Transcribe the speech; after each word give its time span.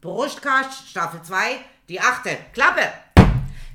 Brustkast, 0.00 0.88
Staffel 0.88 1.20
2, 1.22 1.58
die 1.90 2.00
achte. 2.00 2.30
Klappe! 2.54 2.80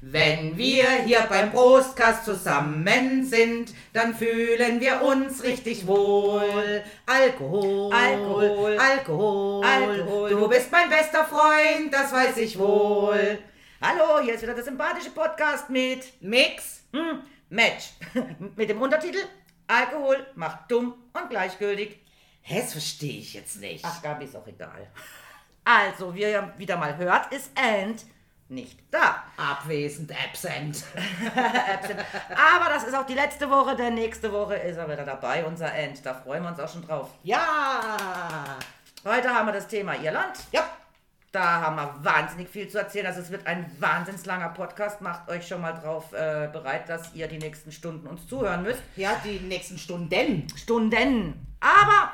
Wenn 0.02 0.58
wir 0.58 1.04
hier 1.04 1.22
beim 1.30 1.52
Brustkast 1.52 2.26
zusammen 2.26 3.24
sind, 3.24 3.76
dann 3.94 4.16
fühlen 4.16 4.82
wir 4.82 5.04
uns 5.04 5.44
richtig 5.44 5.86
wohl. 5.86 6.82
Alkohol, 7.06 7.94
Alkohol, 7.94 8.78
Alkohol, 8.80 9.66
Alkohol. 9.66 10.30
Du 10.32 10.48
bist 10.48 10.72
mein 10.72 10.90
bester 10.90 11.26
Freund, 11.26 11.94
das 11.94 12.12
weiß 12.12 12.38
ich 12.38 12.58
wohl. 12.58 13.38
Hallo, 13.80 14.20
hier 14.24 14.34
ist 14.34 14.42
wieder 14.42 14.56
der 14.56 14.64
sympathische 14.64 15.12
Podcast 15.12 15.70
mit 15.70 16.12
Mix, 16.22 16.86
hm, 16.92 17.22
Match. 17.50 17.92
mit 18.56 18.68
dem 18.68 18.82
Untertitel 18.82 19.20
Alkohol 19.68 20.26
macht 20.34 20.72
dumm 20.72 20.96
und 21.14 21.30
gleichgültig. 21.30 22.00
Hä, 22.42 22.62
das 22.62 22.72
verstehe 22.72 23.20
ich 23.20 23.36
jetzt 23.36 23.60
nicht. 23.60 23.86
Ach, 23.86 24.02
Gabi, 24.02 24.26
ist 24.26 24.36
auch 24.36 24.48
egal. 24.48 24.88
Also, 25.66 26.14
wie 26.16 26.22
ihr 26.22 26.54
wieder 26.58 26.78
mal 26.78 26.96
hört, 26.98 27.34
ist 27.34 27.52
Ant 27.58 28.06
nicht 28.48 28.80
da. 28.92 29.24
Abwesend, 29.38 30.12
absent. 30.30 30.86
Aber 31.36 32.70
das 32.70 32.84
ist 32.84 32.94
auch 32.96 33.06
die 33.08 33.16
letzte 33.16 33.50
Woche, 33.50 33.76
denn 33.76 33.96
nächste 33.96 34.32
Woche 34.32 34.56
ist 34.56 34.78
er 34.78 34.88
wieder 34.88 35.04
dabei, 35.04 35.44
unser 35.44 35.74
Ant. 35.74 36.06
Da 36.06 36.14
freuen 36.14 36.44
wir 36.44 36.50
uns 36.50 36.60
auch 36.60 36.70
schon 36.72 36.86
drauf. 36.86 37.10
Ja! 37.24 38.58
Heute 39.04 39.30
haben 39.34 39.48
wir 39.48 39.54
das 39.54 39.68
Thema 39.68 39.96
Irland. 39.96 40.38
Ja, 40.52 40.64
Da 41.32 41.62
haben 41.62 41.76
wir 41.76 41.96
wahnsinnig 42.04 42.48
viel 42.50 42.68
zu 42.70 42.78
erzählen. 42.78 43.08
Also 43.08 43.22
es 43.22 43.30
wird 43.32 43.46
ein 43.48 43.70
wahnsinnig 43.80 44.26
langer 44.26 44.50
Podcast. 44.50 45.02
Macht 45.02 45.28
euch 45.30 45.48
schon 45.48 45.62
mal 45.62 45.74
drauf 45.74 46.14
äh, 46.14 46.48
bereit, 46.52 46.88
dass 46.88 47.14
ihr 47.16 47.28
die 47.28 47.40
nächsten 47.40 47.72
Stunden 47.72 48.08
uns 48.08 48.28
zuhören 48.28 48.62
müsst. 48.64 48.82
ja, 48.96 49.20
die 49.24 49.40
nächsten 49.40 49.78
Stunden. 49.78 50.48
Stunden. 50.56 51.48
Aber 51.60 52.12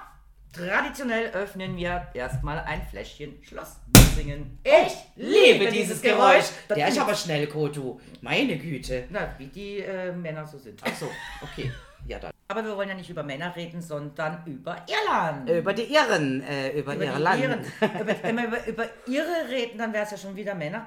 traditionell 0.52 1.32
öffnen 1.32 1.78
wir 1.78 2.08
erstmal 2.14 2.60
ein 2.60 2.82
Fläschchen 2.90 3.42
Schloss 3.42 3.78
Missingen. 3.96 4.60
Ich 4.64 4.94
Liebe 5.16 5.72
dieses 5.72 6.02
Geräusch. 6.02 6.46
Der 6.70 6.88
ist 6.88 7.00
aber 7.00 7.16
schnell, 7.16 7.48
Kotu. 7.48 8.00
Meine 8.22 8.58
Güte. 8.58 9.06
Na, 9.10 9.34
wie 9.38 9.48
die 9.48 9.80
äh, 9.80 10.12
Männer 10.12 10.46
so 10.46 10.58
sind. 10.58 10.82
Ach 10.84 10.96
so, 10.96 11.10
okay. 11.42 11.72
Ja, 12.08 12.20
dann. 12.20 12.32
Aber 12.48 12.66
wir 12.66 12.76
wollen 12.76 12.90
ja 12.90 12.96
nicht 12.96 13.10
über 13.10 13.24
Männer 13.24 13.56
reden, 13.56 13.82
sondern 13.82 14.44
über 14.46 14.76
Irland. 14.88 15.50
Über 15.50 15.74
die 15.74 15.84
Irren, 15.94 16.42
äh, 16.42 16.72
über, 16.72 16.96
über 16.96 17.06
ihre 17.06 17.20
Land. 17.20 17.42
Iren. 17.42 17.60
Über, 18.02 18.16
wenn 18.24 18.36
wir 18.36 18.48
über, 18.48 18.68
über 18.68 18.84
Irre 19.08 19.50
reden, 19.50 19.78
dann 19.78 19.94
wäre 19.94 20.04
es 20.04 20.12
ja 20.12 20.18
schon 20.18 20.36
wieder 20.36 20.54
Männer. 20.54 20.86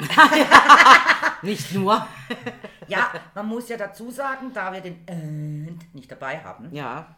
Nicht 1.42 1.72
nur. 1.72 2.04
Ja, 2.88 3.12
man 3.34 3.46
muss 3.46 3.68
ja 3.68 3.76
dazu 3.76 4.10
sagen, 4.10 4.52
da 4.52 4.72
wir 4.72 4.80
den 4.80 5.04
Ant 5.08 5.94
nicht 5.94 6.10
dabei 6.10 6.40
haben, 6.40 6.74
Ja, 6.74 7.14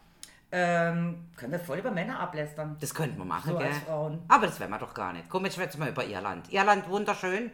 ähm, 0.51 1.25
können 1.35 1.51
wir 1.51 1.59
voll 1.59 1.79
über 1.79 1.91
Männer 1.91 2.19
ablästern. 2.19 2.77
das 2.79 2.93
könnten 2.93 3.17
wir 3.17 3.25
machen, 3.25 3.51
So 3.51 3.57
gell? 3.57 3.67
als 3.67 3.77
Frauen. 3.79 4.21
Aber 4.27 4.45
das 4.47 4.59
werden 4.59 4.71
wir 4.71 4.79
doch 4.79 4.93
gar 4.93 5.13
nicht. 5.13 5.29
Komm, 5.29 5.45
jetzt 5.45 5.55
schwätzen 5.55 5.81
wir 5.81 5.89
über 5.89 6.05
Irland. 6.05 6.51
Irland, 6.51 6.87
wunderschön. 6.89 7.51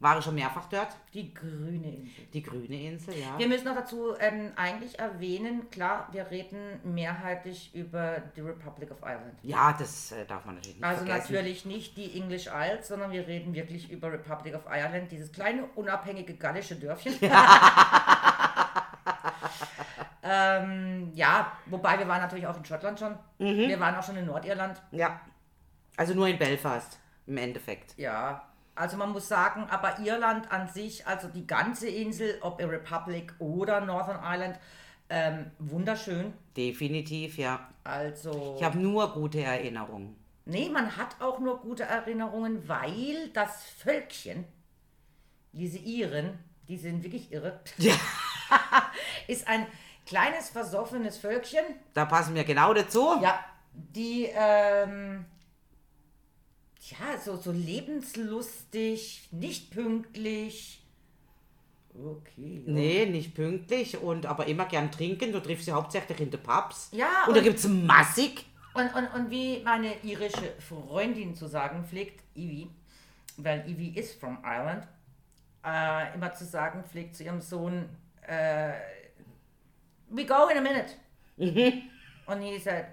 War 0.00 0.18
ich 0.18 0.24
schon 0.24 0.34
mehrfach 0.34 0.68
dort. 0.68 0.88
Die 1.14 1.32
grüne 1.32 1.88
Insel. 1.96 2.24
Die 2.32 2.42
grüne 2.42 2.82
Insel, 2.90 3.14
ja. 3.14 3.38
Wir 3.38 3.46
müssen 3.48 3.64
noch 3.64 3.76
dazu 3.76 4.14
ähm, 4.18 4.52
eigentlich 4.56 4.98
erwähnen, 4.98 5.70
klar, 5.70 6.08
wir 6.12 6.30
reden 6.30 6.80
mehrheitlich 6.82 7.74
über 7.74 8.20
die 8.36 8.40
Republic 8.40 8.90
of 8.90 8.98
Ireland. 9.02 9.38
Ja, 9.42 9.72
das 9.78 10.12
äh, 10.12 10.26
darf 10.26 10.44
man 10.44 10.56
natürlich 10.56 10.76
nicht 10.78 10.84
Also 10.84 11.06
vergessen. 11.06 11.32
natürlich 11.32 11.64
nicht 11.64 11.96
die 11.96 12.20
English 12.20 12.48
Isles, 12.48 12.88
sondern 12.88 13.12
wir 13.12 13.26
reden 13.26 13.54
wirklich 13.54 13.90
über 13.90 14.12
Republic 14.12 14.54
of 14.54 14.62
Ireland, 14.68 15.10
dieses 15.12 15.30
kleine 15.32 15.64
unabhängige 15.76 16.34
gallische 16.34 16.74
Dörfchen. 16.74 17.14
ähm, 20.24 21.10
ja, 21.14 21.52
wobei 21.66 21.98
wir 21.98 22.08
waren 22.08 22.22
natürlich 22.22 22.46
auch 22.46 22.56
in 22.56 22.64
Schottland 22.64 22.98
schon. 22.98 23.12
Mhm. 23.38 23.68
Wir 23.68 23.78
waren 23.78 23.94
auch 23.94 24.02
schon 24.02 24.16
in 24.16 24.24
Nordirland. 24.26 24.80
Ja. 24.90 25.20
Also 25.96 26.14
nur 26.14 26.26
in 26.26 26.38
Belfast, 26.38 26.98
im 27.26 27.36
Endeffekt. 27.36 27.96
Ja, 27.98 28.48
also 28.74 28.96
man 28.96 29.12
muss 29.12 29.28
sagen, 29.28 29.66
aber 29.70 29.98
Irland 30.00 30.50
an 30.50 30.66
sich, 30.68 31.06
also 31.06 31.28
die 31.28 31.46
ganze 31.46 31.88
Insel, 31.88 32.38
ob 32.40 32.60
a 32.60 32.66
Republic 32.66 33.32
oder 33.38 33.80
Northern 33.82 34.18
Ireland, 34.24 34.58
ähm, 35.10 35.50
wunderschön. 35.58 36.32
Definitiv, 36.56 37.36
ja. 37.38 37.68
Also, 37.84 38.56
Ich 38.58 38.64
habe 38.64 38.78
nur 38.78 39.12
gute 39.12 39.40
Erinnerungen. 39.42 40.16
nee, 40.46 40.68
man 40.70 40.96
hat 40.96 41.20
auch 41.20 41.38
nur 41.38 41.60
gute 41.60 41.84
Erinnerungen, 41.84 42.66
weil 42.66 43.28
das 43.34 43.64
Völkchen, 43.64 44.44
diese 45.52 45.78
Iren, 45.78 46.38
die 46.66 46.78
sind 46.78 47.04
wirklich 47.04 47.30
irre, 47.30 47.60
Ja. 47.76 47.92
ist 49.28 49.46
ein 49.46 49.66
kleines 50.06 50.50
versoffenes 50.50 51.16
Völkchen, 51.18 51.64
Da 51.94 52.04
passen 52.04 52.34
wir 52.34 52.44
genau 52.44 52.74
dazu. 52.74 53.18
ja, 53.22 53.38
die, 53.72 54.28
ähm, 54.34 55.24
ja, 56.80 57.18
so, 57.24 57.36
so 57.36 57.50
lebenslustig, 57.52 59.28
nicht 59.32 59.70
pünktlich. 59.70 60.80
Okay. 61.96 62.64
ja. 62.66 62.72
Nee, 62.72 63.06
nicht 63.06 63.34
pünktlich 63.34 63.98
und 63.98 64.26
aber 64.26 64.46
immer 64.46 64.64
gern 64.66 64.90
trinken. 64.90 65.32
Du 65.32 65.40
triffst 65.40 65.66
sie 65.66 65.72
hauptsächlich 65.72 66.20
in 66.20 66.30
den 66.30 66.42
Pubs. 66.42 66.88
Ja, 66.92 67.24
Und 67.26 67.34
da 67.34 67.38
und- 67.38 67.44
gibt 67.44 67.58
es 67.58 67.68
massig. 67.68 68.46
Und, 68.74 68.92
und, 68.96 69.06
und 69.14 69.30
wie 69.30 69.62
meine 69.62 69.94
irische 70.02 70.52
Freundin 70.58 71.36
zu 71.36 71.46
sagen 71.46 71.84
pflegt, 71.84 72.20
Ivy, 72.34 72.68
weil 73.36 73.64
Ivy 73.70 73.90
ist 73.90 74.18
from 74.18 74.38
Ireland, 74.42 74.88
äh, 75.64 76.12
immer 76.14 76.32
zu 76.34 76.44
sagen 76.44 76.82
pflegt 76.82 77.14
zu 77.14 77.22
ihrem 77.22 77.40
Sohn, 77.40 77.88
äh, 78.26 78.72
we 80.10 80.24
go 80.24 80.48
in 80.48 80.58
a 80.58 80.60
minute. 80.60 80.96
Und 82.26 82.42
he 82.42 82.58
said, 82.58 82.86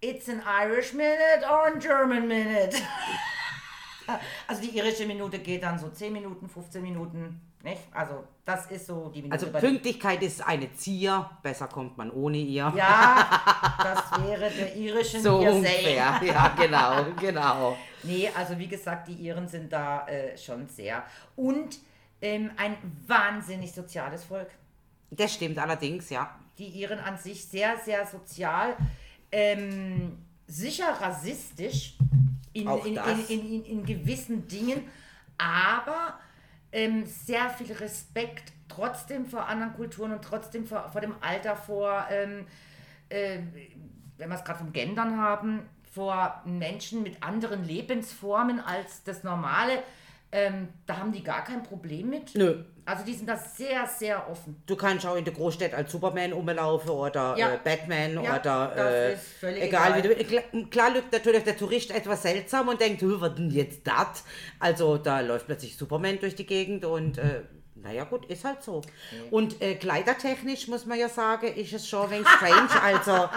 it's 0.00 0.28
an 0.28 0.42
Irish 0.46 0.92
minute 0.92 1.44
or 1.48 1.68
a 1.68 1.78
German 1.78 2.26
minute. 2.26 2.74
also 4.48 4.62
die 4.62 4.76
irische 4.76 5.06
Minute 5.06 5.38
geht 5.38 5.62
dann 5.62 5.78
so 5.78 5.88
10 5.88 6.12
Minuten, 6.12 6.48
15 6.48 6.82
Minuten, 6.82 7.40
nicht? 7.62 7.82
Also 7.92 8.24
das 8.44 8.70
ist 8.70 8.86
so 8.86 9.10
die 9.14 9.22
Minute. 9.22 9.46
Also 9.46 9.58
Pünktlichkeit 9.58 10.22
ist 10.22 10.46
eine 10.46 10.72
Zier. 10.72 11.30
Besser 11.42 11.68
kommt 11.68 11.98
man 11.98 12.10
ohne 12.10 12.38
ihr. 12.38 12.72
Ja, 12.74 13.76
das 13.82 14.26
wäre 14.26 14.50
der 14.50 14.76
irischen 14.76 15.22
so 15.22 15.38
ungefähr. 15.38 16.20
Ja, 16.22 16.54
genau, 16.56 17.04
genau. 17.20 17.76
Nee, 18.02 18.30
also 18.34 18.58
wie 18.58 18.68
gesagt, 18.68 19.08
die 19.08 19.14
Iren 19.14 19.48
sind 19.48 19.72
da 19.72 20.06
äh, 20.06 20.36
schon 20.38 20.68
sehr. 20.68 21.04
Und 21.36 21.78
ähm, 22.22 22.50
ein 22.56 22.76
wahnsinnig 23.06 23.72
soziales 23.72 24.24
Volk. 24.24 24.50
Das 25.10 25.34
stimmt 25.34 25.58
allerdings, 25.58 26.10
ja. 26.10 26.38
Die 26.58 26.68
Iren 26.68 26.98
an 26.98 27.16
sich 27.16 27.44
sehr, 27.44 27.78
sehr 27.78 28.06
sozial. 28.06 28.76
Ähm, 29.30 30.18
sicher 30.46 30.88
rassistisch 31.00 31.96
in, 32.52 32.68
in, 32.68 32.98
in, 33.28 33.64
in 33.64 33.84
gewissen 33.84 34.48
Dingen, 34.48 34.88
aber 35.36 36.18
ähm, 36.72 37.06
sehr 37.06 37.50
viel 37.50 37.72
Respekt 37.74 38.52
trotzdem 38.68 39.26
vor 39.26 39.46
anderen 39.46 39.74
Kulturen 39.74 40.12
und 40.12 40.22
trotzdem 40.22 40.66
vor, 40.66 40.90
vor 40.90 41.00
dem 41.00 41.14
Alter, 41.20 41.56
vor, 41.56 42.06
ähm, 42.10 42.46
äh, 43.08 43.38
wenn 44.16 44.28
wir 44.28 44.36
es 44.36 44.44
gerade 44.44 44.58
vom 44.58 44.72
Gendern 44.72 45.18
haben, 45.18 45.68
vor 45.92 46.42
Menschen 46.44 47.02
mit 47.02 47.22
anderen 47.22 47.64
Lebensformen 47.64 48.60
als 48.60 49.02
das 49.04 49.24
Normale. 49.24 49.82
Ähm, 50.30 50.68
da 50.86 50.98
haben 50.98 51.10
die 51.12 51.22
gar 51.22 51.42
kein 51.42 51.62
Problem 51.62 52.10
mit. 52.10 52.34
Nö. 52.34 52.62
Also 52.84 53.04
die 53.04 53.14
sind 53.14 53.28
da 53.28 53.36
sehr, 53.36 53.86
sehr 53.86 54.30
offen. 54.30 54.62
Du 54.66 54.76
kannst 54.76 55.06
auch 55.06 55.16
in 55.16 55.24
der 55.24 55.32
Großstadt 55.32 55.72
als 55.74 55.90
Superman 55.92 56.32
rumlaufen 56.32 56.90
oder 56.90 57.34
Ja. 57.36 57.54
äh, 57.54 57.58
Batman 57.62 58.22
Ja, 58.22 58.36
oder 58.38 58.72
das 58.74 58.92
äh, 58.94 59.12
ist 59.14 59.26
völlig 59.40 59.62
egal, 59.62 59.98
egal. 59.98 60.16
wie 60.18 60.24
du. 60.52 60.66
Klar, 60.68 60.90
lügt 60.92 61.12
natürlich 61.12 61.44
der 61.44 61.56
Tourist 61.56 61.90
etwas 61.90 62.22
seltsam 62.22 62.68
und 62.68 62.80
denkt, 62.80 63.00
"Hö, 63.02 63.16
was 63.20 63.34
denn 63.36 63.50
jetzt 63.50 63.86
das? 63.86 64.24
Also 64.58 64.98
da 64.98 65.20
läuft 65.20 65.46
plötzlich 65.46 65.76
Superman 65.76 66.18
durch 66.18 66.34
die 66.34 66.46
Gegend 66.46 66.84
und 66.84 67.16
äh, 67.18 67.42
naja 67.82 68.04
gut, 68.04 68.26
ist 68.26 68.44
halt 68.44 68.62
so. 68.62 68.82
Und 69.30 69.60
äh, 69.62 69.74
kleidertechnisch 69.74 70.68
muss 70.68 70.86
man 70.86 70.98
ja 70.98 71.08
sagen, 71.08 71.46
ist 71.54 71.72
es 71.72 71.88
schon 71.88 72.04
ein 72.04 72.10
wenig 72.10 72.28
strange. 72.28 72.82
also, 72.82 73.28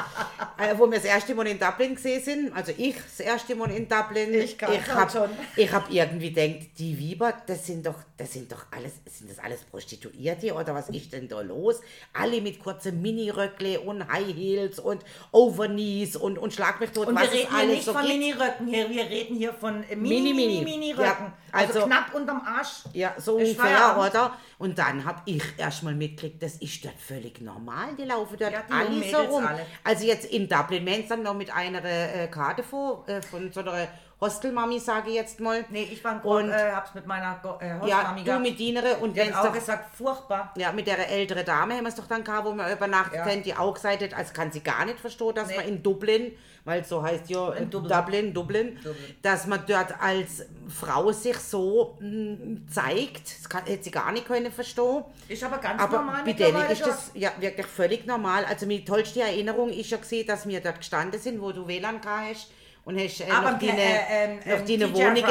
äh, 0.57 0.78
wo 0.78 0.85
wir 0.90 0.97
das 0.97 1.06
erste 1.06 1.35
Mal 1.35 1.47
in 1.47 1.59
Dublin 1.59 1.96
gesehen 1.96 2.22
sind, 2.24 2.56
also 2.56 2.72
ich 2.78 2.96
das 2.96 3.19
erste 3.19 3.56
Mal 3.56 3.72
in 3.72 3.88
Dublin, 3.88 4.34
Ich 4.34 4.57
ich 4.62 4.62
habe 4.62 5.30
hab 5.72 5.92
irgendwie 5.92 6.33
gedacht, 6.33 6.69
die 6.77 7.12
Weiber, 7.12 7.33
das 7.45 7.66
sind 7.66 7.86
doch, 7.86 7.95
das 8.18 8.33
sind 8.33 8.51
doch 8.51 8.66
alles, 8.71 8.94
sind 9.06 9.30
das 9.30 9.39
alles 9.39 9.63
Prostituierte 9.63 10.54
oder 10.54 10.74
was 10.74 10.89
ist 10.89 11.13
denn 11.13 11.27
da 11.27 11.42
los? 11.42 11.81
Alle 12.13 12.42
mit 12.42 12.60
kurzen 12.60 13.01
Miniröckle 13.01 13.80
und 13.80 14.07
High 14.12 14.36
Heels 14.36 14.80
und 14.80 15.04
Overknees 15.31 16.16
und, 16.16 16.38
und 16.38 16.54
Schlag 16.54 16.80
mich 16.80 16.92
tot, 16.92 17.07
Und 17.07 17.16
was 17.16 17.31
wir 17.31 17.39
reden 17.42 17.57
hier 17.57 17.68
nicht 17.68 17.86
so 17.86 17.94
von. 17.94 18.07
Miniröcken 18.07 18.68
hier, 18.68 18.89
wir 18.89 19.04
reden 19.04 19.36
hier 19.36 19.54
von 19.54 19.83
äh, 19.83 19.95
Mini, 19.95 20.33
Mini, 20.33 20.62
Mini. 20.63 20.95
Ja, 20.98 21.33
also, 21.51 21.74
also- 21.74 21.86
knapp 21.88 22.13
unterm 22.13 22.42
Arsch. 22.45 22.83
Ja, 22.94 23.16
so 23.18 23.36
ungefähr, 23.36 23.56
Feierabend. 23.56 24.31
Und 24.57 24.78
dann 24.78 25.06
hab 25.06 25.24
ich 25.25 25.44
erstmal 25.57 25.95
mitgekriegt, 25.95 26.42
das 26.42 26.56
ist 26.56 26.83
dort 26.86 27.00
völlig 27.00 27.42
normal. 27.42 27.95
Die 27.98 28.04
laufen 28.04 28.38
dort 28.39 28.51
Ja, 28.54 28.63
die 28.68 28.74
alle 28.74 29.12
so 29.12 29.18
rum. 29.18 29.45
alle. 29.45 29.66
Also 29.83 30.06
jetzt 30.06 30.25
in 30.25 30.48
Dublin, 30.48 30.86
wenn 30.86 31.07
dann 31.07 31.24
noch 31.24 31.33
mit 31.33 31.51
einer 31.54 31.83
äh, 31.83 32.28
Karte 32.28 32.63
vor, 32.63 33.07
äh, 33.07 33.22
von 33.22 33.51
so 33.51 33.62
einer 33.62 33.88
Hostelmami, 34.21 34.79
sage 34.79 35.09
ich 35.09 35.15
jetzt 35.15 35.39
mal. 35.39 35.65
Nee, 35.69 35.89
ich 35.91 36.03
war 36.03 36.23
Und- 36.23 36.44
und, 36.45 36.51
äh, 36.51 36.71
hab's 36.71 36.94
mit 36.94 37.07
meiner 37.07 37.39
äh, 37.59 37.68
Ja, 37.68 37.79
Hostmami 37.81 38.19
du 38.19 38.25
gehabt. 38.25 38.41
mit 38.44 38.59
Dienere 38.59 38.97
und 38.97 39.15
Die 39.18 39.21
hat 39.23 39.33
auch 39.35 39.45
doch, 39.45 39.53
gesagt, 39.53 39.95
furchtbar. 39.95 40.53
ja, 40.57 40.71
mit 40.71 40.85
der 40.85 41.09
ältere 41.09 41.44
Dame 41.44 41.73
haben 41.75 41.83
wir 41.83 41.89
es 41.89 41.95
doch 41.95 42.06
dann 42.06 42.23
gehabt, 42.23 42.45
wo 42.45 42.53
wir 42.53 42.71
übernachtet 42.71 43.15
Ja. 43.15 43.25
haben, 43.25 43.41
die 43.41 43.56
auch 43.56 43.73
gesagt 43.73 44.03
hat, 44.03 44.13
also 44.13 44.31
kann 44.33 44.51
sie 44.51 44.59
gar 44.62 44.85
nicht 44.85 45.00
verstehen, 45.00 45.33
dass 45.33 45.47
Nee. 45.47 45.56
man 45.56 45.65
in 45.65 45.81
Dublin, 45.81 46.33
weil 46.65 46.85
so 46.85 47.01
heißt 47.01 47.31
ja 47.31 47.51
In 47.53 47.71
Dublin, 47.71 47.89
Dublin. 47.97 48.33
Dublin, 48.35 48.75
Dublin. 48.83 49.15
dass 49.23 49.47
man 49.47 49.63
dort 49.68 50.00
als 50.00 50.45
Frau 50.69 51.12
sich 51.12 51.38
so 51.38 51.97
mh, 52.00 52.69
zeigt, 52.71 53.39
das 53.39 53.50
kann, 53.50 53.65
hätte 53.65 53.85
sie 53.85 53.91
gar 53.91 54.12
nicht 54.12 54.27
können 54.27 54.51
verstehen. 54.51 55.03
Ist 55.29 55.44
aber 55.44 55.57
ganz 55.57 55.81
Aber 55.81 55.97
normal 55.97 56.23
bei 56.23 56.33
denen 56.33 56.62
ist 56.69 56.85
das 56.85 57.09
ja 57.15 57.31
wirklich 57.39 57.65
völlig 57.65 58.06
normal. 58.06 58.45
Also 58.45 58.68
meine 58.68 58.85
tollste 58.85 59.21
Erinnerung 59.21 59.69
ist 59.69 59.89
ja 59.89 59.97
gesehen, 59.97 60.27
dass 60.27 60.47
wir 60.47 60.62
dort 60.62 60.77
gestanden 60.77 61.19
sind, 61.19 61.41
wo 61.41 61.51
du 61.51 61.68
WLAN 61.68 62.00
gehabt 62.01 62.29
hast 62.29 62.51
und 62.86 63.00
hast 63.00 63.22
äh, 63.22 63.30
Aber 63.31 63.51
noch 63.51 63.60
deine, 63.60 63.81
äh, 63.81 64.06
ähm, 64.10 64.39
noch 64.45 64.66
deine 64.66 64.94
Wohnungen, 64.94 65.25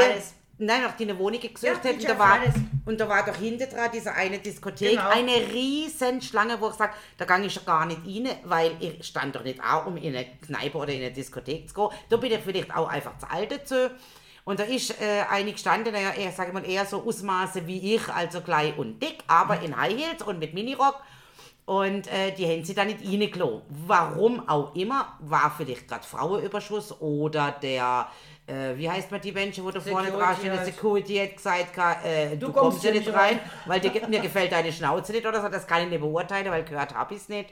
nein, 0.59 0.83
noch 0.83 0.97
deine 0.97 1.19
Wohnungen 1.19 1.41
gesucht 1.41 1.63
Ja, 1.65 1.73
hast. 1.75 1.95
Und 1.95 2.05
da, 2.09 2.19
war, 2.19 2.39
und 2.87 3.01
da 3.01 3.09
war 3.09 3.25
doch 3.25 3.37
hinten 3.37 3.69
dran 3.69 3.91
diese 3.93 4.13
eine 4.13 4.39
Diskothek, 4.39 4.91
Genau. 4.91 5.09
eine 5.09 5.33
riesen 5.53 6.21
Schlange, 6.23 6.61
wo 6.61 6.69
ich 6.69 6.75
sage, 6.75 6.93
da 7.19 7.25
gang 7.25 7.45
ich 7.45 7.55
ja 7.55 7.63
gar 7.65 7.87
nicht 7.87 8.01
rein, 8.07 8.29
weil 8.45 8.73
ich 8.81 9.05
stand 9.07 9.35
doch 9.35 9.43
nicht 9.45 9.61
auch, 9.63 9.87
um 9.87 9.97
in 9.97 10.15
eine 10.15 10.27
Kneipe 10.47 10.77
oder 10.79 10.93
in 10.93 11.01
eine 11.01 11.11
Diskothek 11.13 11.69
zu 11.69 11.75
gehen. 11.75 11.89
Da 12.09 12.17
bin 12.17 12.33
ich 12.33 12.41
vielleicht 12.41 12.75
auch 12.75 12.89
einfach 12.89 13.17
zu 13.19 13.31
alt 13.31 13.51
dazu. 13.53 13.91
Und 14.45 14.59
da 14.59 14.65
ist 14.65 15.01
äh, 15.01 15.23
eine 15.31 15.53
gestanden, 15.53 15.93
naja, 15.93 16.13
eher, 16.13 16.33
sage 16.33 16.49
ich 16.49 16.55
mal, 16.55 16.65
eher 16.69 16.85
so 16.87 17.05
Ausmaße 17.07 17.67
wie 17.67 17.95
ich, 17.95 18.09
also 18.09 18.41
klein 18.41 18.75
und 18.75 19.01
dick, 19.01 19.19
aber 19.27 19.61
in 19.61 19.77
High 19.77 19.97
Heels 19.97 20.23
und 20.23 20.39
mit 20.39 20.55
Minirock. 20.55 21.01
Und 21.71 22.09
äh, 22.09 22.33
die 22.33 22.45
haben 22.49 22.65
sie 22.65 22.75
dann 22.75 22.89
nicht 22.89 22.99
reingelassen. 23.07 23.63
Warum 23.87 24.49
auch 24.49 24.75
immer, 24.75 25.17
war 25.21 25.55
vielleicht 25.57 25.87
gerade 25.87 26.05
Frauenüberschuss 26.05 27.01
oder 27.01 27.53
der, 27.63 28.09
äh, 28.49 28.77
wie 28.77 28.91
heißt 28.91 29.13
man 29.13 29.21
die 29.21 29.31
Menschen, 29.31 29.65
wo 29.65 29.71
da 29.71 29.79
vorne 29.79 30.11
dran 30.11 30.35
steht, 30.37 30.53
der. 30.53 30.65
Security 30.65 31.19
hat 31.19 31.37
gesagt, 31.37 31.79
äh, 32.05 32.31
du, 32.31 32.47
Du 32.49 32.53
kommst 32.53 32.83
kommst 32.83 32.85
ja 32.85 32.91
nicht 32.91 33.07
rein, 33.11 33.39
rein. 33.39 33.41
weil 33.67 33.79
dir, 33.79 33.93
mir 34.09 34.19
gefällt 34.19 34.51
deine 34.51 34.73
Schnauze 34.73 35.13
nicht 35.13 35.25
oder 35.25 35.41
so, 35.41 35.49
das 35.49 35.65
kann 35.65 35.85
ich 35.85 35.91
nicht 35.91 36.01
beurteilen, 36.01 36.51
weil 36.51 36.65
gehört 36.65 36.93
habe 36.93 37.15
ich 37.15 37.21
es 37.21 37.29
nicht. 37.29 37.51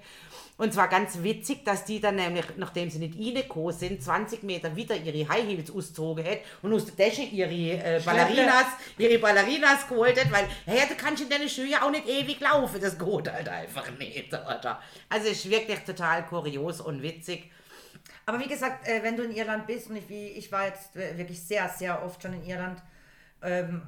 Und 0.58 0.74
zwar 0.74 0.88
ganz 0.88 1.22
witzig, 1.22 1.64
dass 1.64 1.84
die 1.84 2.00
dann 2.00 2.16
nämlich, 2.16 2.44
nachdem 2.56 2.90
sie 2.90 2.98
nicht 2.98 3.16
reingekommen 3.16 3.72
sind, 3.72 4.02
20 4.02 4.42
Meter 4.42 4.74
wieder 4.74 4.96
ihre 4.96 5.28
High 5.28 5.46
Heels 5.46 5.70
ausgezogen 5.70 6.24
hat 6.24 6.40
und 6.62 6.74
aus 6.74 6.84
der 6.84 7.06
Tasche 7.06 7.22
ihre 7.22 7.50
äh, 7.50 8.02
Ballerinas, 8.04 8.66
ihre 8.98 9.18
Ballerinas 9.20 9.86
geholt 9.88 10.20
hat, 10.20 10.32
weil, 10.32 10.48
hey, 10.66 10.88
du 10.88 10.96
kannst 10.96 11.22
in 11.22 11.30
deine 11.30 11.48
Schuhe 11.48 11.80
auch 11.80 11.92
nicht 11.92 12.08
ewig 12.08 12.40
laufen, 12.40 12.80
das 12.80 12.98
geht 12.98 13.32
halt 13.32 13.48
einfach 13.48 13.88
nicht, 13.98 14.34
oder? 14.34 14.82
Also 15.08 15.28
es 15.28 15.44
ist 15.44 15.48
wirklich 15.48 15.78
total 15.80 16.26
kurios 16.26 16.80
und 16.80 17.02
witzig. 17.02 17.52
Aber 18.26 18.40
wie 18.40 18.48
gesagt, 18.48 18.88
äh, 18.88 19.00
wenn 19.04 19.16
du 19.16 19.22
in 19.22 19.36
Irland 19.36 19.64
bist, 19.68 19.88
und 19.88 19.96
ich, 19.96 20.08
wie, 20.08 20.26
ich 20.26 20.50
war 20.50 20.66
jetzt 20.66 20.96
äh, 20.96 21.16
wirklich 21.16 21.40
sehr, 21.40 21.68
sehr 21.68 22.04
oft 22.04 22.20
schon 22.20 22.34
in 22.34 22.44
Irland, 22.44 22.82
ähm, 23.42 23.82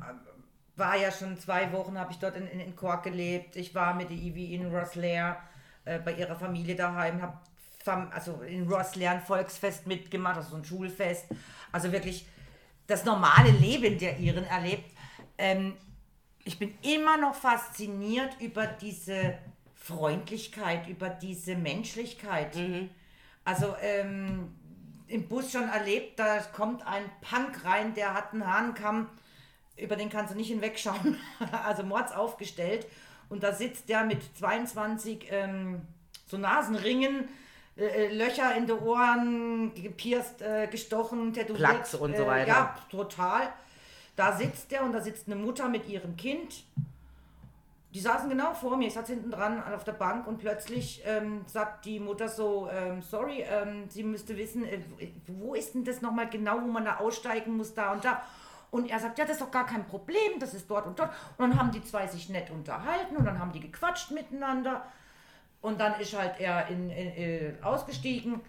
war 0.77 0.97
ja 0.97 1.11
schon 1.11 1.37
zwei 1.37 1.73
Wochen, 1.73 1.99
habe 1.99 2.13
ich 2.13 2.19
dort 2.19 2.37
in, 2.37 2.47
in, 2.47 2.61
in 2.61 2.77
Cork 2.77 3.03
gelebt. 3.03 3.57
Ich 3.57 3.75
war 3.75 3.95
mit 3.95 4.09
der 4.09 4.17
Ivy 4.17 4.55
in 4.55 4.73
Rosslare 4.73 5.37
äh, 5.91 5.99
bei 5.99 6.13
ihrer 6.13 6.37
Familie 6.37 6.77
daheim, 6.77 7.21
habe 7.21 7.39
also 8.13 8.43
in 8.43 8.71
Rosslare 8.71 9.17
ein 9.17 9.23
Volksfest 9.23 9.87
mitgemacht, 9.87 10.37
also 10.37 10.51
so 10.51 10.57
ein 10.57 10.65
Schulfest. 10.65 11.27
Also 11.73 11.91
wirklich 11.91 12.27
das 12.87 13.05
normale 13.05 13.51
Leben 13.51 13.99
der 13.99 14.19
Iren 14.19 14.45
erlebt. 14.45 14.85
Ähm, 15.37 15.77
ich 16.45 16.59
bin 16.59 16.75
immer 16.83 17.17
noch 17.17 17.35
fasziniert 17.35 18.37
über 18.41 18.67
diese 18.67 19.39
Freundlichkeit, 19.75 20.89
über 20.89 21.09
diese 21.09 21.57
Menschlichkeit. 21.57 22.57
Also 23.45 23.75
ähm, 23.81 24.55
im 25.09 25.27
Bus 25.27 25.51
schon 25.51 25.69
erlebt, 25.69 26.19
da 26.21 26.39
kommt 26.39 26.87
ein 26.87 27.05
Punk 27.21 27.65
rein, 27.65 27.95
der 27.95 28.15
hat 28.15 28.33
einen 28.33 28.47
Hahnkamm, 28.47 29.09
über 29.77 29.97
den 29.97 30.11
kannst 30.11 30.33
du 30.33 30.37
nicht 30.37 30.49
hinwegschauen, 30.49 31.17
also 31.65 31.83
mords 31.83 32.13
aufgestellt. 32.13 32.87
Und 33.31 33.43
da 33.43 33.55
sitzt 33.55 33.88
der 33.88 34.05
mit 34.05 34.19
22 34.37 35.29
ähm, 35.31 35.81
so 36.27 36.37
Nasenringen, 36.37 37.29
äh, 37.77 37.85
äh, 37.85 38.15
Löcher 38.15 38.55
in 38.56 38.67
die 38.67 38.73
Ohren, 38.73 39.73
gepierst, 39.75 40.43
äh, 40.43 40.67
gestochen, 40.67 41.32
tätowiert. 41.32 41.71
Plaques 41.71 41.94
und 41.94 42.17
so 42.17 42.25
äh, 42.25 42.27
weiter. 42.27 42.49
Ja, 42.49 42.77
total. 42.91 43.49
Da 44.17 44.37
sitzt 44.37 44.71
der 44.71 44.85
und 44.85 44.93
da 44.93 45.00
sitzt 45.00 45.29
eine 45.29 45.37
Mutter 45.37 45.69
mit 45.69 45.88
ihrem 45.88 46.17
Kind. 46.17 46.65
Die 47.94 48.00
saßen 48.00 48.29
genau 48.29 48.53
vor 48.55 48.77
mir, 48.77 48.87
ich 48.87 48.94
saß 48.94 49.09
hinten 49.09 49.31
dran 49.33 49.62
auf 49.65 49.83
der 49.83 49.93
Bank 49.93 50.26
und 50.26 50.38
plötzlich 50.38 51.03
ähm, 51.06 51.41
sagt 51.47 51.87
die 51.87 51.99
Mutter 51.99 52.29
so, 52.29 52.69
ähm, 52.71 53.03
sorry, 53.03 53.44
ähm, 53.49 53.88
sie 53.88 54.05
müsste 54.05 54.37
wissen, 54.37 54.65
äh, 54.65 54.81
wo 55.26 55.55
ist 55.55 55.75
denn 55.75 55.85
das 55.85 56.00
nochmal 56.00 56.29
genau, 56.29 56.61
wo 56.62 56.67
man 56.67 56.85
da 56.85 56.99
aussteigen 56.99 57.56
muss, 57.56 57.75
da 57.75 57.93
und 57.93 58.05
da. 58.05 58.23
Und 58.71 58.89
er 58.89 59.01
sagt, 59.01 59.19
ja, 59.19 59.25
das 59.25 59.35
ist 59.35 59.43
doch 59.43 59.51
gar 59.51 59.67
kein 59.67 59.85
Problem, 59.87 60.39
das 60.39 60.55
ist 60.55 60.71
dort 60.71 60.87
und 60.87 60.99
dort. 60.99 61.11
Und 61.37 61.51
dann 61.51 61.59
haben 61.59 61.73
die 61.73 61.83
zwei 61.83 62.07
sich 62.07 62.29
nett 62.29 62.51
unterhalten 62.51 63.17
und 63.17 63.25
dann 63.25 63.39
haben 63.39 63.53
die 63.53 63.61
gequatscht 63.61 64.13
miteinander. 64.13 64.85
Und 65.61 65.81
dann 65.81 66.01
ist 66.01 66.17
halt 66.17 66.39
er 66.39 66.69
in, 66.69 66.91
in, 66.91 67.09
äh, 67.09 67.53
ausgestiegen. 67.63 68.41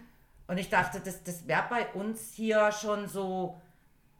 Und 0.46 0.58
ich 0.58 0.68
dachte, 0.70 1.00
das, 1.00 1.22
das 1.24 1.46
wäre 1.46 1.64
bei 1.68 1.86
uns 1.88 2.32
hier 2.34 2.70
schon 2.72 3.08
so, 3.08 3.60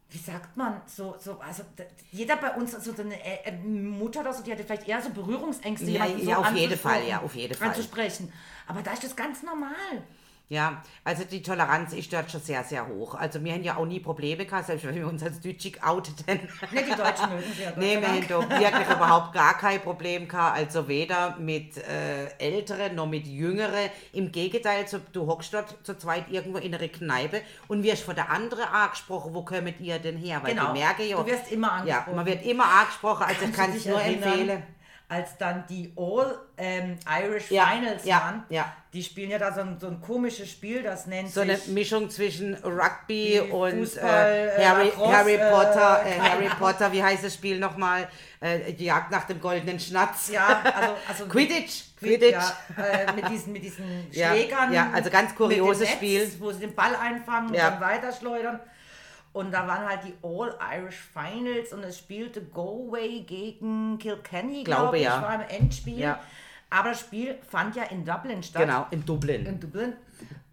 wie 0.09 0.17
sagt 0.17 0.57
man, 0.57 0.81
so, 0.85 1.15
so 1.19 1.39
also 1.39 1.63
jeder 2.11 2.35
bei 2.35 2.51
uns, 2.51 2.71
so 2.71 2.93
eine 3.01 3.15
äh, 3.15 3.49
äh, 3.49 3.51
Mutter 3.51 4.21
oder 4.21 4.33
so, 4.33 4.43
die 4.43 4.51
hatte 4.51 4.63
vielleicht 4.63 4.87
eher 4.87 5.01
so 5.01 5.09
Berührungsängste. 5.09 5.89
Ja, 5.89 6.05
ja, 6.05 6.35
so 6.35 6.41
auf 6.41 6.53
jeden 6.53 6.77
Fall, 6.77 7.07
ja, 7.07 7.21
auf 7.21 7.35
jeden 7.35 7.55
Fall. 7.55 7.69
Anzusprechen. 7.69 8.31
Aber 8.67 8.81
da 8.81 8.91
ist 8.91 9.03
das 9.03 9.15
ganz 9.15 9.41
normal. 9.41 10.03
Ja, 10.49 10.83
also 11.03 11.23
die 11.23 11.41
Toleranz 11.41 11.93
ist 11.93 12.13
dort 12.13 12.29
schon 12.29 12.41
sehr, 12.41 12.63
sehr 12.63 12.85
hoch. 12.87 13.15
Also 13.15 13.43
wir 13.43 13.53
haben 13.53 13.63
ja 13.63 13.77
auch 13.77 13.85
nie 13.85 13.99
Probleme 13.99 14.45
gehabt, 14.45 14.67
selbst 14.67 14.85
wenn 14.85 14.93
wir 14.93 15.07
uns 15.07 15.23
als 15.23 15.39
Deutsche 15.39 15.71
geoutet 15.71 16.13
haben. 16.27 16.41
Ne, 16.71 16.83
die 16.83 16.89
Deutschen 16.95 17.29
mögen 17.29 17.53
ja. 17.59 17.69
Gott 17.71 17.77
Nee, 17.77 17.95
sei 17.95 18.01
wir 18.01 18.07
haben 18.09 18.27
da 18.49 18.59
wirklich 18.59 18.87
überhaupt 18.95 19.33
gar 19.33 19.57
kein 19.57 19.81
Problem 19.81 20.27
gehabt. 20.27 20.57
Also 20.57 20.87
weder 20.87 21.37
mit 21.37 21.77
äh, 21.77 22.27
Älteren 22.37 22.93
noch 22.93 23.07
mit 23.07 23.25
Jüngeren. 23.25 23.89
Im 24.11 24.31
Gegenteil, 24.31 24.87
so, 24.87 24.99
du 25.13 25.25
hockst 25.25 25.53
dort 25.55 25.75
zu 25.83 25.97
zweit 25.97 26.25
irgendwo 26.29 26.59
in 26.59 26.75
einer 26.75 26.87
Kneipe 26.87 27.41
und 27.67 27.81
wirst 27.81 28.03
von 28.03 28.13
der 28.13 28.29
anderen 28.29 28.65
angesprochen, 28.65 29.33
wo 29.33 29.43
kommt 29.43 29.79
ihr 29.79 29.97
denn 29.97 30.17
her? 30.17 30.39
Weil 30.43 30.53
Genau. 30.53 30.73
die 30.73 30.79
merken 30.79 31.07
ja... 31.07 31.17
Du 31.17 31.25
wirst 31.25 31.51
immer 31.51 31.67
Ja, 31.85 31.99
angesprochen. 31.99 32.15
man 32.15 32.25
wird 32.27 32.45
immer 32.45 32.65
angesprochen, 32.65 33.23
also 33.23 33.45
ich 33.45 33.53
Kannst 33.53 33.57
kann 33.59 33.71
du 33.71 33.77
es 33.77 33.85
nur 33.85 33.99
erinnern, 34.01 34.29
empfehlen. 34.29 34.63
Als 35.09 35.37
dann 35.37 35.65
die 35.69 35.93
All 35.95 36.39
ähm, 36.57 36.97
Irish 37.21 37.51
Ja, 37.51 37.67
Finals 37.67 38.03
ja, 38.05 38.15
waren, 38.21 38.43
ja. 38.49 38.71
die 38.93 39.03
spielen 39.03 39.29
ja 39.29 39.37
da 39.37 39.53
so 39.53 39.61
ein, 39.61 39.77
so 39.79 39.87
ein 39.87 40.01
komisches 40.01 40.49
Spiel, 40.49 40.81
das 40.81 41.05
nennt 41.05 41.29
So 41.31 41.41
eine 41.41 41.55
sich 41.57 41.67
Mischung 41.71 42.09
zwischen 42.09 42.55
Rugby 42.63 43.39
und 43.41 43.71
Fußball, 43.79 44.09
äh, 44.09 44.55
äh, 44.61 44.65
Harry, 44.65 44.85
Lacrosse, 44.85 45.13
Harry 45.15 45.37
Potter. 45.37 46.01
äh, 46.05 46.09
Äh, 46.15 46.19
Harry 46.19 46.49
Potter, 46.57 46.91
wie 46.93 47.03
heißt 47.03 47.23
das 47.23 47.33
Spiel 47.35 47.59
nochmal? 47.59 48.07
Äh, 48.39 48.73
die 48.73 48.85
Jagd 48.85 49.11
nach 49.11 49.25
dem 49.25 49.39
goldenen 49.39 49.79
Schnatz. 49.79 50.29
ja, 50.31 50.61
also, 50.63 50.95
also 51.07 51.25
Quidditch. 51.29 51.83
Quid- 51.99 52.19
Quidditch. 52.19 52.31
Ja, 52.77 52.83
äh, 52.83 53.13
mit 53.13 53.29
diesen, 53.29 53.53
mit 53.53 53.63
diesen 53.63 54.07
Schlägern. 54.11 54.73
ja, 54.73 54.89
also 54.93 55.09
ganz 55.11 55.35
kurioses 55.35 55.81
Netz, 55.89 55.91
Spiel. 55.91 56.31
Wo 56.39 56.51
sie 56.51 56.61
den 56.61 56.73
Ball 56.73 56.95
einfangen 56.95 57.49
und 57.49 57.57
dann 57.57 57.79
weiterschleudern. 57.79 58.59
Und 59.33 59.51
da 59.51 59.67
waren 59.67 59.87
halt 59.87 60.01
die 60.03 60.13
All-Irish 60.21 60.95
Finals 61.11 61.73
und 61.73 61.83
es 61.83 61.97
spielte 61.97 62.41
Galway 62.43 63.21
gegen 63.21 63.97
Kilkenny, 63.97 64.63
Glaube, 64.63 64.81
glaube 64.81 64.97
ich, 64.99 65.03
ja. 65.03 65.21
war 65.21 65.35
im 65.35 65.41
Endspiel. 65.49 65.99
Ja. 65.99 66.19
Aber 66.69 66.89
das 66.89 67.01
Spiel 67.01 67.37
fand 67.49 67.75
ja 67.75 67.83
in 67.83 68.05
Dublin 68.05 68.43
statt. 68.43 68.61
Genau, 68.61 68.87
in 68.91 69.05
Dublin. 69.05 69.45
in 69.45 69.59
Dublin. 69.59 69.93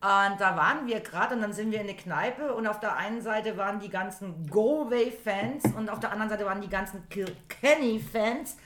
Und 0.02 0.40
da 0.40 0.56
waren 0.56 0.87
wir 0.87 1.00
gerade 1.00 1.34
und 1.34 1.42
dann 1.42 1.52
sind 1.52 1.70
wir 1.72 1.80
in 1.80 1.88
eine 1.88 1.96
Kneipe 1.96 2.54
und 2.54 2.66
auf 2.66 2.80
der 2.80 2.96
einen 2.96 3.20
Seite 3.20 3.58
waren 3.58 3.80
die 3.80 3.90
ganzen 3.90 4.46
Galway-Fans 4.50 5.75
und 5.76 5.90
auf 5.90 6.00
der 6.00 6.10
anderen 6.10 6.30
Seite 6.30 6.46
waren 6.46 6.62
die 6.62 6.70
ganzen 6.70 7.06
Kilkenny-Fans. 7.10 8.56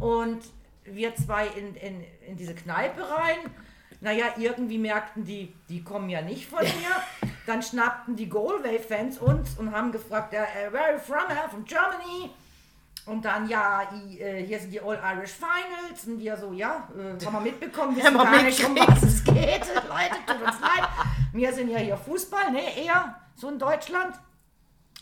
Und 0.00 0.40
wir 0.84 1.14
zwei 1.14 1.46
in, 1.46 1.76
in, 1.76 2.04
in 2.26 2.36
diese 2.36 2.54
Kneipe 2.54 3.00
rein. 3.02 3.38
Naja, 4.00 4.34
irgendwie 4.36 4.78
merkten 4.78 5.24
die, 5.24 5.54
die 5.68 5.84
kommen 5.84 6.08
ja 6.08 6.20
nicht 6.20 6.46
von 6.46 6.60
hier. 6.66 7.30
Dann 7.46 7.62
schnappten 7.62 8.14
die 8.16 8.28
Galway-Fans 8.28 9.18
uns 9.18 9.58
und 9.58 9.72
haben 9.74 9.90
gefragt, 9.92 10.32
äh, 10.34 10.72
where 10.72 10.84
are 10.84 10.92
you 10.94 10.98
from? 11.00 11.28
Ja, 11.28 11.48
from 11.48 11.64
Germany. 11.64 12.30
Und 13.04 13.24
dann, 13.24 13.48
ja, 13.48 13.82
äh, 14.20 14.44
hier 14.44 14.60
sind 14.60 14.70
die 14.72 14.80
All 14.80 14.96
Irish 15.16 15.32
Finals. 15.32 16.04
Und 16.06 16.20
wir 16.20 16.36
so, 16.36 16.52
ja, 16.52 16.88
äh, 16.96 17.24
haben 17.24 17.32
wir 17.34 17.40
mitbekommen, 17.40 17.96
wissen 17.96 18.06
Haben 18.06 18.16
wir 18.16 18.24
gar 18.24 18.42
nicht, 18.44 18.64
um 18.64 18.76
was 18.76 19.02
es 19.02 19.24
geht. 19.24 19.34
Leute, 19.88 20.16
tut 20.26 20.40
uns 20.46 20.60
leid. 20.60 20.88
Wir 21.32 21.52
sind 21.52 21.68
ja 21.68 21.78
hier 21.78 21.96
Fußball, 21.96 22.52
ne, 22.52 22.76
eher 22.84 23.16
so 23.34 23.48
in 23.48 23.58
Deutschland. 23.58 24.14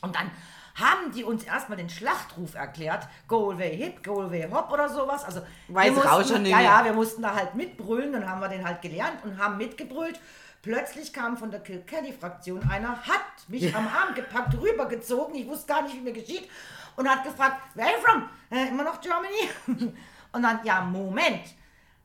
Und 0.00 0.14
dann 0.16 0.30
haben 0.76 1.12
die 1.14 1.24
uns 1.24 1.44
erstmal 1.44 1.76
den 1.76 1.90
Schlachtruf 1.90 2.54
erklärt, 2.54 3.06
Galway 3.28 3.76
Hip, 3.76 4.02
Galway 4.02 4.48
Hop 4.50 4.72
oder 4.72 4.88
sowas. 4.88 5.24
Also 5.24 5.42
Weiß 5.68 5.94
wir 5.94 6.02
mussten- 6.02 6.32
schon 6.32 6.42
nicht 6.44 6.52
Ja, 6.52 6.60
ja, 6.60 6.84
wir 6.84 6.94
mussten 6.94 7.20
da 7.20 7.34
halt 7.34 7.54
mitbrüllen, 7.54 8.14
dann 8.14 8.26
haben 8.26 8.40
wir 8.40 8.48
den 8.48 8.64
halt 8.66 8.80
gelernt 8.80 9.22
und 9.24 9.36
haben 9.36 9.58
mitgebrüllt. 9.58 10.18
Plötzlich 10.62 11.12
kam 11.12 11.38
von 11.38 11.50
der 11.50 11.60
Kilkenny-Fraktion 11.60 12.68
einer, 12.70 13.00
hat 13.02 13.48
mich 13.48 13.74
am 13.74 13.86
Arm 13.88 14.14
gepackt, 14.14 14.54
rübergezogen, 14.60 15.34
ich 15.34 15.48
wusste 15.48 15.72
gar 15.72 15.82
nicht, 15.82 15.94
wie 15.94 16.00
mir 16.00 16.12
geschieht, 16.12 16.48
und 16.96 17.08
hat 17.08 17.24
gefragt, 17.24 17.56
where 17.74 17.88
are 17.88 17.96
you 17.96 18.02
from? 18.02 18.28
Äh, 18.50 18.68
immer 18.68 18.84
noch 18.84 19.00
Germany? 19.00 19.48
Und 20.32 20.42
dann, 20.42 20.60
ja, 20.62 20.80
Moment, 20.82 21.42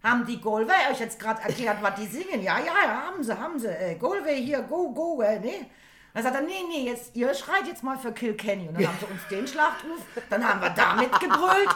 haben 0.03 0.25
die 0.25 0.39
Galway 0.39 0.91
euch 0.91 1.00
jetzt 1.00 1.19
gerade 1.19 1.41
erklärt, 1.41 1.77
was 1.81 1.95
die 1.95 2.05
singen? 2.05 2.41
Ja, 2.41 2.59
ja, 2.59 2.74
ja, 2.85 3.01
haben 3.07 3.24
sie, 3.24 3.38
haben 3.38 3.59
sie. 3.59 3.67
Äh, 3.67 3.95
Galway 3.95 4.41
hier, 4.43 4.62
go, 4.62 4.89
go, 4.91 5.21
äh, 5.21 5.39
ne? 5.39 5.65
Dann 6.13 6.24
sagt 6.24 6.35
er, 6.35 6.41
nee, 6.43 6.63
nee, 6.69 6.85
jetzt, 6.85 7.13
ihr 7.15 7.33
schreit 7.33 7.67
jetzt 7.67 7.83
mal 7.83 7.97
für 7.97 8.13
Kilkenny. 8.13 8.69
Und 8.69 8.75
dann 8.75 8.88
haben 8.88 8.97
sie 9.00 9.05
uns 9.05 9.27
den 9.29 9.45
Schlachtruf, 9.45 10.00
dann 10.29 10.47
haben 10.47 10.62
wir 10.62 10.69
damit 10.69 11.12
gebrüllt. 11.19 11.69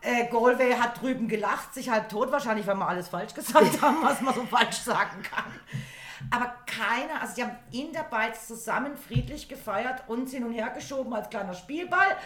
Äh, 0.00 0.26
Galway 0.30 0.74
hat 0.74 1.02
drüben 1.02 1.28
gelacht, 1.28 1.74
sich 1.74 1.90
halb 1.90 2.08
tot, 2.08 2.32
wahrscheinlich, 2.32 2.66
weil 2.66 2.76
wir 2.76 2.88
alles 2.88 3.08
falsch 3.08 3.34
gesagt 3.34 3.82
haben, 3.82 3.98
was 4.02 4.22
man 4.22 4.34
so 4.34 4.46
falsch 4.46 4.78
sagen 4.78 5.22
kann. 5.22 5.52
Aber 6.30 6.54
keiner, 6.66 7.20
also 7.20 7.34
die 7.36 7.42
haben 7.42 7.56
in 7.72 7.92
der 7.92 8.02
Beiz 8.02 8.46
zusammen 8.46 8.96
friedlich 8.96 9.48
gefeiert, 9.48 10.08
uns 10.08 10.32
hin 10.32 10.44
und 10.44 10.52
her 10.52 10.70
geschoben 10.70 11.14
als 11.14 11.30
kleiner 11.30 11.54
Spielball. 11.54 12.16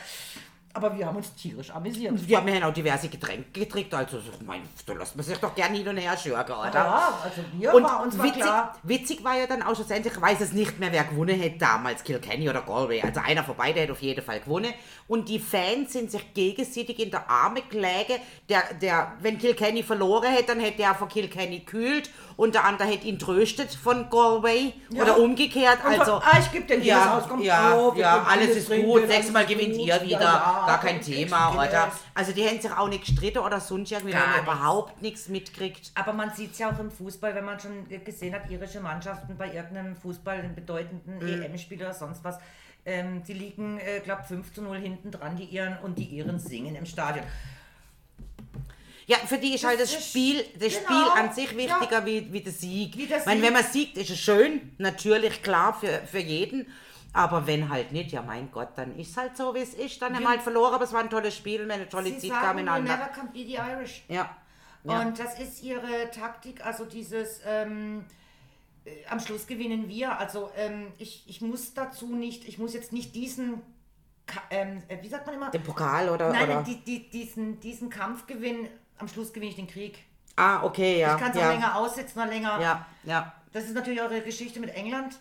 Aber 0.75 0.97
wir 0.97 1.07
haben 1.07 1.17
uns 1.17 1.35
tierisch 1.35 1.71
amüsiert. 1.71 2.27
Wir 2.27 2.39
haben 2.39 2.49
ja 2.49 2.67
auch 2.69 2.73
diverse 2.73 3.09
Getränke 3.09 3.61
getrunken, 3.61 3.95
also 3.95 4.19
mein, 4.47 4.63
da 4.87 4.93
lässt 4.95 5.15
man 5.17 5.25
sich 5.25 5.37
doch 5.39 5.55
gerne 5.55 5.77
hin 5.77 5.87
und 5.87 5.99
her 5.99 6.17
schürgen, 6.17 6.55
oder? 6.55 6.73
Ja, 6.73 7.19
also 7.23 7.43
wir 7.59 7.75
Und 7.75 7.83
war 7.85 8.03
uns 8.03 8.17
war 8.17 8.25
witzig, 8.25 8.43
klar. 8.43 8.77
witzig 8.83 9.23
war 9.25 9.37
ja 9.37 9.47
dann 9.47 9.63
auch 9.63 9.75
schlussendlich, 9.75 10.15
ich 10.15 10.21
weiß 10.21 10.41
es 10.41 10.53
nicht 10.53 10.81
mehr, 10.81 10.91
wer 10.91 11.05
gewonnen 11.05 11.39
hätte 11.39 11.59
damals, 11.59 12.03
Kilkenny 12.03 12.49
oder 12.49 12.63
Galway. 12.63 13.03
Also 13.03 13.21
einer 13.21 13.45
von 13.45 13.55
beiden 13.55 13.81
hätte 13.81 13.93
auf 13.93 14.01
jeden 14.01 14.25
Fall 14.25 14.41
gewonnen. 14.41 14.73
Und 15.09 15.29
die 15.29 15.39
Fans 15.39 15.93
sind 15.93 16.11
sich 16.11 16.33
gegenseitig 16.33 16.99
in 17.01 17.11
der 17.11 17.29
Arme 17.29 17.61
gelegen. 17.69 18.21
Der, 18.49 18.63
der, 18.81 19.13
wenn 19.21 19.39
Kilkenny 19.39 19.83
verloren 19.83 20.31
hätte, 20.33 20.55
dann 20.55 20.61
hätte 20.61 20.83
er 20.83 20.95
von 20.95 21.09
Kilkenny 21.09 21.61
kühlt 21.61 22.09
und 22.39 22.55
der 22.55 22.65
andere 22.65 22.89
hätte 22.89 23.07
ihn 23.07 23.19
tröstet 23.19 23.75
von 23.75 24.09
Galway 24.09 24.73
Ja. 24.89 25.03
oder 25.03 25.19
umgekehrt. 25.19 25.85
Und 25.85 26.01
Also, 26.01 26.13
von, 26.13 26.23
ah, 26.23 26.39
ich 26.41 26.51
geb 26.51 26.67
dir 26.67 26.79
ja, 26.79 27.11
Haus, 27.17 27.25
komm, 27.29 27.43
ja, 27.43 27.77
oh, 27.77 27.93
ja, 27.95 28.23
alles 28.23 28.57
ist 28.57 28.71
gut. 28.71 29.07
Nächstes 29.07 29.33
Mal 29.33 29.45
gewinnt 29.45 29.77
ihr 29.77 30.01
wieder. 30.03 30.62
Gar 30.67 30.81
kein 30.81 31.01
Thema, 31.01 31.53
oder? 31.55 31.91
Also 32.15 32.33
die 32.33 32.47
haben 32.47 32.61
sich 32.61 32.71
auch 32.71 32.89
nicht 32.89 33.05
gestritten 33.05 33.39
oder 33.39 33.61
sonst 33.61 33.91
irgendwie, 33.93 34.13
Gar 34.13 34.35
haben 34.37 34.43
überhaupt 34.43 35.01
nichts 35.03 35.29
mitgekriegt. 35.29 35.91
Aber 35.95 36.13
man 36.13 36.33
sieht 36.35 36.53
es 36.53 36.59
ja 36.59 36.71
auch 36.73 36.79
im 36.79 36.91
Fußball, 36.91 37.35
wenn 37.35 37.45
man 37.45 37.59
schon 37.61 37.87
gesehen 38.05 38.35
hat, 38.35 38.51
irische 38.51 38.81
Mannschaften 38.81 39.37
bei 39.37 39.53
irgendeinem 39.53 39.97
Fußball, 39.97 40.39
einem 40.39 40.55
bedeutenden 40.55 41.19
Mhm. 41.19 41.43
EM-Spiel 41.43 41.79
oder 41.81 41.95
sonst 41.95 42.23
was, 42.25 42.39
ähm, 42.85 43.23
die 43.23 43.35
liegen, 43.35 43.79
äh, 43.79 44.01
glaube 44.01 44.25
5 44.25 44.53
zu 44.53 44.63
0 44.63 44.79
hinten 44.79 45.11
dran, 45.11 45.37
die 45.37 45.45
Iren 45.45 45.79
und 45.83 45.97
die 45.99 46.05
Iren 46.07 46.39
singen 46.41 46.75
im 46.75 46.87
Stadion. 46.87 47.25
Ja, 49.07 49.17
für 49.19 49.37
die 49.39 49.55
ist 49.55 49.65
halt 49.65 49.81
das 49.81 49.93
ist- 49.93 50.09
Spiel, 50.11 50.45
das 50.59 50.75
genau, 50.75 50.87
Spiel 50.87 51.23
an 51.23 51.33
sich 51.33 51.57
wichtiger 51.57 51.99
ja. 52.01 52.07
wie, 52.07 52.33
wie 52.33 52.41
der 52.41 52.53
Sieg. 52.53 52.97
Wie 52.97 53.07
der 53.07 53.19
Ich 53.19 53.27
meine, 53.27 53.41
Sieg. 53.41 53.47
wenn 53.49 53.53
man 53.53 53.65
siegt, 53.65 53.97
ist 53.99 54.11
es 54.11 54.19
schön, 54.19 54.73
natürlich 54.79 55.43
klar 55.43 55.75
für, 55.79 56.01
für 56.11 56.21
jeden. 56.21 56.67
Aber 57.15 57.47
wenn 57.47 57.69
halt 57.69 57.93
nicht, 57.93 58.13
ja 58.13 58.23
mein 58.23 58.51
Gott, 58.51 58.71
dann 58.77 58.97
ist 58.97 59.11
es 59.11 59.17
halt 59.17 59.37
so, 59.37 59.55
wie 59.55 59.59
es 59.59 59.75
ist. 59.75 60.01
Dann 60.01 60.15
haben 60.15 60.23
wir 60.23 60.31
halt 60.31 60.41
verloren, 60.41 60.75
aber 60.75 60.85
es 60.85 60.93
war 60.93 61.01
ein 61.01 61.11
tolles 61.11 61.37
Spiel 61.37 61.63
und 61.63 61.71
eine 61.71 61.89
tolle 61.89 62.09
Sie 62.09 62.31
Zeit 62.31 62.41
sagen, 62.41 62.57
miteinander. 62.57 62.97
never 62.97 63.09
can 63.09 63.33
be 63.33 63.41
the 63.41 63.57
Irish. 63.57 64.05
Ja. 64.09 64.35
ja. 64.85 65.01
Und 65.01 65.19
das 65.19 65.39
ist 65.39 65.63
ihre 65.63 66.11
Taktik, 66.11 66.65
also 66.65 66.87
dieses 66.87 67.41
ähm, 67.47 68.07
äh, 68.85 69.07
am 69.11 69.21
Schluss 69.21 69.47
gewinnen 69.47 69.89
wir. 69.89 70.19
Also 70.19 70.51
ähm, 70.57 70.93
ich, 70.99 71.25
ich 71.27 71.43
muss 71.43 71.75
dazu 71.75 72.15
nicht, 72.15 72.49
ich 72.49 72.59
muss 72.59 72.73
jetzt 72.73 72.93
nicht 72.93 73.15
diesen, 73.15 73.61
ähm, 74.51 74.83
äh, 74.89 75.03
wie 75.03 75.09
sagt 75.09 75.27
man 75.27 75.35
immer? 75.35 75.51
Den 75.51 75.63
Pokal 75.63 76.09
oder? 76.09 76.31
Nein, 76.33 76.45
oder? 76.45 76.63
die, 76.63 76.83
die, 76.83 77.11
diesen, 77.11 77.61
diesen 77.61 77.91
Kampf 77.91 78.27
gewinnen, 78.27 78.69
am 78.99 79.09
Schluss 79.09 79.35
gewinne 79.35 79.51
ich 79.51 79.57
den 79.57 79.67
Krieg. 79.67 79.99
ah, 80.37 80.63
okay, 80.63 81.01
ja. 81.01 81.15
Ich 81.15 81.21
kann 81.21 81.31
es 81.33 81.37
ja. 81.37 81.49
auch 81.49 81.53
länger 81.53 81.77
aussitzen 81.77 82.23
oder 82.23 82.31
länger. 82.31 82.61
Ja, 82.61 82.87
ja, 83.05 83.35
Das 83.53 83.65
ist 83.65 83.75
natürlich 83.75 84.01
eure 84.01 84.23
Geschichte 84.23 84.61
mit 84.61 84.71
England. 84.75 85.19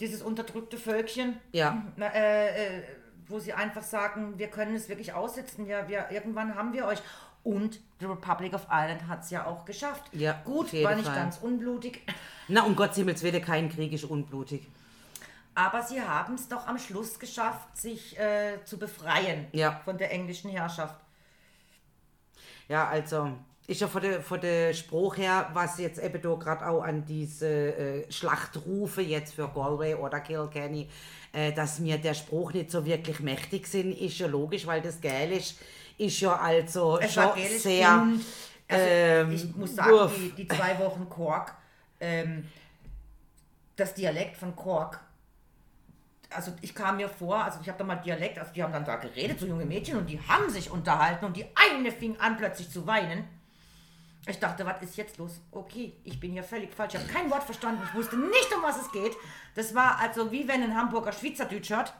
Dieses 0.00 0.22
unterdrückte 0.22 0.76
Völkchen. 0.76 1.38
ja. 1.52 1.82
Äh, 1.98 2.78
äh, 2.78 2.82
wo 3.26 3.38
sie 3.38 3.54
einfach 3.54 3.82
sagen, 3.82 4.38
wir 4.38 4.48
können 4.48 4.74
es 4.74 4.90
wirklich 4.90 5.14
aussitzen. 5.14 5.66
Ja, 5.66 5.88
wir, 5.88 6.10
irgendwann 6.10 6.54
haben 6.56 6.74
wir 6.74 6.84
euch. 6.86 6.98
Und 7.42 7.80
die 8.00 8.04
Republic 8.04 8.52
of 8.52 8.66
Ireland 8.70 9.06
hat 9.08 9.22
es 9.22 9.30
ja 9.30 9.46
auch 9.46 9.64
geschafft. 9.64 10.04
Ja, 10.12 10.42
Gut, 10.44 10.72
war 10.82 10.94
nicht 10.94 11.06
Fall. 11.06 11.14
ganz 11.16 11.38
unblutig. 11.38 12.02
Na, 12.48 12.64
um 12.64 12.76
Gottes 12.76 12.96
Himmels 12.96 13.22
Willen, 13.22 13.42
kein 13.42 13.70
Krieg 13.70 13.92
ist 13.94 14.04
unblutig. 14.04 14.66
Aber 15.54 15.82
sie 15.82 16.02
haben 16.02 16.34
es 16.34 16.48
doch 16.48 16.66
am 16.66 16.78
Schluss 16.78 17.18
geschafft, 17.18 17.76
sich 17.78 18.18
äh, 18.18 18.62
zu 18.66 18.78
befreien 18.78 19.46
Ja. 19.52 19.80
von 19.86 19.96
der 19.96 20.10
englischen 20.12 20.50
Herrschaft. 20.50 21.00
Ja, 22.68 22.88
also 22.88 23.30
ist 23.66 23.80
ja 23.80 23.88
von 23.88 24.02
der, 24.02 24.20
von 24.20 24.40
der 24.40 24.74
Spruch 24.74 25.16
her, 25.16 25.50
was 25.54 25.78
jetzt 25.78 25.98
eben 25.98 26.20
da 26.20 26.34
gerade 26.34 26.66
auch 26.68 26.82
an 26.82 27.04
diese 27.04 27.48
äh, 27.48 28.12
Schlachtrufe 28.12 29.00
jetzt 29.00 29.34
für 29.34 29.48
Galway 29.48 29.94
oder 29.94 30.20
Kilkenny, 30.20 30.88
äh, 31.32 31.52
dass 31.52 31.78
mir 31.78 31.96
der 31.96 32.14
Spruch 32.14 32.52
nicht 32.52 32.70
so 32.70 32.84
wirklich 32.84 33.20
mächtig 33.20 33.66
sind, 33.66 33.92
ist 33.92 34.18
ja 34.18 34.26
logisch, 34.26 34.66
weil 34.66 34.82
das 34.82 35.00
Gälisch 35.00 35.54
ist 35.96 36.20
ja 36.20 36.36
also 36.36 36.98
Es 36.98 37.14
schon 37.14 37.30
sehr... 37.58 38.02
und, 38.02 38.24
also 38.66 38.86
ähm, 38.88 39.32
ich 39.32 39.56
muss 39.56 39.74
sagen, 39.74 39.92
uff. 39.92 40.14
die, 40.16 40.30
die 40.30 40.48
zwei 40.48 40.78
Wochen 40.78 41.08
Cork, 41.08 41.54
ähm, 42.00 42.48
das 43.76 43.94
Dialekt 43.94 44.36
von 44.36 44.56
Cork, 44.56 45.00
also 46.30 46.52
ich 46.62 46.74
kam 46.74 46.96
mir 46.96 47.08
vor, 47.08 47.44
also 47.44 47.58
ich 47.62 47.68
habe 47.68 47.78
da 47.78 47.84
mal 47.84 47.96
Dialekt, 47.96 48.38
also 48.38 48.52
die 48.52 48.62
haben 48.62 48.72
dann 48.72 48.84
da 48.84 48.96
geredet, 48.96 49.38
so 49.38 49.46
junge 49.46 49.64
Mädchen, 49.64 49.98
und 49.98 50.08
die 50.08 50.20
haben 50.20 50.50
sich 50.50 50.70
unterhalten 50.70 51.24
und 51.24 51.36
die 51.36 51.46
eine 51.54 51.92
fing 51.92 52.16
an 52.18 52.36
plötzlich 52.36 52.70
zu 52.70 52.86
weinen. 52.86 53.24
Ich 54.26 54.38
dachte, 54.38 54.64
was 54.64 54.80
ist 54.80 54.96
jetzt 54.96 55.18
los? 55.18 55.32
Okay, 55.50 55.92
ich 56.02 56.18
bin 56.18 56.32
hier 56.32 56.42
völlig 56.44 56.72
falsch. 56.74 56.94
Ich 56.94 57.00
habe 57.00 57.12
kein 57.12 57.30
Wort 57.30 57.44
verstanden. 57.44 57.82
Ich 57.86 57.94
wusste 57.94 58.16
nicht, 58.16 58.54
um 58.56 58.62
was 58.62 58.80
es 58.80 58.90
geht. 58.90 59.12
Das 59.54 59.74
war 59.74 59.98
also 59.98 60.32
wie 60.32 60.48
wenn 60.48 60.62
ein 60.62 60.74
Hamburger 60.74 61.12
Schweizerdeutsch 61.12 61.70
hört. 61.70 61.92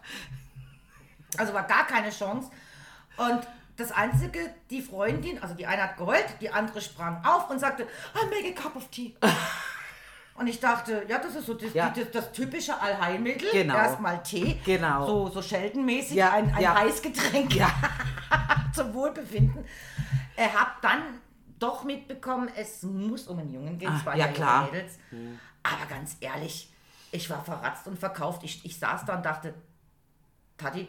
Also 1.36 1.52
war 1.52 1.64
gar 1.64 1.86
keine 1.86 2.10
Chance. 2.10 2.50
Und 3.18 3.46
das 3.76 3.92
Einzige, 3.92 4.38
die 4.70 4.80
Freundin, 4.80 5.42
also 5.42 5.54
die 5.54 5.66
eine 5.66 5.82
hat 5.82 5.96
geheult, 5.98 6.26
die 6.40 6.48
andere 6.48 6.80
sprang 6.80 7.22
auf 7.24 7.50
und 7.50 7.58
sagte, 7.58 7.82
I 7.82 8.26
make 8.26 8.56
a 8.56 8.62
cup 8.62 8.76
of 8.76 8.88
tea. 8.88 9.14
Und 10.36 10.48
ich 10.48 10.58
dachte, 10.58 11.04
ja, 11.06 11.18
das 11.18 11.36
ist 11.36 11.46
so 11.46 11.54
das, 11.54 11.72
Ja. 11.74 11.90
das, 11.90 12.10
das 12.10 12.32
typische 12.32 12.80
Allheilmittel. 12.80 13.48
Genau. 13.52 13.76
Erstmal 13.76 14.20
Tee. 14.24 14.60
Genau. 14.64 15.06
So, 15.06 15.28
so 15.28 15.40
Sheldon-mäßig, 15.40 16.16
Ja, 16.16 16.32
ein, 16.32 16.52
ein 16.52 16.60
ja. 16.60 16.74
Heißgetränk 16.74 17.52
zum 18.74 18.92
Wohlbefinden. 18.94 19.64
Er 20.34 20.52
hat 20.52 20.72
dann 20.82 21.02
doch 21.58 21.84
mitbekommen, 21.84 22.48
es 22.56 22.82
muss 22.82 23.28
um 23.28 23.38
einen 23.38 23.52
Jungen 23.52 23.78
gehen, 23.78 23.90
Ah, 23.90 24.00
zwei 24.02 24.16
ja, 24.18 24.28
klar. 24.28 24.64
Mädels. 24.70 24.98
Aber 25.62 25.86
ganz 25.88 26.16
ehrlich, 26.20 26.72
ich 27.12 27.28
war 27.30 27.42
verratzt 27.44 27.86
und 27.86 27.98
verkauft. 27.98 28.42
Ich, 28.44 28.64
ich 28.64 28.78
saß 28.78 29.04
da 29.06 29.16
und 29.16 29.24
dachte, 29.24 29.54
Tati, 30.56 30.88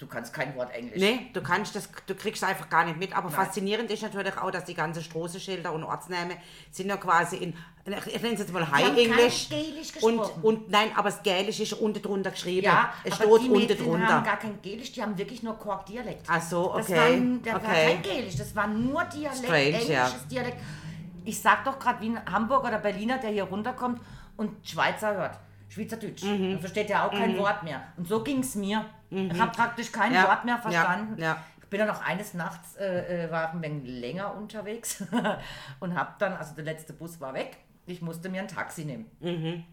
du 0.00 0.06
kannst 0.06 0.32
kein 0.32 0.56
Wort 0.56 0.72
Englisch. 0.72 0.98
Nee, 0.98 1.30
du 1.32 1.42
kannst 1.42 1.76
das, 1.76 1.88
du 2.06 2.14
kriegst 2.14 2.42
einfach 2.42 2.68
gar 2.70 2.84
nicht 2.84 2.96
mit. 2.96 3.14
Aber 3.14 3.30
faszinierend 3.30 3.90
ist 3.90 4.02
natürlich 4.02 4.36
auch, 4.36 4.50
dass 4.50 4.64
die 4.64 4.74
ganzen 4.74 5.02
Straßenschilder 5.02 5.72
und 5.72 5.84
Ortsnamen 5.84 6.36
sind 6.70 6.88
ja 6.88 6.96
quasi 6.96 7.36
in, 7.36 7.54
ich 7.84 8.22
nenne 8.22 8.34
es 8.34 8.40
jetzt 8.40 8.52
mal 8.52 8.66
haben 8.66 8.72
High 8.72 8.96
English. 8.96 9.48
Und, 10.00 10.20
und 10.42 10.70
nein, 10.70 10.90
aber 10.96 11.10
das 11.10 11.22
Gälisch 11.22 11.60
ist 11.60 11.74
unten 11.74 12.00
drunter 12.00 12.30
geschrieben. 12.30 12.64
Ja, 12.64 12.92
es 13.04 13.12
aber 13.12 13.24
steht 13.24 13.42
die 13.42 13.50
unten 13.50 13.52
Mädchen 13.52 13.78
haben 13.78 14.00
drunter. 14.00 14.22
gar 14.22 14.36
kein 14.38 14.62
Gälisch, 14.62 14.92
die 14.92 15.02
haben 15.02 15.18
wirklich 15.18 15.42
nur 15.42 15.58
Kork-Dialekt. 15.58 16.26
Ach 16.28 16.42
so, 16.42 16.72
Das 16.76 16.88
okay, 16.88 16.96
war, 16.96 17.38
das 17.44 17.52
war 17.62 17.70
okay. 17.70 17.86
kein 17.86 18.02
Gälisch, 18.02 18.36
das 18.36 18.56
war 18.56 18.66
nur 18.66 19.04
Dialekt, 19.04 19.36
Strange, 19.44 19.64
englisches 19.64 19.88
ja. 19.90 20.10
Dialekt. 20.30 20.56
Ich 21.26 21.38
sag 21.38 21.64
doch 21.64 21.78
gerade 21.78 22.00
wie 22.00 22.08
ein 22.08 22.32
Hamburger 22.32 22.68
oder 22.68 22.78
Berliner, 22.78 23.18
der 23.18 23.30
hier 23.30 23.44
runterkommt 23.44 24.00
und 24.38 24.66
Schweizer 24.66 25.14
hört. 25.14 25.38
Schweizerdeutsch. 25.70 26.24
Mhm. 26.24 26.50
Dann 26.52 26.60
versteht 26.60 26.90
er 26.90 27.06
auch 27.06 27.12
kein 27.12 27.38
Wort 27.38 27.62
mehr. 27.62 27.80
Und 27.96 28.06
so 28.06 28.22
ging 28.22 28.40
es 28.40 28.54
mir. 28.56 28.84
Ich 29.08 29.40
habe 29.40 29.52
praktisch 29.52 29.90
kein 29.90 30.12
Ja, 30.12 30.28
Wort 30.28 30.44
mehr 30.44 30.56
ja, 30.56 30.60
verstanden. 30.60 31.20
ja. 31.20 31.42
Ich 31.62 31.68
bin 31.68 31.78
dann 31.78 31.90
auch 31.90 32.02
eines 32.04 32.34
Nachts, 32.34 32.74
äh, 32.76 33.26
äh, 33.26 33.30
war 33.30 33.52
ein 33.52 33.62
wenig 33.62 33.88
länger 33.88 34.34
unterwegs 34.34 35.04
und 35.80 35.96
habe 35.96 36.14
dann, 36.18 36.32
also 36.32 36.54
der 36.56 36.64
letzte 36.64 36.92
Bus 36.92 37.20
war 37.20 37.32
weg, 37.32 37.58
ich 37.86 38.02
musste 38.02 38.28
mir 38.28 38.40
ein 38.42 38.48
Taxi 38.48 38.84
nehmen. 38.84 39.08
Mhm. 39.20 39.64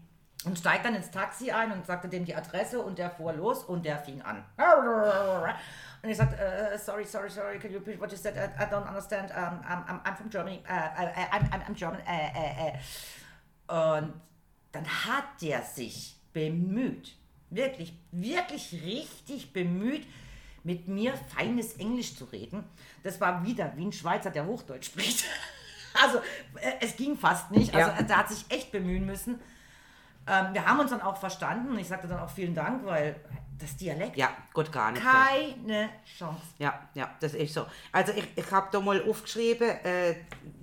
Und 0.44 0.56
steigt 0.56 0.84
dann 0.84 0.94
ins 0.94 1.10
Taxi 1.10 1.50
ein 1.50 1.72
und 1.72 1.84
sagte 1.84 2.08
dem 2.08 2.24
die 2.24 2.36
Adresse 2.36 2.80
und 2.80 2.98
der 2.98 3.10
fuhr 3.10 3.32
los 3.32 3.64
und 3.64 3.84
der 3.84 3.98
fing 3.98 4.22
an. 4.22 4.44
Und 6.00 6.08
ich 6.10 6.16
sagte, 6.16 6.36
äh, 6.40 6.78
sorry, 6.78 7.04
sorry, 7.04 7.28
sorry, 7.28 7.58
can 7.58 7.72
you 7.72 7.78
repeat 7.78 8.00
what 8.00 8.12
you 8.12 8.16
said? 8.16 8.36
I, 8.36 8.62
I 8.62 8.66
don't 8.66 8.86
understand. 8.86 9.32
Um, 9.32 9.60
I'm, 9.68 10.00
I'm, 10.04 10.16
from 10.16 10.30
Germany. 10.30 10.62
Uh, 10.64 10.72
I, 10.72 11.26
I'm, 11.32 11.62
I'm, 11.66 11.74
German. 11.74 11.98
Äh, 12.06 12.28
äh, 12.36 12.68
äh. 12.68 13.96
Und 13.98 14.14
dann 14.72 14.86
hat 14.86 15.24
der 15.42 15.62
sich 15.62 16.16
bemüht, 16.32 17.16
wirklich, 17.50 17.92
wirklich 18.12 18.72
richtig 18.84 19.52
bemüht, 19.52 20.06
mit 20.64 20.88
mir 20.88 21.14
feines 21.34 21.74
Englisch 21.74 22.14
zu 22.16 22.24
reden. 22.26 22.64
Das 23.02 23.20
war 23.20 23.44
wieder 23.46 23.72
wie 23.76 23.86
ein 23.86 23.92
Schweizer, 23.92 24.30
der 24.30 24.46
Hochdeutsch 24.46 24.86
spricht. 24.86 25.24
Also 26.00 26.18
äh, 26.60 26.74
es 26.80 26.94
ging 26.94 27.16
fast 27.16 27.50
nicht. 27.50 27.74
Also 27.74 27.90
Ja. 27.90 28.02
der 28.02 28.16
hat 28.18 28.28
sich 28.28 28.44
echt 28.50 28.70
bemühen 28.70 29.04
müssen. 29.06 29.40
Ähm, 30.28 30.52
wir 30.52 30.64
haben 30.64 30.78
uns 30.78 30.90
dann 30.90 31.00
auch 31.00 31.16
verstanden 31.16 31.76
ich 31.78 31.88
sagte 31.88 32.06
dann 32.06 32.20
auch 32.20 32.30
vielen 32.30 32.54
Dank, 32.54 32.84
weil 32.84 33.16
das 33.58 33.74
Dialekt, 33.76 34.16
Ja, 34.16 34.30
gut, 34.52 34.70
gar 34.70 34.92
nicht. 34.92 35.02
keine 35.02 35.88
Chance. 36.18 36.42
Ja, 36.58 36.88
ja, 36.94 37.10
das 37.18 37.34
ist 37.34 37.52
so. 37.54 37.66
Also 37.90 38.12
ich, 38.12 38.28
ich 38.36 38.50
habe 38.52 38.68
da 38.70 38.78
mal 38.80 39.02
aufgeschrieben, 39.10 39.68
äh, 39.82 40.14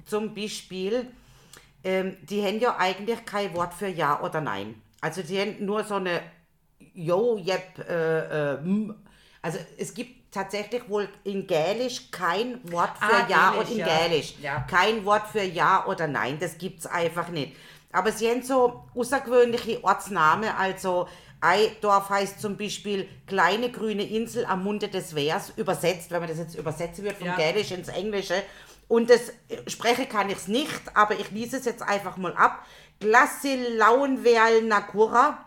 zum 0.06 0.34
Beispiel, 0.34 1.12
ähm, 1.86 2.18
die 2.24 2.44
haben 2.44 2.60
ja 2.60 2.76
eigentlich 2.78 3.24
kein 3.26 3.54
Wort 3.54 3.74
für 3.74 3.88
Ja 3.88 4.22
oder 4.22 4.42
Nein. 4.42 4.82
Also 5.02 5.22
die 5.22 5.40
haben 5.40 5.64
nur 5.66 5.84
so 5.84 5.96
eine 5.96 6.22
Jo, 6.94 7.38
Jep, 7.38 7.80
äh, 7.88 8.54
äh, 8.54 8.58
m. 8.58 8.96
Also 9.42 9.60
es 9.78 9.94
gibt 9.94 10.34
tatsächlich 10.34 10.90
wohl 10.90 11.08
in 11.24 11.46
Gälisch 11.48 12.10
kein 12.12 12.60
Wort 12.72 12.98
für 12.98 13.14
Ah, 13.14 13.28
Ja 13.30 13.50
und 13.52 13.70
in 13.70 13.78
ja. 13.78 13.86
Gälisch. 13.86 14.34
Ja. 14.42 14.66
Kein 14.70 15.06
Wort 15.06 15.28
für 15.28 15.44
Ja 15.44 15.86
oder 15.86 16.08
Nein, 16.08 16.38
das 16.40 16.58
gibt's 16.58 16.86
einfach 16.86 17.30
nicht. 17.30 17.56
Aber 17.92 18.12
sie 18.12 18.30
haben 18.30 18.42
so 18.42 18.84
außergewöhnliche 18.94 19.82
Ortsnamen, 19.84 20.50
also 20.58 21.08
ein 21.46 21.70
Dorf 21.82 22.10
heißt 22.10 22.42
zum 22.42 22.58
Beispiel 22.58 23.08
kleine 23.28 23.70
grüne 23.70 24.04
Insel 24.04 24.46
am 24.46 24.64
Munde 24.64 24.88
des 24.88 25.14
Wehrs, 25.14 25.54
übersetzt, 25.56 26.10
wenn 26.10 26.20
man 26.20 26.30
das 26.30 26.40
jetzt 26.40 26.56
übersetzen 26.56 27.04
würde 27.04 27.18
vom 27.18 27.28
Ja. 27.28 27.36
Gälisch 27.36 27.72
ins 27.72 27.88
Englische. 27.88 28.42
Und 28.88 29.10
das 29.10 29.30
äh, 29.50 29.68
spreche 29.68 30.06
kann 30.08 30.30
ich 30.30 30.38
es 30.38 30.48
nicht, 30.48 30.82
aber 30.96 31.20
ich 31.20 31.30
lese 31.32 31.58
es 31.58 31.66
jetzt 31.66 31.84
einfach 31.84 32.18
mal 32.18 32.34
ab. 32.34 32.66
Glassilauenwerl 33.00 34.64
Nakura. 34.64 35.46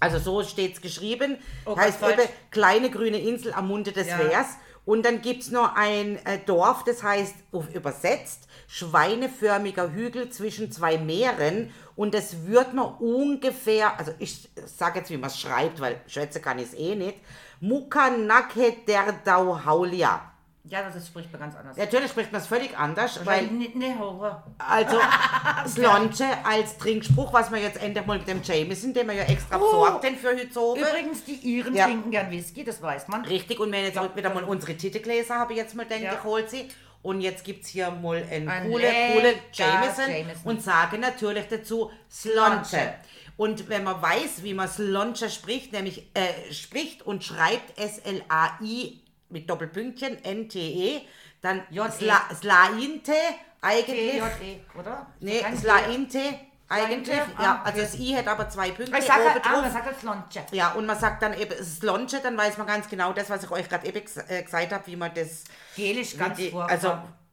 Also 0.00 0.18
so 0.18 0.44
steht 0.44 0.74
es 0.74 0.80
geschrieben. 0.80 1.38
Oh, 1.64 1.76
heißt 1.76 2.00
eben 2.02 2.28
kleine 2.52 2.90
grüne 2.90 3.18
Insel 3.18 3.52
am 3.52 3.66
Munde 3.66 3.90
des 3.90 4.06
Ja. 4.06 4.18
Wehrs. 4.20 4.46
Und 4.88 5.04
dann 5.04 5.20
gibt 5.20 5.42
es 5.42 5.50
noch 5.50 5.74
ein 5.74 6.16
äh, 6.24 6.38
Dorf, 6.46 6.82
das 6.82 7.02
heißt 7.02 7.34
übersetzt 7.74 8.48
schweineförmiger 8.68 9.92
Hügel 9.92 10.30
zwischen 10.30 10.72
zwei 10.72 10.96
Meeren. 10.96 11.74
Und 11.94 12.14
das 12.14 12.46
wird 12.46 12.72
man 12.72 12.94
ungefähr, 12.94 13.98
also 13.98 14.12
ich 14.18 14.48
sage 14.64 15.00
jetzt, 15.00 15.10
wie 15.10 15.18
man 15.18 15.28
es 15.28 15.38
schreibt, 15.38 15.80
weil 15.80 16.00
schätze 16.06 16.40
kann 16.40 16.58
ich 16.58 16.68
es 16.68 16.74
eh 16.74 16.94
nicht. 16.94 17.18
Mukanake 17.60 18.76
der 18.86 19.12
Dauhaulia. 19.26 20.22
Ja, 20.70 20.82
das 20.82 20.96
ist, 20.96 21.08
spricht 21.08 21.32
man 21.32 21.40
ganz 21.40 21.56
anders. 21.56 21.76
Natürlich 21.76 22.10
spricht 22.10 22.30
man 22.30 22.40
es 22.42 22.46
völlig 22.46 22.76
anders, 22.78 23.24
weil 23.24 23.46
ne, 23.46 23.70
ne, 23.74 23.98
Horror. 23.98 24.42
also 24.58 24.98
Slonche 25.66 26.26
als 26.44 26.76
Trinkspruch, 26.78 27.32
was 27.32 27.50
wir 27.50 27.58
jetzt 27.58 27.80
endlich 27.82 28.04
mal 28.06 28.18
mit 28.18 28.28
dem 28.28 28.42
Jameson, 28.42 28.92
den 28.92 29.06
wir 29.08 29.14
ja 29.14 29.22
extra 29.24 29.56
Oh. 29.56 29.64
besorgt 29.64 30.04
haben 30.04 30.16
für 30.16 30.28
heute 30.28 30.42
Abend. 30.60 30.78
Übrigens, 30.82 31.24
die 31.24 31.34
Iren 31.56 31.74
Ja. 31.74 31.86
trinken 31.86 32.10
gern 32.10 32.30
Whisky, 32.30 32.64
das 32.64 32.82
weiß 32.82 33.08
man. 33.08 33.24
Richtig, 33.24 33.58
und 33.60 33.72
wenn 33.72 33.84
jetzt 33.84 33.98
auch 33.98 34.14
wieder 34.14 34.32
mal 34.32 34.44
unsere 34.44 34.76
Titelgläser 34.76 35.36
habe 35.36 35.52
ich 35.54 35.58
jetzt 35.58 35.74
mal 35.74 35.86
denke, 35.86 36.04
Ja. 36.06 36.14
ich 36.14 36.24
hol 36.24 36.46
sie. 36.48 36.68
Und 37.00 37.20
jetzt 37.20 37.44
gibt 37.44 37.64
es 37.64 37.70
hier 37.70 37.90
mal 37.92 38.22
einen 38.30 38.48
Ein 38.48 38.70
coole, 38.70 38.90
coole 39.14 39.34
Jameson, 39.52 40.10
Jameson. 40.10 40.42
und 40.44 40.62
sage 40.62 40.98
natürlich 40.98 41.46
dazu. 41.48 41.90
Slonche. 42.10 42.94
Und 43.36 43.68
wenn 43.68 43.84
man 43.84 44.02
weiß, 44.02 44.42
wie 44.42 44.52
man 44.52 44.68
Slonche 44.68 45.30
spricht, 45.30 45.72
nämlich 45.72 46.10
äh, 46.14 46.52
spricht 46.52 47.02
und 47.06 47.22
schreibt 47.22 47.78
S-L-A-I 47.78 49.00
mit 49.30 49.48
Doppelpünktchen 49.48 50.22
N-T-E, 50.24 51.02
dann 51.40 51.62
J-E. 51.70 51.90
Sla, 51.90 52.20
Slainte 52.34 53.12
eigentlich. 53.60 54.12
T-J-E, 54.12 54.60
oder? 54.78 55.06
Nee, 55.20 55.44
Slainte 55.56 56.20
eigentlich. 56.68 57.16
Ja, 57.16 57.26
Ah, 57.36 57.62
also 57.64 57.80
das 57.80 57.98
I 57.98 58.14
hat 58.16 58.26
aber 58.28 58.48
zwei 58.48 58.70
Punkte 58.70 58.98
Ich 58.98 59.04
sag 59.04 59.20
oben 59.20 59.30
halt, 59.30 59.46
ah, 59.46 59.60
man 59.62 59.72
sagt 59.72 59.86
halt 59.86 59.98
Slonche. 59.98 60.46
Ja, 60.52 60.72
und 60.72 60.86
man 60.86 60.98
sagt 60.98 61.22
dann 61.22 61.38
eben 61.38 61.64
Slonche, 61.64 62.20
dann 62.22 62.36
weiß 62.36 62.58
man 62.58 62.66
ganz 62.66 62.88
genau 62.88 63.12
das, 63.12 63.30
was 63.30 63.44
ich 63.44 63.50
euch 63.50 63.68
gerade 63.68 63.86
eben 63.86 64.02
äh, 64.28 64.42
gesagt 64.42 64.72
habe, 64.72 64.86
wie 64.86 64.96
man 64.96 65.12
das. 65.14 65.44
Gelisch 65.76 66.16
ganz 66.16 66.36
die, 66.36 66.50
vor. 66.50 66.68
also 66.68 66.88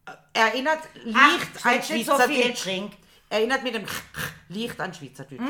äh, 0.06 0.12
erinnert 0.34 0.80
Licht 1.04 1.66
an 1.66 1.78
nicht 1.90 2.06
so. 2.06 2.18
Erinnert 3.30 3.64
mit 3.64 3.76
dem 3.76 3.86
Licht 4.50 4.80
an 4.80 4.94
Schweizerdeutsch. 4.94 5.42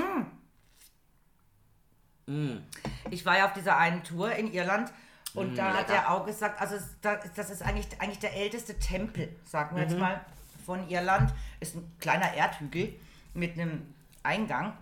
Ich 3.12 3.26
war 3.26 3.38
ja 3.38 3.46
auf 3.46 3.54
dieser 3.54 3.78
einen 3.78 4.04
Tour 4.04 4.32
in 4.32 4.52
Irland 4.52 4.92
und 5.36 5.54
Mm, 5.54 5.56
da 5.56 5.74
hat 5.74 5.90
er 5.90 6.12
auch 6.12 6.26
gesagt, 6.26 6.60
also 6.62 6.76
das 7.02 7.50
ist 7.50 7.62
eigentlich, 7.62 7.88
eigentlich 8.02 8.20
der 8.20 8.36
älteste 8.36 8.78
Tempel, 8.80 9.36
sagen 9.46 9.76
wir 9.76 9.84
Mhm. 9.84 9.90
jetzt 9.90 10.00
mal, 10.00 10.22
von 10.66 10.90
Irland. 10.90 11.32
Ist 11.60 11.76
ein 11.76 11.92
kleiner 12.00 12.34
Erdhügel 12.34 12.94
mit 13.34 13.54
einem 13.60 13.94
Eingang. 14.24 14.74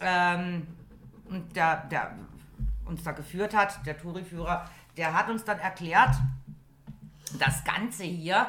Ähm, 0.00 0.66
und 1.24 1.56
der, 1.56 1.76
der 1.86 2.14
uns 2.84 3.02
da 3.02 3.12
geführt 3.12 3.54
hat, 3.54 3.84
der 3.86 3.98
Touriführer, 3.98 4.68
der 4.96 5.14
hat 5.14 5.28
uns 5.30 5.44
dann 5.44 5.58
erklärt, 5.58 6.14
das 7.38 7.64
Ganze 7.64 8.04
hier 8.04 8.48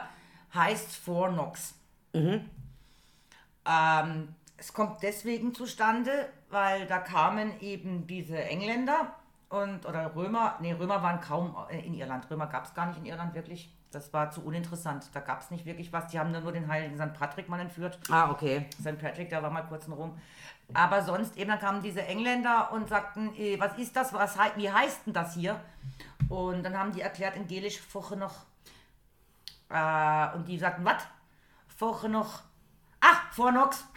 heißt 0.53 0.96
Fornox. 0.98 1.75
Ähm, 3.65 4.36
es 4.58 4.74
kommt 4.74 5.01
deswegen 5.01 5.53
zustande, 5.56 6.30
weil 6.50 6.86
da 6.88 7.00
kamen 7.00 7.60
eben 7.62 8.06
diese 8.08 8.44
Engländer 8.44 9.15
und 9.53 9.86
oder 9.86 10.15
Römer, 10.15 10.55
nee, 10.62 10.74
Römer 10.74 11.03
waren 11.03 11.22
kaum 11.22 11.55
äh, 11.69 11.86
in 11.86 11.93
Irland. 11.93 12.27
Römer 12.27 12.48
gab 12.48 12.65
es 12.65 12.74
gar 12.74 12.88
nicht 12.88 12.98
in 12.98 13.05
Irland 13.05 13.36
wirklich. 13.36 13.72
Das 13.91 14.12
war 14.12 14.31
zu 14.31 14.43
uninteressant. 14.43 15.12
Da 15.13 15.19
gab 15.19 15.41
es 15.41 15.51
nicht 15.51 15.63
wirklich 15.65 15.93
was. 15.93 16.07
Die 16.07 16.17
haben 16.17 16.31
nur 16.31 16.51
den 16.51 16.67
heiligen 16.67 16.98
St. 16.98 17.13
Patrick 17.13 17.48
mal 17.50 17.60
entführt. 17.60 18.00
Ah, 18.10 18.31
okay. 18.31 18.65
St. 18.81 18.98
Patrick, 18.98 19.29
da 19.29 19.43
war 19.43 19.51
mal 19.51 19.62
kurz 19.62 19.88
rum. 19.88 20.19
Aber 20.74 21.03
sonst 21.03 21.38
eben, 21.38 21.51
dann 21.51 21.60
kamen 21.60 21.83
diese 21.83 22.01
Engländer 22.01 22.72
und 22.72 22.89
sagten, 22.89 23.36
äh, 23.36 23.60
was 23.60 23.77
ist 23.77 23.95
das, 23.95 24.12
was, 24.12 24.36
wie 24.55 24.72
heißt 24.72 25.05
denn 25.05 25.13
das 25.13 25.36
hier? 25.36 25.60
Und 26.29 26.63
dann 26.63 26.75
haben 26.75 26.91
die 26.91 27.01
erklärt 27.01 27.36
in 27.36 27.45
Gelisch, 27.45 27.79
Foche 27.79 28.17
noch. 28.17 28.33
Äh, 29.70 30.35
und 30.35 30.48
die 30.48 30.57
sagten, 30.57 30.83
was? 30.83 31.03
Foche 31.68 32.09
noch. 32.09 32.42
Ach, 33.00 33.31
Fornox. 33.31 33.85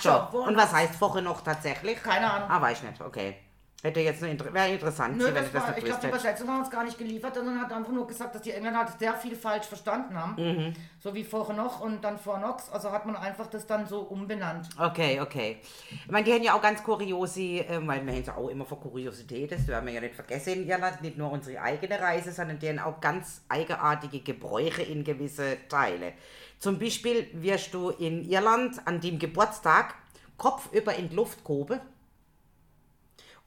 Schon. 0.00 0.12
schon. 0.30 0.48
Und 0.48 0.56
was 0.56 0.72
heißt 0.72 1.00
Woche 1.00 1.22
noch 1.22 1.40
tatsächlich? 1.42 2.00
Keine 2.02 2.30
Ahnung. 2.30 2.48
Ah, 2.48 2.60
weiß 2.60 2.78
ich 2.78 2.88
nicht, 2.88 3.00
okay. 3.00 3.41
Hätte 3.84 3.98
jetzt 3.98 4.20
nur 4.20 4.30
inter 4.30 4.54
wäre 4.54 4.68
interessant, 4.68 5.16
Nö, 5.16 5.24
wenn 5.24 5.34
das 5.34 5.46
ich 5.46 5.52
das 5.52 5.62
war, 5.62 5.68
nicht 5.70 5.78
ich 5.78 5.84
glaube, 5.86 6.00
die. 6.02 6.06
Übersetzung 6.06 6.48
haben 6.48 6.60
uns 6.60 6.70
gar 6.70 6.84
nicht 6.84 6.96
geliefert, 6.96 7.34
sondern 7.34 7.60
hat 7.60 7.72
einfach 7.72 7.90
nur 7.90 8.06
gesagt, 8.06 8.32
dass 8.32 8.42
die 8.42 8.52
Engländer 8.52 8.78
halt 8.78 8.96
sehr 8.96 9.12
viel 9.14 9.34
falsch 9.34 9.66
verstanden 9.66 10.16
haben. 10.16 10.40
Mhm. 10.40 10.72
So 11.00 11.12
wie 11.12 11.24
vorher 11.24 11.56
noch 11.56 11.80
und 11.80 12.00
dann 12.04 12.16
Fornox. 12.16 12.70
Also 12.70 12.92
hat 12.92 13.06
man 13.06 13.16
einfach 13.16 13.48
das 13.48 13.66
dann 13.66 13.84
so 13.88 14.02
umbenannt. 14.02 14.68
Okay, 14.78 15.20
okay. 15.20 15.58
Ich 15.90 16.08
meine, 16.08 16.24
die 16.24 16.32
haben 16.32 16.44
ja 16.44 16.54
auch 16.54 16.62
ganz 16.62 16.80
kuriose, 16.84 17.40
äh, 17.40 17.80
weil 17.84 18.06
wir 18.06 18.12
haben 18.12 18.22
ja 18.24 18.36
auch 18.36 18.48
immer 18.50 18.64
für 18.64 18.76
Kuriosität, 18.76 19.50
das 19.50 19.66
werden 19.66 19.86
wir 19.86 19.94
ja 19.94 20.00
nicht 20.00 20.14
vergessen 20.14 20.62
in 20.62 20.68
Irland, 20.68 21.02
nicht 21.02 21.18
nur 21.18 21.32
unsere 21.32 21.60
eigene 21.60 21.98
Reise, 21.98 22.30
sondern 22.30 22.60
die 22.60 22.68
haben 22.68 22.78
auch 22.78 23.00
ganz 23.00 23.42
eigenartige 23.48 24.20
Gebräuche 24.20 24.82
in 24.82 25.02
gewisse 25.02 25.56
Teile. 25.68 26.12
Zum 26.60 26.78
Beispiel 26.78 27.26
wirst 27.32 27.74
du 27.74 27.90
in 27.90 28.30
Irland 28.30 28.80
an 28.86 29.00
dem 29.00 29.18
Geburtstag 29.18 29.96
kopfüber 30.36 30.94
in 30.94 31.08
die 31.08 31.16
Luft 31.16 31.44
gehoben 31.44 31.80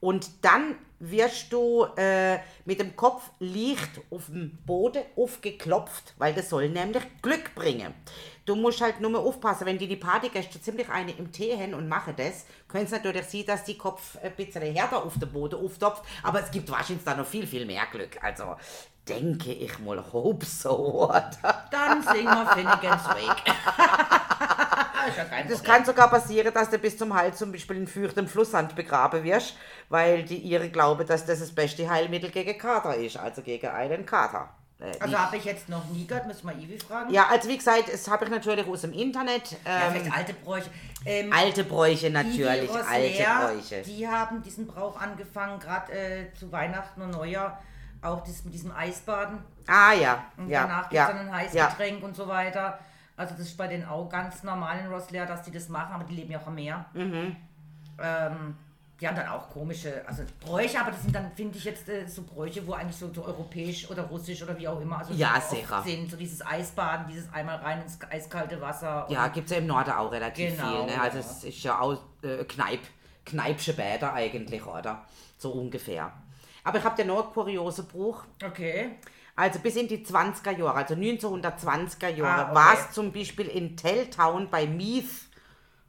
und 0.05 0.29
dann 0.45 0.75
wirst 0.99 1.51
du 1.51 1.87
äh, 1.97 2.37
mit 2.63 2.79
dem 2.79 2.95
Kopf 2.95 3.31
leicht 3.39 3.89
auf 4.11 4.27
dem 4.27 4.55
Boden 4.63 5.01
aufgeklopft, 5.15 6.13
weil 6.19 6.35
das 6.35 6.49
soll 6.49 6.69
nämlich 6.69 7.01
Glück 7.23 7.55
bringen. 7.55 7.91
Du 8.45 8.55
musst 8.55 8.81
halt 8.81 9.01
nur 9.01 9.09
mal 9.09 9.17
aufpassen, 9.17 9.65
wenn 9.65 9.79
die 9.79 9.87
die 9.87 9.95
Partygäste 9.95 10.61
ziemlich 10.61 10.87
eine 10.89 11.11
im 11.13 11.31
Tee 11.31 11.57
haben 11.57 11.73
und 11.73 11.89
machen 11.89 12.13
das, 12.15 12.45
können 12.67 12.85
es 12.85 12.91
natürlich 12.91 13.25
sein, 13.25 13.45
dass 13.47 13.63
die 13.63 13.79
Kopf 13.79 14.15
ein 14.21 14.35
bisschen 14.35 14.61
härter 14.61 15.03
auf 15.03 15.17
den 15.17 15.31
Boden 15.31 15.55
auftopft, 15.65 16.03
aber 16.21 16.43
es 16.43 16.51
gibt 16.51 16.69
wahrscheinlich 16.69 17.03
da 17.03 17.15
noch 17.15 17.25
viel, 17.25 17.47
viel 17.47 17.65
mehr 17.65 17.87
Glück. 17.91 18.23
Also 18.23 18.57
denke 19.09 19.53
ich 19.53 19.79
mal, 19.79 20.03
hope 20.13 20.45
so, 20.45 21.07
oder? 21.07 21.31
Dann 21.71 22.03
singen 22.03 22.25
wir 22.25 22.47
Finnegans 22.53 23.05
Wake. 23.05 24.21
ist 25.07 25.17
ja 25.17 25.23
kein 25.25 25.47
Das 25.47 25.57
Problem. 25.57 25.73
kann 25.75 25.85
sogar 25.85 26.09
passieren, 26.09 26.53
dass 26.53 26.69
du 26.69 26.77
bis 26.77 26.97
zum 26.97 27.13
Hals 27.13 27.37
zum 27.37 27.51
Beispiel 27.51 27.77
in 27.77 27.87
feuchtem 27.87 28.27
Flusssand 28.27 28.75
begraben 28.75 29.23
wirst, 29.23 29.55
weil 29.89 30.23
die 30.23 30.37
ihre 30.37 30.69
glauben, 30.69 31.05
dass 31.07 31.25
das 31.25 31.39
das 31.39 31.51
beste 31.53 31.89
Heilmittel 31.89 32.29
gegen 32.31 32.57
Kater 32.57 32.95
ist, 32.95 33.17
also 33.17 33.41
gegen 33.41 33.67
einen 33.67 34.05
Kater. 34.05 34.49
Äh, 34.79 34.91
Also 34.99 35.17
habe 35.17 35.37
ich 35.37 35.45
jetzt 35.45 35.69
noch 35.69 35.85
nie 35.89 36.05
gehört, 36.05 36.27
müssen 36.27 36.47
wir 36.49 36.55
Ivi 36.57 36.77
fragen. 36.77 37.09
ja, 37.13 37.27
also 37.27 37.47
wie 37.47 37.57
gesagt, 37.57 37.91
das 37.93 38.07
habe 38.09 38.25
ich 38.25 38.31
natürlich 38.31 38.67
aus 38.67 38.81
dem 38.81 38.91
Internet. 38.93 39.51
Ja, 39.65 39.87
Ähm, 39.87 39.93
vielleicht 39.93 40.17
alte 40.17 40.33
Bräuche. 40.33 40.69
Ähm, 41.05 41.31
alte 41.31 41.63
Bräuche 41.63 42.09
natürlich, 42.09 42.69
Rosler, 42.69 42.87
alte 42.89 43.23
Bräuche. 43.23 43.81
Die 43.83 44.07
haben 44.07 44.41
diesen 44.41 44.67
Brauch 44.67 44.99
angefangen, 44.99 45.59
gerade 45.59 45.91
äh, 45.93 46.33
zu 46.37 46.51
Weihnachten 46.51 47.01
und 47.01 47.11
Neujahr, 47.11 47.61
auch 48.01 48.21
das 48.25 48.43
mit 48.43 48.53
diesem 48.53 48.71
Eisbaden. 48.75 49.37
Ah 49.67 49.93
ja, 49.93 50.25
Und 50.37 50.49
ja, 50.49 50.63
danach 50.63 50.89
gibt 50.89 50.93
es 50.93 50.97
ja, 50.97 51.07
dann 51.07 51.19
ein 51.19 51.27
ja. 51.53 51.63
Heißgetränk 51.69 52.03
und 52.03 52.15
so 52.15 52.27
weiter. 52.27 52.77
Also 53.17 53.33
das 53.37 53.47
ist 53.47 53.57
bei 53.57 53.67
denen 53.67 53.85
auch 53.85 54.09
ganz 54.09 54.43
normal 54.43 54.79
in 54.79 54.87
Rosler, 54.87 55.25
dass 55.25 55.43
die 55.43 55.51
das 55.51 55.69
machen, 55.69 55.93
aber 55.93 56.03
die 56.03 56.15
leben 56.15 56.31
ja 56.31 56.39
auch 56.39 56.47
am 56.47 56.55
Meer. 56.55 56.85
Mhm. 56.93 57.35
Ähm, 58.01 58.55
die 58.99 59.07
haben 59.07 59.15
dann 59.15 59.27
auch 59.27 59.49
komische, 59.49 60.03
also 60.07 60.23
Bräuche, 60.39 60.79
aber 60.79 60.91
das 60.91 61.01
sind 61.01 61.13
dann, 61.13 61.29
finde 61.33 61.57
ich 61.57 61.65
jetzt, 61.65 61.87
äh, 61.89 62.07
so 62.07 62.23
Bräuche, 62.23 62.65
wo 62.65 62.73
eigentlich 62.73 62.95
so, 62.95 63.13
so 63.13 63.25
europäisch 63.25 63.89
oder 63.89 64.03
russisch 64.03 64.41
oder 64.41 64.57
wie 64.57 64.67
auch 64.67 64.79
immer, 64.79 64.99
also 64.99 65.13
Ja, 65.13 65.39
sicher. 65.41 65.81
sind, 65.83 66.09
so 66.09 66.15
dieses 66.17 66.45
Eisbaden, 66.45 67.07
dieses 67.09 67.31
einmal 67.33 67.57
rein 67.57 67.81
ins 67.81 67.99
eiskalte 68.09 68.59
Wasser. 68.61 69.05
Ja, 69.09 69.27
gibt 69.27 69.47
es 69.47 69.51
ja 69.51 69.57
im 69.57 69.67
Norden 69.67 69.91
auch 69.91 70.11
relativ 70.11 70.55
Genau, 70.55 70.85
viel. 70.85 70.95
Ne? 70.95 71.01
Also 71.01 71.17
ja. 71.17 71.23
es 71.25 71.43
ist 71.43 71.63
ja 71.63 71.79
auch 71.79 71.97
äh, 72.21 72.43
Kneip, 72.45 72.79
Kneipsche 73.25 73.73
Bäder 73.73 74.13
eigentlich, 74.13 74.65
oder? 74.65 75.03
So 75.37 75.51
ungefähr. 75.51 76.11
Aber 76.63 76.77
ich 76.77 76.83
habe 76.83 76.95
dir 76.95 77.05
noch 77.05 77.23
einen 77.25 77.33
kuriosen 77.33 77.85
Bruch. 77.87 78.23
Okay. 78.43 78.91
Also 79.35 79.59
bis 79.59 79.75
in 79.75 79.87
die 79.87 80.05
20er 80.05 80.51
Jahre, 80.57 80.75
also 80.75 80.93
1920er 80.95 82.07
Jahre, 82.09 82.43
Ah, 82.43 82.45
okay. 82.45 82.55
war 82.55 82.73
es 82.73 82.91
zum 82.91 83.11
Beispiel 83.11 83.47
in 83.47 83.75
Telltown 83.75 84.49
bei 84.49 84.65
Meath, 84.65 85.09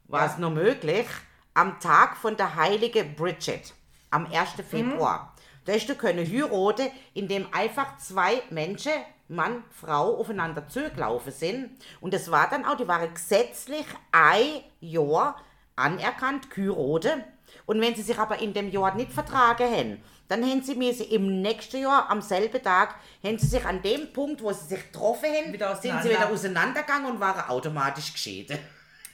war 0.08 0.20
Ja. 0.20 0.26
es 0.32 0.38
noch 0.38 0.50
möglich, 0.50 1.06
am 1.54 1.78
Tag 1.78 2.16
von 2.16 2.36
der 2.36 2.56
heilige 2.56 3.04
Bridget, 3.04 3.72
am 4.10 4.26
1. 4.26 4.62
Mhm. 4.62 4.64
Februar. 4.64 5.32
Da 5.64 5.72
hast 5.72 5.88
du 5.88 5.94
können 5.94 6.26
heiraten, 6.26 6.90
indem 7.14 7.46
einfach 7.52 7.98
zwei 7.98 8.42
Menschen, 8.50 8.92
Mann, 9.28 9.64
Frau, 9.70 10.16
aufeinander 10.20 10.68
zugelaufen 10.68 11.32
sind. 11.32 11.70
Und 12.00 12.14
das 12.14 12.30
war 12.30 12.48
dann 12.48 12.64
auch, 12.64 12.76
die 12.76 12.86
waren 12.86 13.12
gesetzlich 13.12 13.84
ein 14.12 14.62
Jahr 14.80 15.40
anerkannt, 15.74 16.50
geheiratet. 16.50 17.24
Und 17.64 17.80
wenn 17.80 17.94
sie 17.96 18.02
sich 18.02 18.18
aber 18.18 18.38
in 18.40 18.54
dem 18.54 18.70
Jahr 18.70 18.94
nicht 18.94 19.12
vertragen 19.12 19.68
haben, 19.70 20.02
dann 20.28 20.42
haben 20.44 20.62
sie 20.62 20.74
mir 20.74 20.92
im 21.10 21.40
nächsten 21.42 21.82
Jahr, 21.82 22.10
am 22.10 22.20
selben 22.20 22.62
Tag, 22.62 22.96
haben 23.24 23.38
sie 23.38 23.46
sich 23.46 23.64
an 23.64 23.80
dem 23.82 24.12
Punkt, 24.12 24.42
wo 24.42 24.52
sie 24.52 24.66
sich 24.66 24.92
getroffen 24.92 25.26
haben, 25.32 25.52
Wieder 25.52 25.74
sind 25.74 25.82
sie 25.82 25.90
auseinander. 25.90 26.10
wieder 26.10 26.30
auseinandergegangen 26.30 27.10
und 27.12 27.20
waren 27.20 27.48
automatisch 27.48 28.12
geschieden. 28.12 28.58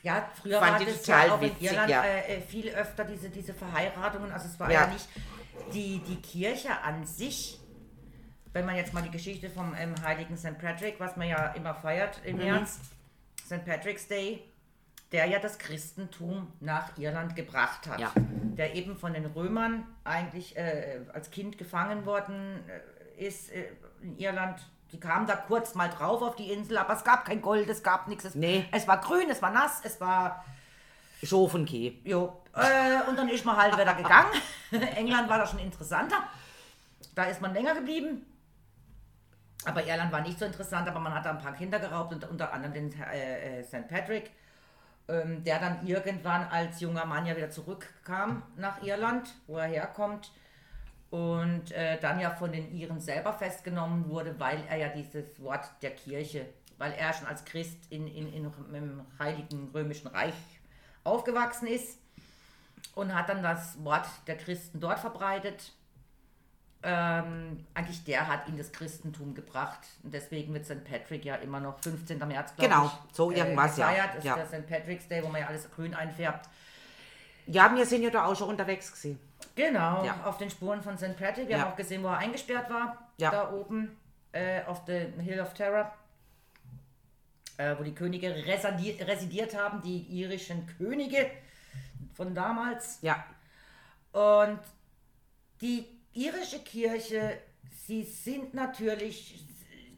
Ja, 0.03 0.29
früher 0.41 0.59
Fand 0.59 0.81
war 0.81 0.85
das 0.87 1.03
total 1.03 1.27
ja 1.29 1.35
auch 1.35 1.41
in 1.43 1.51
witzig, 1.51 1.63
Irland 1.71 1.91
ja. 1.91 2.03
äh, 2.03 2.37
äh, 2.37 2.41
viel 2.41 2.69
öfter 2.71 3.05
diese, 3.05 3.31
diese 3.31 3.55
Verheiratungen. 3.55 4.33
Also 4.33 4.49
es 4.49 4.59
war 4.59 4.71
Ja. 4.73 4.81
ja, 4.83 4.87
nicht 4.89 5.09
die, 5.73 5.99
die 6.01 6.17
Kirche 6.17 6.71
an 6.83 7.07
sich. 7.07 7.61
Wenn 8.53 8.67
man 8.67 8.75
jetzt 8.77 8.93
mal 8.93 9.03
die 9.03 9.11
Geschichte 9.11 9.49
vom 9.49 9.75
ähm, 9.79 9.95
heiligen 10.05 10.37
St. 10.37 10.59
Patrick, 10.59 10.99
was 10.99 11.17
man 11.17 11.29
ja 11.29 11.53
immer 11.53 11.75
feiert 11.75 12.21
im 12.25 12.37
Mhm. 12.37 12.43
März, 12.45 12.81
St. 13.47 13.65
Patrick's 13.65 14.09
Day, 14.09 14.43
der 15.13 15.27
ja 15.27 15.39
das 15.39 15.57
Christentum 15.59 16.53
nach 16.61 16.97
Irland 16.99 17.37
gebracht 17.37 17.87
hat. 17.87 18.01
Ja. 18.01 18.13
Der 18.57 18.75
eben 18.75 18.97
von 18.97 19.15
den 19.15 19.27
Römern 19.27 19.85
eigentlich 20.05 20.57
äh, 20.57 21.01
als 21.13 21.31
Kind 21.31 21.59
gefangen 21.59 22.05
worden 22.07 22.61
äh, 23.19 23.25
ist 23.27 23.51
äh, 23.53 23.69
in 24.03 24.19
Irland. 24.19 24.61
Die 24.93 25.01
kamen 25.01 25.27
da 25.27 25.37
kurz 25.37 25.75
mal 25.75 25.89
drauf 25.89 26.21
auf 26.21 26.37
die 26.37 26.53
Insel, 26.53 26.77
aber 26.77 26.95
es 26.95 27.03
gab 27.05 27.25
kein 27.25 27.41
Gold, 27.41 27.69
es 27.71 27.83
gab 27.83 28.09
nichts. 28.09 28.25
Es, 28.25 28.35
Nee. 28.35 28.67
es 28.73 28.87
war 28.87 29.01
grün, 29.01 29.31
es 29.31 29.41
war 29.41 29.51
nass, 29.51 29.81
es 29.85 30.01
war 30.01 30.45
Schofen 31.23 31.65
geh. 31.65 31.95
Jo, 32.05 32.43
äh, 32.55 33.09
und 33.09 33.17
dann 33.17 33.29
ist 33.29 33.45
man 33.45 33.57
halt 33.57 33.73
wieder 33.79 33.95
gegangen. 33.95 34.31
England 34.97 35.29
war 35.31 35.39
da 35.39 35.47
schon 35.47 35.61
interessanter. 35.61 36.17
Da 37.15 37.25
ist 37.25 37.41
man 37.41 37.55
länger 37.55 37.75
geblieben. 37.75 38.27
Aber 39.65 39.87
Irland 39.87 40.11
war 40.13 40.21
nicht 40.21 40.39
so 40.39 40.45
interessant, 40.45 40.89
aber 40.89 40.99
man 40.99 41.15
hat 41.15 41.25
da 41.25 41.31
ein 41.31 41.39
paar 41.39 41.53
Kinder 41.53 41.79
geraubt, 41.79 42.13
und 42.13 42.29
unter 42.29 42.53
anderem 42.53 42.75
den 42.75 43.01
äh, 43.01 43.61
äh, 43.61 43.63
St. 43.63 43.87
Patrick, 43.89 44.31
ähm, 45.13 45.45
der 45.45 45.59
dann 45.59 45.87
irgendwann 45.87 46.45
als 46.45 46.81
junger 46.81 47.05
Mann 47.05 47.27
ja 47.27 47.37
wieder 47.37 47.51
zurückkam 47.51 48.43
nach 48.57 48.83
Irland, 48.83 49.35
wo 49.47 49.59
er 49.59 49.67
herkommt. 49.67 50.33
Und 51.11 51.73
äh, 51.73 52.01
dann 52.01 52.19
ja 52.21 52.31
von 52.31 52.53
den 52.53 52.75
Iren 52.75 52.99
selber 52.99 53.35
festgenommen 53.35 54.09
wurde, 54.09 54.41
weil 54.41 54.65
er 54.71 54.79
ja 54.79 54.89
dieses 54.89 55.43
Wort 55.43 55.71
der 55.83 55.91
Kirche, 55.91 56.47
weil 56.79 56.93
er 56.93 57.13
schon 57.13 57.27
als 57.27 57.45
Christ 57.45 57.77
in, 57.91 58.07
in, 58.07 58.33
in, 58.33 58.51
im 58.73 59.07
Heiligen 59.19 59.71
Römischen 59.75 60.09
Reich 60.09 60.35
aufgewachsen 61.05 61.67
ist 61.67 61.99
und 62.95 63.15
hat 63.15 63.29
dann 63.29 63.43
das 63.43 63.83
Wort 63.85 64.07
der 64.27 64.39
Christen 64.39 64.81
dort 64.81 65.01
verbreitet. 65.01 65.73
Ähm, 66.85 67.65
eigentlich 67.75 68.03
der 68.05 68.27
hat 68.27 68.49
ihn 68.49 68.59
das 68.59 68.73
Christentum 68.73 69.35
gebracht. 69.35 69.79
Und 70.03 70.13
deswegen 70.13 70.53
wird 70.53 70.65
St. 70.67 70.85
Patrick 70.85 71.25
ja 71.25 71.37
immer 71.37 71.61
noch 71.61 71.79
15. 71.81 72.19
März, 72.19 72.55
glaube 72.57 72.69
Genau, 72.75 72.87
ich, 72.87 73.15
so 73.17 73.31
irgendwas, 73.31 73.77
ja. 73.77 73.89
gefeiert. 73.91 74.15
ist 74.17 74.25
Ja. 74.25 74.35
der 74.37 74.47
St. 74.47 74.67
Patrick's 74.67 75.07
Day, 75.09 75.23
wo 75.23 75.29
man 75.29 75.41
ja 75.41 75.47
alles 75.47 75.71
grün 75.71 75.95
einfärbt. 75.95 76.49
Ja, 77.47 77.73
wir 77.75 77.87
sind 77.87 78.03
ja 78.03 78.11
da 78.11 78.25
auch 78.27 78.37
schon 78.37 78.49
unterwegs 78.49 78.91
gewesen. 78.93 79.19
Genau, 79.55 80.05
Ja. 80.05 80.25
auf 80.25 80.39
den 80.39 80.51
Spuren 80.51 80.83
von 80.83 80.97
St. 80.99 81.17
Patrick. 81.17 81.49
Wir 81.49 81.57
Ja. 81.57 81.63
haben 81.65 81.73
auch 81.73 81.77
gesehen, 81.77 82.03
wo 82.03 82.09
er 82.09 82.19
eingesperrt 82.19 82.69
war. 82.71 82.97
Ja. 83.19 83.31
Da 83.31 83.53
oben 83.53 83.97
äh, 84.33 84.63
auf 84.65 84.85
dem 84.87 85.21
Hill 85.21 85.41
of 85.41 85.53
Terror. 85.55 85.93
Äh, 87.59 87.77
wo 87.79 87.83
die 87.85 87.95
Könige 87.95 88.29
residi- 88.35 88.99
residiert 89.07 89.55
haben, 89.57 89.83
die 89.83 89.99
irischen 90.21 90.67
Könige 90.79 91.31
von 92.15 92.35
damals. 92.35 92.99
Ja, 93.03 93.25
Und 94.13 94.59
die 95.61 95.87
irische 96.15 96.59
Kirche, 96.61 97.39
sie 97.87 98.03
sind 98.03 98.55
natürlich 98.55 99.45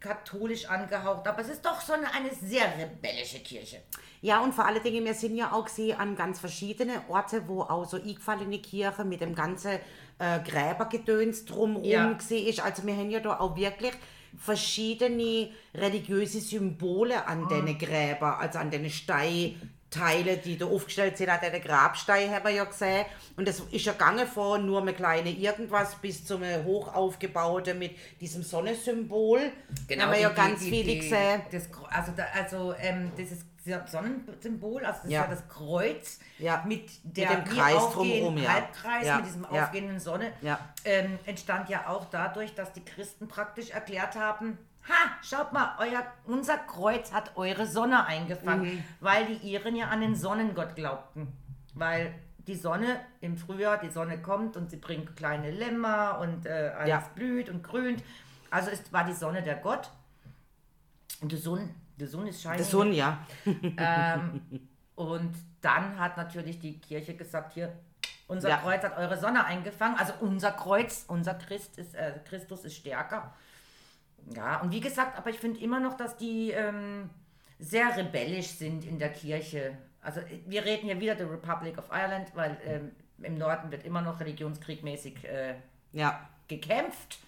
katholisch 0.01 0.67
angehaucht, 0.67 1.27
aber 1.27 1.41
es 1.41 1.49
ist 1.49 1.65
doch 1.65 1.81
so 1.81 1.95
eine, 1.95 2.13
eine 2.13 2.31
sehr 2.35 2.67
rebellische 2.79 3.39
Kirche. 3.41 3.81
Ja, 4.21 4.41
und 4.41 4.53
vor 4.55 4.67
allen 4.67 4.83
Dingen, 4.83 5.05
wir 5.05 5.15
sind 5.15 5.35
ja 5.37 5.53
auch 5.53 5.65
gesehen 5.65 5.99
an 5.99 6.15
ganz 6.17 6.41
verschiedene 6.41 7.03
Orte, 7.09 7.47
wo 7.49 7.63
auch 7.63 7.85
so 7.87 7.97
eingefallene 7.97 8.59
Kirche 8.59 9.05
mit 9.05 9.21
dem 9.23 9.35
ganzen 9.35 9.79
äh, 10.19 10.41
Gräbergedöns 10.41 11.47
drumherum 11.47 11.85
Ja. 11.85 12.13
gesehen 12.13 12.47
ist. 12.47 12.61
Also 12.61 12.87
wir 12.87 12.95
haben 12.97 13.11
ja 13.11 13.21
da 13.21 13.39
auch 13.41 13.57
wirklich 13.57 13.93
verschiedene 14.37 15.51
religiöse 15.75 16.41
Symbole 16.41 17.27
an 17.27 17.49
den 17.49 17.79
Gräber, 17.79 18.39
also 18.39 18.59
an 18.59 18.71
den 18.71 18.89
Steinteile, 19.99 20.37
die 20.39 20.59
da 20.59 20.67
aufgestellt 20.67 21.17
sind, 21.17 21.29
an 21.29 21.39
den 21.41 21.63
Grabstein 21.63 22.31
haben 22.31 22.45
wir 22.45 22.51
ja 22.53 22.65
gesehen. 22.65 23.07
Und 23.37 23.47
das 23.49 23.61
ist 23.61 23.85
ja 23.85 23.93
gegangen 23.93 24.27
von 24.27 24.67
nur 24.67 24.81
einem 24.83 24.95
kleinen 24.95 25.39
irgendwas 25.39 25.95
bis 25.97 26.25
zum 26.25 26.43
hoch 26.65 26.93
aufgebauten 26.95 27.79
mit 27.79 27.97
diesem 28.21 28.43
Sonnensymbol. 28.43 29.41
haben 30.01 30.13
wir 30.13 30.21
ja 30.21 30.29
die- 30.31 30.35
ganz 30.35 30.61
die- 30.61 30.71
viele 30.71 30.93
die- 30.93 30.99
gesehen. 30.99 31.43
Das, 31.51 31.69
also 31.91 32.13
da, 32.17 32.25
also 32.35 32.75
ähm, 32.79 33.13
dieses 33.17 33.45
Sonnensymbol, 33.91 34.85
also 34.85 35.01
das 35.05 35.11
Ja. 35.11 35.23
ist 35.23 35.29
ja 35.31 35.35
das 35.37 35.49
Kreuz 35.49 36.19
Ja. 36.39 36.65
mit 36.67 36.91
der 37.05 37.29
dem 37.37 37.51
wie 37.51 37.57
Kreis 37.57 37.83
drumherum, 37.95 38.37
ja. 38.39 38.53
Halbkreis 38.53 39.07
Ja. 39.07 39.17
mit 39.17 39.27
diesem 39.27 39.45
aufgehenden 39.47 40.01
Sonne, 40.01 40.33
ähm, 40.85 41.19
entstand 41.25 41.69
ja 41.71 41.89
auch 41.89 42.05
dadurch, 42.11 42.55
dass 42.55 42.73
die 42.73 42.85
Christen 42.85 43.27
praktisch 43.27 43.71
erklärt 43.71 44.17
haben, 44.17 44.59
ha, 44.89 45.11
schaut 45.23 45.53
mal, 45.53 45.77
euer, 45.79 46.03
unser 46.25 46.59
Kreuz 46.59 47.13
hat 47.13 47.37
eure 47.37 47.67
Sonne 47.67 48.05
eingefangen, 48.07 48.77
Mhm. 48.77 48.85
weil 49.01 49.27
die 49.27 49.53
Iren 49.53 49.77
ja 49.77 49.89
an 49.89 50.01
den 50.01 50.15
Sonnengott 50.17 50.75
glaubten. 50.77 51.33
Weil 51.75 52.15
die 52.47 52.55
Sonne 52.57 53.01
im 53.21 53.37
Frühjahr, 53.37 53.79
die 53.79 53.89
Sonne 53.89 54.21
kommt 54.21 54.57
und 54.57 54.71
sie 54.71 54.77
bringt 54.77 55.17
kleine 55.17 55.51
Lämmer 55.51 56.19
und 56.21 56.47
äh, 56.47 56.73
alles 56.77 56.89
Ja. 56.89 57.03
blüht 57.15 57.49
und 57.49 57.63
grünt. 57.63 58.03
Also 58.51 58.71
es 58.71 58.93
war 58.93 59.05
die 59.05 59.15
Sonne 59.15 59.43
der 59.43 59.57
Gott. 59.57 59.91
Und 61.21 61.33
der 61.33 61.39
Sohn, 61.39 61.75
der 61.99 62.07
Sohn 62.09 62.27
ist 62.27 62.43
scheinbar. 62.43 62.59
Der 62.59 62.67
Sohn, 62.67 62.93
ja. 62.93 63.19
Ähm, 63.47 64.43
und 64.95 65.35
dann 65.63 65.99
hat 65.99 66.17
natürlich 66.17 66.59
die 66.61 66.79
Kirche 66.81 67.15
gesagt, 67.17 67.55
hier, 67.55 67.73
unser 68.29 68.51
Ja. 68.51 68.57
Kreuz 68.59 68.83
hat 68.83 68.97
eure 68.99 69.19
Sonne 69.19 69.45
eingefangen. 69.45 69.99
Also 69.99 70.13
unser 70.21 70.53
Kreuz, 70.53 71.05
unser 71.09 71.35
Christ 71.35 71.79
ist, 71.79 71.95
äh, 71.95 72.13
Christus 72.29 72.65
ist 72.65 72.77
stärker. 72.77 73.33
Ja, 74.35 74.61
und 74.61 74.73
wie 74.73 74.81
gesagt, 74.81 75.19
aber 75.19 75.31
ich 75.31 75.39
finde 75.39 75.61
immer 75.61 75.81
noch, 75.81 75.95
dass 75.97 76.17
die 76.17 76.51
ähm, 76.51 77.11
sehr 77.59 77.97
rebellisch 77.97 78.49
sind 78.49 78.85
in 78.85 78.99
der 78.99 79.11
Kirche. 79.11 79.77
Also 80.01 80.21
äh, 80.21 80.41
wir 80.47 80.65
reden 80.65 80.87
hier 80.87 81.01
wieder 81.01 81.15
der 81.15 81.31
Republic 81.31 81.77
of 81.79 81.85
Ireland, 81.93 82.29
weil 82.35 82.57
ähm, 82.65 82.93
im 83.23 83.37
Norden 83.39 83.71
wird 83.71 83.85
immer 83.85 84.01
noch 84.03 84.21
religionskriegmäßig 84.21 85.25
äh, 85.25 85.55
Ja. 85.93 86.29
gekämpft. 86.49 87.19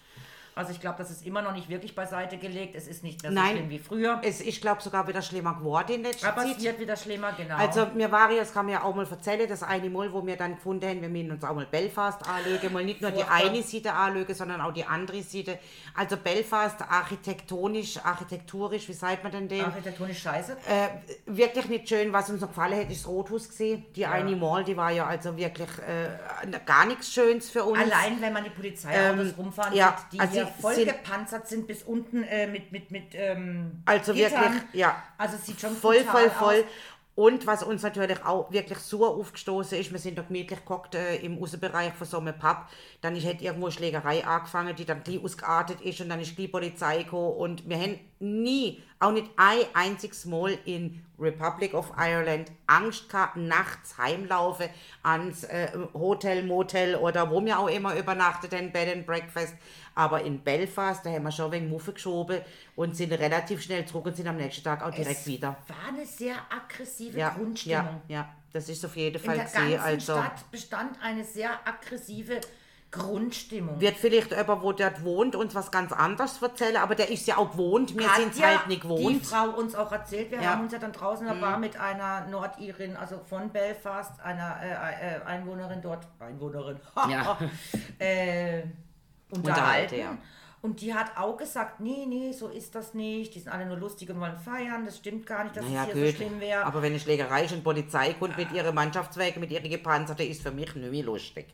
Also 0.57 0.71
ich 0.71 0.81
glaube, 0.81 0.97
das 0.97 1.11
ist 1.11 1.25
immer 1.25 1.41
noch 1.41 1.53
nicht 1.53 1.69
wirklich 1.69 1.95
beiseite 1.95 2.37
gelegt. 2.37 2.75
Es 2.75 2.87
ist 2.87 3.03
nicht 3.03 3.21
mehr 3.21 3.31
so 3.31 3.35
Nein. 3.35 3.51
schlimm 3.51 3.69
wie 3.69 3.79
früher. 3.79 4.19
Es 4.23 4.41
ist, 4.41 4.61
glaube 4.61 4.81
sogar 4.81 5.07
wieder 5.07 5.21
schlimmer 5.21 5.53
geworden 5.55 5.93
in 5.95 6.03
letzter 6.03 6.29
Aber 6.29 6.43
es 6.43 6.53
Zeit. 6.53 6.63
wird 6.63 6.79
wieder 6.79 6.95
schlimmer, 6.95 7.31
genau. 7.33 7.55
Also, 7.55 7.87
mir 7.93 8.11
war 8.11 8.31
ja, 8.31 8.39
das 8.39 8.53
kann 8.53 8.65
man 8.65 8.73
ja 8.73 8.83
auch 8.83 8.95
mal 8.95 9.07
erzählen, 9.07 9.47
das 9.47 9.63
eine 9.63 9.89
Mal, 9.89 10.11
wo 10.11 10.25
wir 10.25 10.35
dann 10.35 10.55
gefunden 10.55 10.87
haben, 10.87 11.01
wir 11.01 11.09
müssen 11.09 11.31
uns 11.31 11.43
auch 11.43 11.53
mal 11.55 11.65
Belfast 11.65 12.19
anlegen, 12.27 12.73
mal 12.73 12.83
nicht 12.83 13.01
nur 13.01 13.11
die 13.11 13.23
eine 13.23 13.61
Seite 13.61 13.93
anlegen, 13.93 14.33
sondern 14.33 14.61
auch 14.61 14.73
die 14.73 14.83
andere 14.85 15.21
Seite. 15.21 15.59
Also 15.95 16.17
Belfast 16.17 16.81
architektonisch, 16.81 17.97
architekturisch, 18.03 18.87
wie 18.87 18.93
sagt 18.93 19.23
man 19.23 19.31
denn 19.31 19.47
dem? 19.47 19.65
Architektonisch 19.65 20.21
scheiße. 20.21 20.53
Äh, 20.67 20.87
wirklich 21.25 21.67
nicht 21.69 21.89
schön, 21.89 22.11
was 22.13 22.29
uns 22.29 22.41
noch 22.41 22.49
gefallen 22.49 22.79
hat, 22.79 22.89
ist 22.91 23.03
das 23.03 23.07
Rothus 23.07 23.49
gesehen. 23.49 23.85
Die 23.95 24.05
eine 24.05 24.35
Mall, 24.35 24.63
die 24.63 24.75
war 24.77 24.91
ja 24.91 25.05
also 25.05 25.35
wirklich 25.37 25.69
äh, 25.79 26.59
gar 26.65 26.85
nichts 26.85 27.11
Schönes 27.13 27.49
für 27.49 27.63
uns. 27.63 27.79
Allein, 27.79 28.21
wenn 28.21 28.33
man 28.33 28.43
die 28.43 28.49
Polizeiautos 28.49 29.27
Ähm, 29.27 29.33
rumfahren 29.37 29.73
ja, 29.75 29.97
sieht, 29.97 30.13
die 30.13 30.19
also 30.19 30.33
hier 30.33 30.46
sie 30.55 30.61
voll 30.61 30.75
sind- 30.75 30.87
gepanzert 30.87 31.47
sind 31.47 31.67
bis 31.67 31.83
unten 31.83 32.23
äh, 32.23 32.47
mit, 32.47 32.71
mit, 32.71 32.91
mit 32.91 33.05
ähm, 33.13 33.81
Also 33.85 34.13
Gittern. 34.13 34.53
wirklich, 34.55 34.73
ja. 34.73 35.01
Also 35.17 35.35
es 35.35 35.45
sieht 35.45 35.59
schon 35.59 35.75
voll, 35.75 36.03
voll, 36.03 36.29
voll. 36.29 36.59
Aus. 36.59 36.65
Und 37.15 37.47
was 37.47 37.63
uns 37.63 37.81
natürlich 37.81 38.23
auch 38.23 38.51
wirklich 38.51 38.77
sauer 38.77 39.09
aufgestoßen 39.17 39.79
ist, 39.79 39.91
wir 39.91 39.97
sind 39.97 40.19
da 40.19 40.21
gemütlich 40.21 40.59
gekocht 40.59 40.93
äh, 40.93 41.15
im 41.15 41.41
Außenbereich 41.41 41.93
von 41.93 42.05
so 42.05 42.19
einem 42.19 42.37
Pub. 42.37 42.57
Dann 43.01 43.15
ist 43.15 43.25
halt 43.25 43.41
irgendwo 43.41 43.65
eine 43.65 43.71
Schlägerei 43.73 44.23
angefangen, 44.23 44.75
die 44.75 44.85
dann 44.85 45.01
gleich 45.03 45.23
ausgeartet 45.23 45.81
ist 45.81 45.99
und 45.99 46.09
dann 46.09 46.19
ist 46.21 46.37
die 46.37 46.47
Polizei 46.47 47.01
gekommen. 47.01 47.35
Und 47.37 47.67
wir 47.67 47.79
haben 47.79 47.99
nie, 48.19 48.83
auch 48.99 49.11
nicht 49.11 49.29
ein 49.37 49.61
einziges 49.73 50.25
Mal 50.25 50.57
in 50.65 51.03
Republic 51.19 51.73
of 51.73 51.91
Ireland 51.97 52.51
Angst 52.67 53.09
gehabt, 53.09 53.37
nachts 53.37 53.97
heimlaufen 53.97 54.69
ans 55.03 55.43
äh, 55.45 55.69
Hotel, 55.93 56.43
Motel 56.43 56.95
oder 56.95 57.29
wo 57.31 57.43
wir 57.43 57.57
auch 57.59 57.67
immer 57.69 57.95
übernachtet 57.95 58.53
haben, 58.53 58.71
Bed 58.71 58.95
and 58.95 59.05
Breakfast. 59.05 59.55
Aber 59.95 60.21
in 60.21 60.39
Belfast, 60.43 61.03
da 61.05 61.09
haben 61.09 61.23
wir 61.23 61.31
schon 61.31 61.51
wegen 61.51 61.69
Muffe 61.69 61.93
geschoben 61.93 62.41
und 62.75 62.95
sind 62.95 63.11
relativ 63.13 63.61
schnell 63.63 63.85
zurück 63.85 64.05
und 64.05 64.15
sind 64.15 64.27
am 64.27 64.37
nächsten 64.37 64.63
Tag 64.63 64.83
auch 64.83 64.91
direkt 64.91 65.21
Es 65.21 65.27
wieder. 65.27 65.57
war 65.67 65.87
eine 65.91 66.05
sehr 66.05 66.35
aggressive 66.55 67.17
Ja, 67.17 67.29
Grundstimmung. 67.29 68.01
ja, 68.07 68.17
ja, 68.17 68.29
das 68.53 68.69
ist 68.69 68.85
auf 68.85 68.95
jeden 68.95 69.17
In 69.17 69.23
Fall 69.23 69.35
der 69.37 69.45
gesehen. 69.45 69.71
ganzen 69.71 69.83
Also 69.85 70.13
Stadt 70.13 70.51
bestand 70.51 70.97
eine 71.01 71.23
sehr 71.23 71.49
aggressive 71.67 72.39
Grundstimmung. 72.97 73.79
wird 73.79 73.95
vielleicht 73.97 74.31
jemand, 74.31 74.61
wo 74.63 74.71
dort 74.71 75.03
wohnt, 75.03 75.35
uns 75.35 75.53
was 75.55 75.71
ganz 75.71 75.91
anderes 75.91 76.41
erzählen, 76.41 76.77
aber 76.77 76.95
der 76.95 77.09
ist 77.09 77.25
ja 77.27 77.37
auch 77.37 77.51
gewohnt. 77.51 77.97
Wir 77.97 78.09
sind 78.15 78.37
ja 78.37 78.47
halt 78.47 78.67
nicht 78.67 78.83
die 78.83 78.87
gewohnt. 78.87 79.25
Frau 79.25 79.49
uns 79.51 79.75
auch 79.75 79.91
erzählt. 79.91 80.31
Wir 80.31 80.37
Ja. 80.41 80.43
Mhm. 80.43 80.47
haben 80.55 80.63
uns 80.63 80.73
ja 80.73 80.79
dann 80.79 80.91
draußen 80.91 81.27
in 81.27 81.33
der 81.33 81.39
Bar 81.39 81.57
mit 81.57 81.79
einer 81.79 82.27
Nordirin, 82.27 82.95
also 82.97 83.19
von 83.29 83.49
Belfast, 83.49 84.19
einer 84.21 84.57
äh, 84.61 85.17
äh, 85.17 85.21
Einwohnerin 85.25 85.81
dort, 85.81 86.07
Einwohnerin, 86.19 86.79
Ja. 87.09 87.37
äh, 87.99 88.63
Unterhalten, 89.29 89.99
ja. 89.99 90.17
Und 90.61 90.81
die 90.81 90.93
hat 90.93 91.11
auch 91.17 91.37
gesagt, 91.37 91.79
nee, 91.79 92.05
nee, 92.07 92.31
so 92.31 92.47
ist 92.47 92.73
das 92.73 92.93
nicht. 92.95 93.35
Die 93.35 93.39
sind 93.39 93.51
alle 93.51 93.65
nur 93.67 93.77
lustig 93.77 94.09
und 94.09 94.19
wollen 94.19 94.35
feiern. 94.37 94.85
Das 94.85 94.97
stimmt 94.97 95.25
gar 95.27 95.43
nicht, 95.43 95.55
dass 95.55 95.63
Naja, 95.63 95.81
es 95.87 95.93
hier 95.93 95.95
so 95.95 96.01
gut. 96.01 96.15
schlimm 96.15 96.39
wäre. 96.41 96.65
Aber 96.65 96.81
wenn 96.81 96.91
eine 96.93 96.99
Schlägerei 96.99 97.45
und 97.53 97.63
Polizei 97.63 98.13
kommt 98.13 98.35
mit 98.37 98.51
ihren 98.51 98.73
Mannschaftswagen, 98.73 99.39
mit 99.39 99.51
ihren 99.51 99.69
Gepanzerten, 99.69 100.27
ist 100.27 100.41
für 100.41 100.51
mich 100.51 100.73
nicht 100.75 100.91
mehr 100.91 101.03
lustig. 101.03 101.53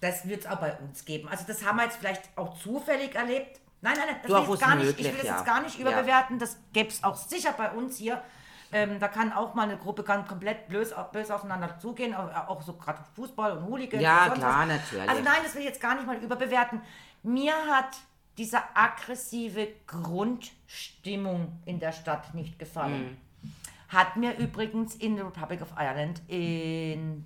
Das 0.00 0.28
wird 0.28 0.40
es 0.40 0.46
auch 0.46 0.58
bei 0.58 0.76
uns 0.78 1.04
geben. 1.04 1.28
Also 1.28 1.44
das 1.46 1.64
haben 1.64 1.76
wir 1.76 1.84
jetzt 1.84 1.96
vielleicht 1.96 2.22
auch 2.36 2.56
zufällig 2.58 3.14
erlebt. 3.14 3.60
Nein, 3.80 3.94
nein, 3.96 4.06
nein, 4.06 4.16
das 4.22 4.42
ich 4.42 4.48
jetzt 4.48 4.60
gar 4.60 4.74
nicht, 4.74 4.84
ich 4.84 4.96
möglich, 4.96 5.06
will 5.06 5.16
das 5.18 5.26
ja. 5.26 5.36
jetzt 5.36 5.46
gar 5.46 5.62
nicht 5.62 5.78
überbewerten. 5.78 6.38
Das 6.38 6.56
gäbe 6.72 6.88
es 6.88 7.02
auch 7.04 7.16
sicher 7.16 7.52
bei 7.56 7.70
uns 7.70 7.96
hier. 7.96 8.22
Ähm, 8.70 8.98
da 8.98 9.08
kann 9.08 9.32
auch 9.32 9.54
mal 9.54 9.62
eine 9.62 9.78
Gruppe 9.78 10.02
ganz 10.02 10.28
komplett 10.28 10.68
bös, 10.68 10.92
bös 11.12 11.30
aufeinander 11.30 11.78
zugehen, 11.78 12.14
auch, 12.14 12.28
auch 12.48 12.60
so 12.60 12.74
gerade 12.74 12.98
Fußball 13.14 13.56
und 13.56 13.66
Hooligan. 13.66 14.00
Ja, 14.00 14.26
und 14.26 14.34
klar, 14.34 14.60
was. 14.60 14.76
natürlich. 14.76 15.08
Also 15.08 15.22
nein, 15.22 15.38
das 15.42 15.54
will 15.54 15.62
ich 15.62 15.68
jetzt 15.68 15.80
gar 15.80 15.94
nicht 15.94 16.06
mal 16.06 16.16
überbewerten. 16.18 16.82
Mir 17.22 17.54
hat 17.54 17.96
diese 18.36 18.58
aggressive 18.74 19.68
Grundstimmung 19.86 21.60
in 21.64 21.80
der 21.80 21.92
Stadt 21.92 22.34
nicht 22.34 22.58
gefallen. 22.58 23.18
Mhm. 23.42 23.48
Hat 23.88 24.16
mir 24.16 24.36
übrigens 24.36 24.94
in 24.96 25.16
the 25.16 25.22
Republic 25.22 25.62
of 25.62 25.68
Ireland 25.78 26.20
in 26.28 27.24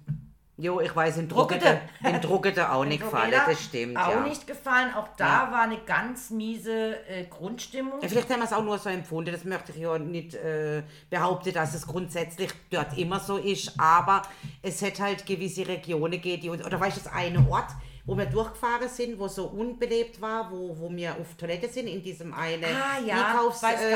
Jo, 0.59 0.81
ich 0.81 0.95
weiß, 0.95 1.17
in 1.17 1.29
Druckete. 1.29 1.81
In 2.05 2.21
Druckete 2.21 2.71
auch 2.71 2.85
nicht 2.85 3.03
gefallen, 3.03 3.33
das 3.33 3.63
stimmt, 3.63 3.97
auch 3.97 4.11
ja. 4.11 4.21
nicht 4.21 4.47
gefallen. 4.47 4.93
Auch 4.95 5.09
da 5.17 5.51
war 5.51 5.63
eine 5.63 5.79
ganz 5.79 6.29
miese 6.29 6.97
äh, 7.09 7.25
Grundstimmung. 7.25 8.03
Ja, 8.03 8.09
vielleicht 8.09 8.29
haben 8.29 8.41
wir 8.41 8.45
es 8.45 8.53
auch 8.53 8.63
nur 8.63 8.79
so 8.79 8.91
empfunden, 8.91 9.33
das 9.33 9.45
möchte 9.45 9.73
ich 9.73 9.79
ja 9.79 9.99
nicht 9.99 10.35
äh, 10.35 10.83
behaupten, 11.09 11.55
dass 11.55 11.75
es 11.75 11.87
grundsätzlich 11.87 12.51
dort 12.71 12.97
immer 12.99 13.19
so 13.19 13.39
ist, 13.39 13.81
aber 13.81 14.23
es 14.61 14.83
hätte 14.83 15.05
halt 15.05 15.25
gewisse 15.25 15.67
Regionen 15.67 16.13
gegeben, 16.13 16.43
die 16.43 16.51
uns, 16.51 16.65
oder 16.65 16.79
weißt 16.79 16.99
du, 16.99 17.01
das 17.03 17.13
eine 17.13 17.49
Ort, 17.49 17.71
wo 18.05 18.17
wir 18.19 18.27
durchgefahren 18.27 18.89
sind, 18.89 19.17
wo 19.19 19.29
so 19.29 19.45
unbelebt 19.47 20.21
war, 20.21 20.51
wo, 20.51 20.77
wo 20.77 20.91
wir 20.91 21.13
auf 21.13 21.35
Toilette 21.39 21.69
sind, 21.69 21.87
in 21.87 22.03
diesem 22.03 22.35
einen 22.35 22.65
Ah 22.65 22.99
ja, 23.07 23.27
Einkaufs- 23.29 23.63
weiß 23.63 23.81
äh, 23.81 23.95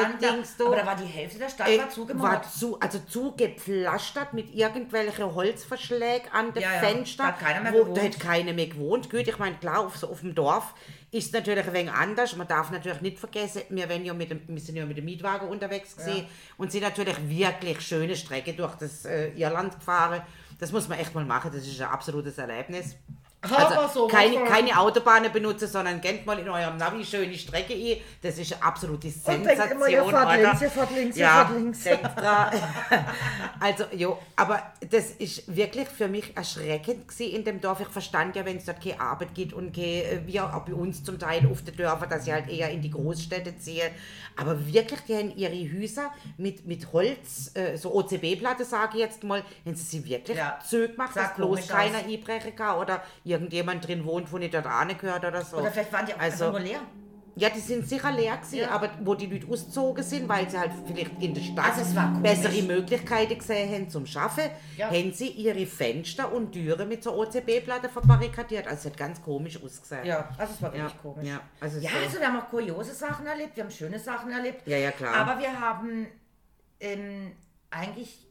aber 0.64 0.76
da 0.76 0.86
war 0.86 0.94
die 0.96 1.04
Hälfte 1.06 1.38
der 1.40 1.48
Stadt 1.48 1.68
Äh, 1.68 1.78
war 1.78 1.84
war 1.86 1.90
zugemacht. 1.92 2.52
zu, 2.52 2.78
also 2.78 3.00
zugepflastert 3.00 4.32
mit 4.32 4.54
irgendwelchen 4.54 5.34
Holzverschlägen 5.34 6.30
an 6.32 6.52
den 6.52 6.62
Ja, 6.62 6.74
ja, 6.74 6.80
Fenstern. 6.80 7.26
da 7.26 7.32
hat 7.32 7.40
keiner 7.40 7.60
mehr 7.62 7.72
wo, 7.72 7.78
gewohnt. 7.84 7.96
Da 7.98 8.02
hat 8.02 8.20
keiner 8.20 8.52
mehr 8.52 8.66
gewohnt. 8.66 9.10
Gut, 9.10 9.26
ich 9.26 9.38
meine, 9.38 9.56
klar, 9.56 9.80
auf, 9.80 9.96
so 9.96 10.08
auf 10.08 10.20
dem 10.20 10.34
Dorf 10.34 10.74
ist 11.10 11.26
es 11.26 11.32
natürlich 11.32 11.66
ein 11.66 11.72
wenig 11.72 11.92
anders. 11.92 12.36
Man 12.36 12.46
darf 12.46 12.70
natürlich 12.70 13.00
nicht 13.00 13.18
vergessen, 13.18 13.62
wir, 13.70 13.86
ja 13.96 14.14
mit 14.14 14.30
dem, 14.30 14.40
wir 14.46 14.60
sind 14.60 14.76
ja 14.76 14.86
mit 14.86 14.96
dem 14.98 15.04
Mietwagen 15.04 15.48
unterwegs 15.48 15.96
gewesen 15.96 16.26
und 16.58 16.70
sind 16.70 16.82
natürlich 16.82 17.16
wirklich 17.28 17.80
schöne 17.80 18.14
Strecke 18.14 18.52
durch 18.52 18.74
das 18.76 19.04
äh, 19.04 19.30
Irland 19.30 19.74
gefahren. 19.78 20.22
Das 20.58 20.72
muss 20.72 20.88
man 20.88 20.98
echt 20.98 21.14
mal 21.14 21.24
machen, 21.24 21.50
das 21.52 21.66
ist 21.66 21.80
ein 21.80 21.88
absolutes 21.88 22.38
Erlebnis. 22.38 22.96
Also 23.52 24.06
keine, 24.08 24.44
keine 24.44 24.78
Autobahnen 24.78 25.32
benutzen, 25.32 25.68
sondern 25.68 26.00
kennt 26.00 26.26
mal 26.26 26.38
in 26.38 26.48
eurem 26.48 26.76
Navi 26.76 27.04
schöne 27.04 27.34
Strecke 27.34 27.74
ein. 27.74 27.98
Das 28.22 28.38
ist 28.38 28.52
eine 28.52 28.62
absolute 28.62 29.10
Sensation. 29.10 29.44
denkt 29.44 29.72
immer, 29.72 29.88
ihr 29.88 30.04
fahrt 30.04 30.40
links, 30.40 30.62
ihr 30.62 30.70
fahrt 30.70 30.90
links, 30.92 31.16
ihr 31.16 31.22
ja, 31.22 31.44
fahrt 31.44 31.56
links. 31.56 31.84
Dran. 31.84 32.50
also, 33.60 33.84
jo, 33.92 34.18
aber 34.36 34.62
das 34.90 35.10
ist 35.12 35.54
wirklich 35.54 35.88
für 35.88 36.08
mich 36.08 36.36
erschreckend 36.36 37.08
gewesen 37.08 37.34
in 37.34 37.44
dem 37.44 37.60
Dorf. 37.60 37.80
Ich 37.80 37.88
verstand 37.88 38.36
ja, 38.36 38.44
wenn 38.44 38.56
es 38.56 38.64
dort 38.64 38.82
keine 38.82 39.00
Arbeit 39.00 39.34
gibt 39.34 39.52
und 39.52 39.74
keine, 39.74 40.02
äh, 40.02 40.20
wie 40.26 40.40
auch 40.40 40.60
bei 40.64 40.74
uns 40.74 41.02
zum 41.04 41.18
Teil 41.18 41.46
auf 41.50 41.62
den 41.62 41.76
Dörfern, 41.76 42.08
dass 42.08 42.24
sie 42.24 42.32
halt 42.32 42.48
eher 42.48 42.70
in 42.70 42.82
die 42.82 42.90
Großstädte 42.90 43.56
ziehen. 43.58 43.90
Aber 44.36 44.66
wirklich, 44.66 45.00
die 45.08 45.14
haben 45.16 45.34
ihre 45.36 45.80
Häuser 45.80 46.10
mit, 46.36 46.66
mit 46.66 46.92
Holz, 46.92 47.50
äh, 47.54 47.76
so 47.76 47.94
OCB-Platte, 47.94 48.64
sage 48.64 48.98
ich 48.98 49.00
jetzt 49.00 49.24
mal, 49.24 49.42
haben 49.64 49.74
sie 49.74 49.84
sie 49.84 50.04
wirklich 50.04 50.36
Ja. 50.36 50.58
zugemacht, 50.66 51.14
Sah 51.14 51.22
dass 51.22 51.34
bloß 51.34 51.68
keiner 51.68 51.98
einbrechen 51.98 52.54
kann 52.54 52.78
oder 52.78 53.02
irgendjemand 53.36 53.86
drin 53.86 54.04
wohnt, 54.04 54.30
wo 54.32 54.38
nicht 54.38 54.54
dort 54.54 54.66
gehört 54.98 55.24
oder 55.24 55.42
so. 55.44 55.58
Oder 55.58 55.70
vielleicht 55.70 55.92
waren 55.92 56.06
die 56.06 56.14
auch 56.14 56.18
also, 56.18 56.50
nur 56.50 56.60
leer. 56.60 56.80
ja, 57.36 57.50
die 57.50 57.60
sind 57.60 57.86
sicher 57.88 58.10
leer 58.12 58.36
gewesen, 58.38 58.56
Ja. 58.58 58.70
aber 58.70 58.90
wo 59.04 59.14
die 59.14 59.26
Leute 59.26 59.46
ausgezogen 59.52 60.02
sind, 60.02 60.28
weil 60.28 60.48
sie 60.50 60.58
halt 60.58 60.72
vielleicht 60.86 61.22
in 61.22 61.34
der 61.34 61.42
Stadt 61.42 61.72
Also 61.76 62.00
bessere 62.22 62.62
Möglichkeiten 62.62 63.38
gesehen 63.38 63.72
haben 63.74 63.90
zum 63.90 64.06
Schaffen, 64.06 64.44
Ja. 64.76 64.88
haben 64.90 65.12
sie 65.12 65.28
ihre 65.28 65.66
Fenster 65.66 66.32
und 66.32 66.52
Türen 66.52 66.88
mit 66.88 67.02
so 67.04 67.12
OCB-Platte 67.14 67.88
verbarrikadiert. 67.90 68.66
Also 68.66 68.80
es 68.80 68.92
hat 68.92 68.96
ganz 68.96 69.22
komisch 69.22 69.62
ausgesehen. 69.62 70.06
Ja, 70.06 70.28
also 70.38 70.54
es 70.54 70.62
war 70.62 70.74
ja, 70.74 70.82
wirklich 70.84 71.02
komisch. 71.02 71.28
ja, 71.28 71.40
also 71.60 71.78
Ja, 71.78 71.90
so. 71.90 71.96
also 72.06 72.18
wir 72.20 72.26
haben 72.26 72.38
auch 72.40 72.48
kuriose 72.48 72.94
Sachen 72.94 73.26
erlebt, 73.26 73.54
wir 73.56 73.64
haben 73.64 73.70
schöne 73.70 73.98
Sachen 73.98 74.30
erlebt. 74.32 74.66
Ja, 74.66 74.78
ja, 74.78 74.90
klar. 74.92 75.14
Aber 75.14 75.38
wir 75.38 75.60
haben 75.60 76.06
ähm, 76.80 77.32
eigentlich 77.70 78.26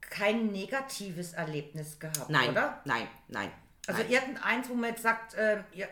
kein 0.00 0.46
negatives 0.52 1.32
Erlebnis 1.32 1.98
gehabt, 1.98 2.28
nein, 2.28 2.50
oder? 2.50 2.80
nein, 2.84 3.06
nein. 3.28 3.50
Also 3.86 4.02
irgendeins, 4.02 4.68
wo 4.68 4.74
man 4.74 4.90
jetzt 4.90 5.02
sagt, 5.02 5.34
äh, 5.34 5.62
ja, 5.72 5.86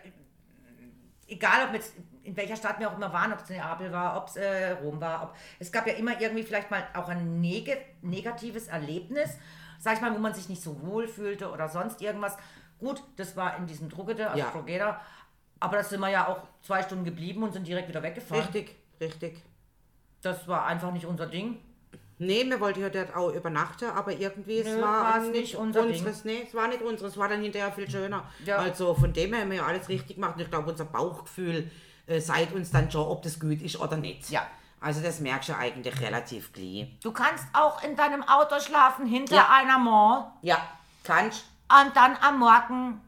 egal 1.29 1.69
ob 1.69 1.75
jetzt 1.75 1.95
in 2.25 2.37
welcher 2.37 2.57
Stadt 2.57 2.79
wir 2.79 2.91
auch 2.91 2.97
immer 2.97 3.13
waren, 3.13 3.33
ob 3.33 3.41
es 3.41 3.51
Neapel 3.51 3.93
war, 3.93 4.17
ob 4.17 4.29
es 4.29 4.37
äh, 4.37 4.73
Rom 4.73 5.01
war, 5.01 5.25
ob, 5.25 5.37
es 5.59 5.73
gab 5.73 5.87
ja 5.87 5.95
immer 5.95 6.21
irgendwie 6.21 6.45
vielleicht 6.45 6.71
mal 6.71 6.87
auch 6.95 7.09
ein 7.09 7.41
neg 7.41 7.77
negatives 8.03 8.69
Erlebnis, 8.69 9.37
sag 9.79 9.95
ich 9.95 10.01
mal, 10.01 10.15
wo 10.15 10.19
man 10.19 10.33
sich 10.35 10.49
nicht 10.49 10.63
so 10.63 10.81
wohl 10.83 11.09
fühlte 11.09 11.51
oder 11.51 11.69
sonst 11.69 12.01
irgendwas. 12.01 12.37
Gut, 12.79 13.03
das 13.17 13.37
war 13.37 13.57
in 13.57 13.67
diesem 13.67 13.89
Druckete, 13.89 14.31
also 14.31 14.39
Ja. 14.39 14.51
Drogheda, 14.51 15.01
aber 15.61 15.79
da 15.79 15.85
sind 15.85 16.01
wir 16.01 16.11
ja 16.11 16.29
auch 16.29 16.43
zwei 16.63 16.83
Stunden 16.83 17.05
geblieben 17.05 17.43
und 17.43 17.53
sind 17.53 17.67
direkt 17.67 17.89
wieder 17.89 18.03
weggefahren. 18.03 18.43
Richtig, 18.45 18.77
richtig. 19.01 19.43
Das 20.21 20.47
war 20.47 20.67
einfach 20.67 20.93
nicht 20.93 21.07
unser 21.07 21.27
Ding. 21.27 21.61
Nee, 22.23 22.45
wir 22.49 22.61
wollten 22.61 22.81
ja 22.81 22.89
dort 22.89 23.15
auch 23.17 23.31
übernachten, 23.31 23.87
aber 23.91 24.13
irgendwie 24.13 24.59
es 24.61 24.67
Nö, 24.67 24.81
war 24.81 25.15
war's 25.15 25.29
nicht 25.29 25.57
unser 25.57 25.83
Ding. 25.83 25.91
unseres. 25.93 26.25
Nee, 26.25 26.45
es 26.47 26.55
war 26.55 26.69
nicht 26.69 26.83
unseres, 26.83 27.13
es 27.13 27.19
war 27.19 27.29
dann 27.29 27.43
hinterher 27.43 27.73
viel 27.73 27.91
schöner. 27.91 28.25
Ja. 28.45 28.57
Also 28.59 28.95
von 28.95 29.13
dem 29.13 29.33
her 29.33 29.43
haben 29.43 29.51
wir 29.51 29.59
ja 29.59 29.67
alles 29.67 29.89
richtig 29.89 30.17
gemacht 30.17 30.35
und 30.37 30.43
ich 30.43 30.51
glaube, 30.51 30.71
unser 30.71 30.85
Bauchgefühl 30.85 31.71
äh, 32.07 32.21
sagt 32.21 32.53
uns 32.55 32.71
dann 32.71 32.91
schon, 32.91 33.07
ob 33.07 33.23
das 33.23 33.39
gut 33.41 33.61
ist 33.63 33.79
oder 33.81 33.97
nicht. 33.97 34.31
Ja. 34.31 34.47
Also 34.81 35.01
das 35.01 35.21
merkst 35.21 35.49
du 35.51 35.57
eigentlich 35.57 36.01
relativ 36.01 36.53
gleich. 36.53 36.89
Du 37.03 37.13
kannst 37.13 37.45
auch 37.53 37.83
in 37.85 37.95
deinem 37.95 38.23
Auto 38.25 38.59
schlafen 38.61 39.07
hinter 39.07 39.37
Ja. 39.37 39.49
einer 39.51 39.79
Mall. 39.79 40.25
Ja, 40.43 40.59
kannst. 41.05 41.45
Und 41.71 41.95
dann 41.97 42.17
am 42.21 42.39
Morgen 42.41 43.01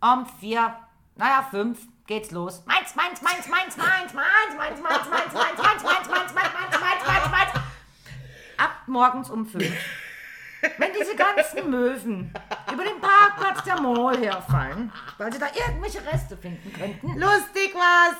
um 0.00 0.26
vier, 0.40 0.74
naja, 1.16 1.46
fünf 1.50 1.80
geht's 2.06 2.30
los. 2.32 2.62
Meins, 2.66 2.94
meins, 2.94 3.22
meins, 3.22 3.48
meins, 3.48 3.76
meins, 3.76 4.12
meins, 4.12 4.14
meins, 4.14 4.80
meins, 4.80 4.80
meins, 4.82 5.10
meins, 5.10 5.32
meins, 5.32 5.82
meins, 5.82 5.82
meins, 5.84 6.34
meins, 6.34 6.34
meins, 6.34 6.80
meins, 6.80 7.06
meins, 7.06 7.30
meins. 7.30 7.63
Ab 8.56 8.82
morgens 8.86 9.30
um 9.30 9.46
fünf. 9.46 9.72
Wenn 10.78 10.92
diese 10.98 11.14
ganzen 11.14 11.68
Möwen 11.70 12.32
über 12.72 12.84
den 12.84 12.98
Parkplatz 13.00 13.64
der 13.64 13.80
Mall 13.80 14.16
herfallen, 14.18 14.90
weil 15.18 15.30
sie 15.32 15.38
da 15.38 15.46
irgendwelche 15.54 16.00
Reste 16.10 16.36
finden 16.36 16.72
könnten, 16.72 17.18
Lustig 17.18 17.74
war's. 17.74 18.16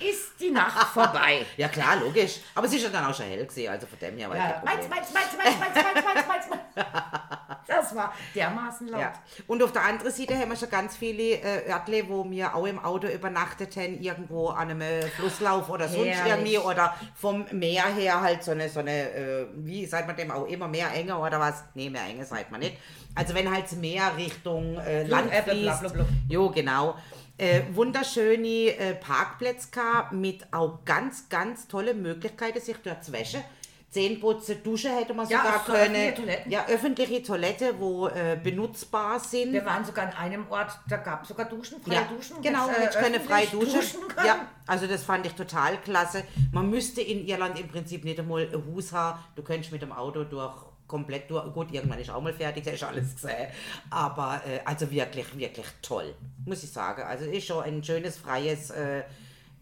ist 0.00 0.40
die 0.40 0.50
Nacht 0.50 0.88
vorbei. 0.88 1.46
Ja 1.56 1.68
klar, 1.68 1.96
logisch. 1.96 2.40
Aber 2.54 2.66
es 2.66 2.72
ist 2.72 2.82
ja 2.82 2.88
dann 2.88 3.04
auch 3.06 3.14
schon 3.14 3.26
hell 3.26 3.46
gewesen, 3.46 3.70
also 3.70 3.86
von 3.86 3.98
dem 4.00 4.16
her 4.16 4.28
Ja, 4.34 4.62
meins, 4.64 4.88
meins, 4.88 5.12
meins, 5.12 5.36
meins, 5.36 5.58
meins, 5.58 5.74
meins, 5.74 6.04
meins, 6.04 6.26
meins, 6.26 6.50
meins. 6.74 7.57
Das 7.88 7.96
war 7.96 8.14
dermaßen 8.34 8.88
laut. 8.88 9.00
Ja. 9.00 9.12
Und 9.46 9.62
auf 9.62 9.72
der 9.72 9.84
anderen 9.84 10.12
Seite 10.12 10.38
haben 10.38 10.50
wir 10.50 10.56
schon 10.56 10.70
ganz 10.70 10.96
viele 10.96 11.36
äh, 11.36 11.70
Örtle, 11.70 12.08
wo 12.08 12.28
wir 12.30 12.54
auch 12.54 12.66
im 12.66 12.78
Auto 12.78 13.06
übernachtet 13.08 13.76
haben, 13.76 14.00
irgendwo 14.00 14.48
an 14.48 14.70
einem 14.70 14.80
äh, 14.80 15.02
Flusslauf 15.02 15.68
oder 15.68 15.88
sonst 15.88 16.06
Herrlich. 16.06 16.54
irgendwie 16.54 16.58
oder 16.58 16.94
vom 17.14 17.46
Meer 17.52 17.86
her 17.86 18.20
halt 18.20 18.42
so 18.42 18.52
eine, 18.52 18.68
so 18.68 18.80
eine 18.80 19.10
äh, 19.10 19.46
wie 19.56 19.86
sagt 19.86 20.06
man 20.06 20.16
dem 20.16 20.30
auch 20.30 20.46
immer, 20.46 20.68
mehr 20.68 20.92
enge 20.94 21.16
oder 21.18 21.40
was? 21.40 21.64
Nee, 21.74 21.90
mehr 21.90 22.04
enge 22.04 22.24
sagt 22.24 22.50
man 22.50 22.60
nicht. 22.60 22.76
Also 23.14 23.34
wenn 23.34 23.50
halt 23.50 23.70
Meer 23.72 24.16
Richtung 24.16 24.76
äh, 24.78 25.04
Land 25.04 25.32
äh, 25.32 25.42
bla, 25.42 25.74
fließt. 25.74 25.94
Jo, 26.28 26.50
genau. 26.50 26.96
Äh, 27.36 27.62
wunderschöne 27.72 28.76
äh, 28.76 28.94
Parkplätze 28.94 29.68
mit 30.10 30.52
auch 30.52 30.84
ganz, 30.84 31.28
ganz 31.28 31.68
tolle 31.68 31.94
Möglichkeiten, 31.94 32.60
sich 32.60 32.76
dort 32.82 33.04
zu 33.04 33.12
waschen. 33.12 33.42
Zähneputzen, 33.90 34.62
Dusche 34.62 34.90
hätte 34.94 35.14
man 35.14 35.26
Ja, 35.28 35.38
sogar 35.38 35.58
so 35.66 35.72
können. 35.72 35.80
öffentliche 35.94 36.14
Toiletten. 36.14 36.52
Ja, 36.52 36.66
öffentliche 36.68 37.22
Toilette, 37.22 37.74
wo 37.78 38.08
äh, 38.08 38.38
benutzbar 38.42 39.18
sind. 39.18 39.52
Wir 39.52 39.64
waren 39.64 39.82
sogar 39.84 40.06
an 40.08 40.12
einem 40.12 40.46
Ort, 40.50 40.72
da 40.88 40.98
gab 40.98 41.22
es 41.22 41.28
sogar 41.28 41.46
Duschen, 41.48 41.80
freie 41.80 41.94
Ja, 41.94 42.02
Duschen. 42.04 42.42
genau, 42.42 42.68
äh, 42.68 42.82
jetzt 42.82 42.98
können 42.98 43.20
frei 43.20 43.46
duschen. 43.46 43.80
können. 44.14 44.26
Ja, 44.26 44.46
also 44.66 44.86
das 44.86 45.02
fand 45.04 45.24
ich 45.24 45.32
total 45.32 45.78
klasse. 45.78 46.24
Man 46.52 46.68
müsste 46.68 47.00
in 47.00 47.26
Irland 47.26 47.58
im 47.58 47.68
Prinzip 47.68 48.04
nicht 48.04 48.18
einmal 48.18 48.42
ein 48.52 48.74
Haus 48.74 48.92
haben. 48.92 49.18
Du 49.36 49.42
könntest 49.42 49.72
mit 49.72 49.80
dem 49.80 49.92
Auto 49.92 50.24
durch 50.24 50.54
komplett 50.86 51.30
durch. 51.30 51.50
Gut, 51.54 51.72
irgendwann 51.72 51.98
ist 51.98 52.10
auch 52.10 52.20
mal 52.20 52.34
fertig, 52.34 52.64
da 52.64 52.72
ist 52.72 52.82
alles 52.84 53.14
gesehen. 53.14 53.48
Aber 53.88 54.42
äh, 54.46 54.60
also 54.66 54.90
wirklich, 54.90 55.34
wirklich 55.38 55.66
toll, 55.80 56.14
muss 56.44 56.62
ich 56.62 56.70
sagen. 56.70 57.02
Also 57.02 57.24
ist 57.24 57.46
schon 57.46 57.64
ein 57.64 57.82
schönes, 57.82 58.18
freies 58.18 58.68
äh, 58.70 59.02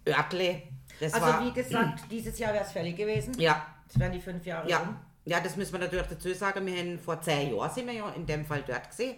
Örtle. 0.04 0.62
Das 0.98 1.14
Also 1.14 1.26
war, 1.26 1.44
wie 1.44 1.52
gesagt, 1.52 2.00
dieses 2.10 2.38
Jahr 2.40 2.52
wäre 2.54 2.64
es 2.64 2.72
fällig 2.72 2.96
gewesen. 2.96 3.34
ja, 3.38 3.64
Das 3.88 3.98
wären 3.98 4.12
die 4.12 4.20
fünf 4.20 4.44
Jahre 4.44 4.68
ja, 4.68 4.78
rum. 4.78 4.96
ja, 5.24 5.40
das 5.40 5.56
müssen 5.56 5.72
wir 5.72 5.80
natürlich 5.80 6.06
dazu 6.06 6.32
sagen. 6.34 6.66
Wir 6.66 6.78
haben 6.78 6.98
vor 6.98 7.20
zehn 7.20 7.54
Jahren 7.54 7.70
sind 7.72 7.86
wir 7.86 7.94
ja 7.94 8.08
in 8.10 8.26
dem 8.26 8.44
Fall 8.44 8.62
dort 8.66 8.88
gesehen. 8.88 9.16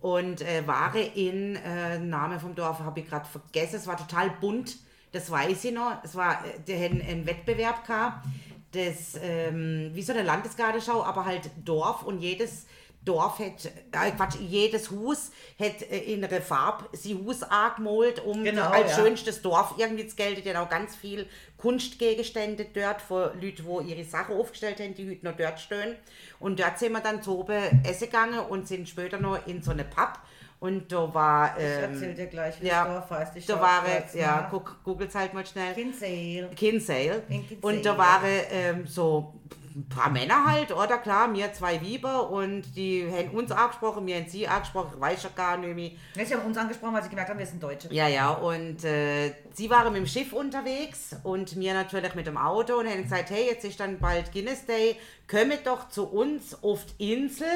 Und 0.00 0.42
äh, 0.42 0.66
waren 0.66 1.02
in, 1.14 1.56
äh, 1.56 1.98
Name 1.98 2.38
vom 2.38 2.54
Dorf 2.54 2.80
habe 2.80 3.00
ich 3.00 3.08
gerade 3.08 3.26
vergessen, 3.26 3.76
es 3.76 3.86
war 3.86 3.96
total 3.96 4.30
bunt, 4.40 4.76
das 5.12 5.30
weiß 5.30 5.64
ich 5.64 5.72
noch. 5.72 6.04
Es 6.04 6.14
war, 6.14 6.44
äh, 6.44 6.60
die 6.66 6.74
haben 6.74 7.00
einen 7.00 7.26
Wettbewerb 7.26 7.86
gehabt, 7.86 8.26
das, 8.72 9.18
ähm, 9.22 9.90
wie 9.94 10.02
so 10.02 10.12
eine 10.12 10.22
Landesgartenschau, 10.22 11.02
aber 11.02 11.24
halt 11.24 11.50
Dorf 11.64 12.02
und 12.02 12.20
jedes 12.20 12.66
Dorf 13.06 13.38
hat, 13.38 13.64
äh, 13.64 14.10
Quatsch, 14.10 14.34
jedes 14.40 14.90
Haus 14.90 15.30
hat 15.58 15.80
äh, 15.90 15.98
in 16.12 16.22
einer 16.22 16.42
Farbe 16.42 16.84
sein 16.94 17.24
Haus 17.26 17.42
angemalt, 17.42 18.22
um 18.24 18.44
Genau, 18.44 18.68
als 18.68 18.90
ja. 18.90 19.04
schönstes 19.04 19.40
Dorf 19.40 19.74
irgendwie 19.78 20.06
zu 20.06 20.16
gelten. 20.16 20.42
Dann 20.44 20.56
auch 20.56 20.68
ganz 20.68 20.94
viel 20.94 21.26
Kunstgegenstände 21.56 22.66
dort 22.74 23.00
von 23.00 23.30
Leuten, 23.40 23.64
die 23.86 23.90
ihre 23.92 24.04
Sachen 24.04 24.36
aufgestellt 24.36 24.80
haben, 24.80 24.94
die 24.94 25.08
heute 25.10 25.24
noch 25.24 25.36
dort 25.36 25.58
stehen. 25.60 25.96
Und 26.40 26.60
dort 26.60 26.78
sind 26.78 26.92
wir 26.92 27.00
dann 27.00 27.22
zu 27.22 27.38
oben 27.38 27.82
essen 27.84 28.06
gegangen 28.06 28.40
und 28.40 28.68
sind 28.68 28.88
später 28.88 29.18
noch 29.18 29.46
in 29.46 29.62
so 29.62 29.70
eine 29.70 29.84
Pub. 29.84 30.18
Und 30.58 30.90
da 30.90 31.12
war. 31.12 31.56
Ich 31.58 31.64
Ähm, 31.64 31.92
erzähl 31.92 32.14
dir 32.14 32.26
gleich, 32.26 32.60
wie 32.62 32.66
ja, 32.68 32.84
das 32.84 32.94
Dorf 32.94 33.10
heißt. 33.10 33.36
Ich 33.36 33.46
da 33.46 33.60
war, 33.60 33.84
kurz 33.84 34.14
ja, 34.14 34.48
guck, 34.50 34.82
googelt 34.84 35.14
halt 35.14 35.34
mal 35.34 35.44
schnell. 35.46 35.74
Kinsale. 35.74 36.48
Kinsale. 36.56 37.22
In 37.28 37.46
Kinsale. 37.46 37.76
Und 37.76 37.84
da 37.84 37.98
waren 37.98 38.40
ähm, 38.50 38.86
so 38.86 39.34
ein 39.76 39.88
paar 39.90 40.08
Männer 40.10 40.46
halt, 40.46 40.72
oder 40.72 40.96
klar, 40.96 41.28
mir 41.28 41.52
zwei 41.52 41.82
Weiber 41.82 42.30
und 42.30 42.62
die 42.74 43.06
haben 43.12 43.30
uns 43.36 43.52
angesprochen, 43.52 44.06
wir 44.06 44.16
haben 44.16 44.28
sie 44.28 44.48
angesprochen, 44.48 44.92
ich 44.94 45.00
weiß 45.00 45.22
ja 45.24 45.30
gar 45.36 45.58
nicht 45.58 45.74
mehr. 45.74 45.90
Ja, 46.14 46.24
sie 46.24 46.34
haben 46.34 46.46
uns 46.46 46.56
angesprochen, 46.56 46.94
weil 46.94 47.02
sie 47.02 47.10
gemerkt 47.10 47.28
haben, 47.28 47.38
wir 47.38 47.46
sind 47.46 47.62
Deutsche. 47.62 47.92
Ja, 47.92 48.08
ja, 48.08 48.30
und 48.30 48.82
äh, 48.84 49.34
sie 49.52 49.68
waren 49.68 49.92
mit 49.92 50.00
dem 50.00 50.06
Schiff 50.06 50.32
unterwegs 50.32 51.14
und 51.24 51.56
mir 51.56 51.74
natürlich 51.74 52.14
mit 52.14 52.26
dem 52.26 52.38
Auto 52.38 52.78
und 52.78 52.88
haben 52.88 53.02
gesagt, 53.02 53.28
hey, 53.28 53.48
jetzt 53.50 53.66
ist 53.66 53.78
dann 53.78 53.98
bald 53.98 54.32
Guinness 54.32 54.64
Day, 54.64 54.96
kommt 55.30 55.66
doch 55.66 55.90
zu 55.90 56.06
uns 56.08 56.62
auf 56.62 56.80
die 56.98 57.12
Insel. 57.12 57.46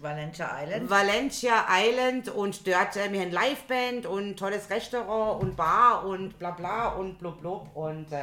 Valencia 0.00 0.50
Island. 0.62 0.90
Valencia 0.90 1.66
Island 1.70 2.28
und 2.28 2.66
dort, 2.66 2.96
äh, 2.96 3.10
wir 3.10 3.22
haben 3.22 3.30
Liveband 3.30 4.04
und 4.04 4.38
tolles 4.38 4.68
Restaurant 4.68 5.42
und 5.42 5.56
Bar 5.56 6.04
und 6.04 6.38
bla 6.38 6.50
bla 6.50 6.88
und 6.88 7.18
blub 7.18 7.40
blub 7.40 7.74
und 7.74 8.12
äh, 8.12 8.18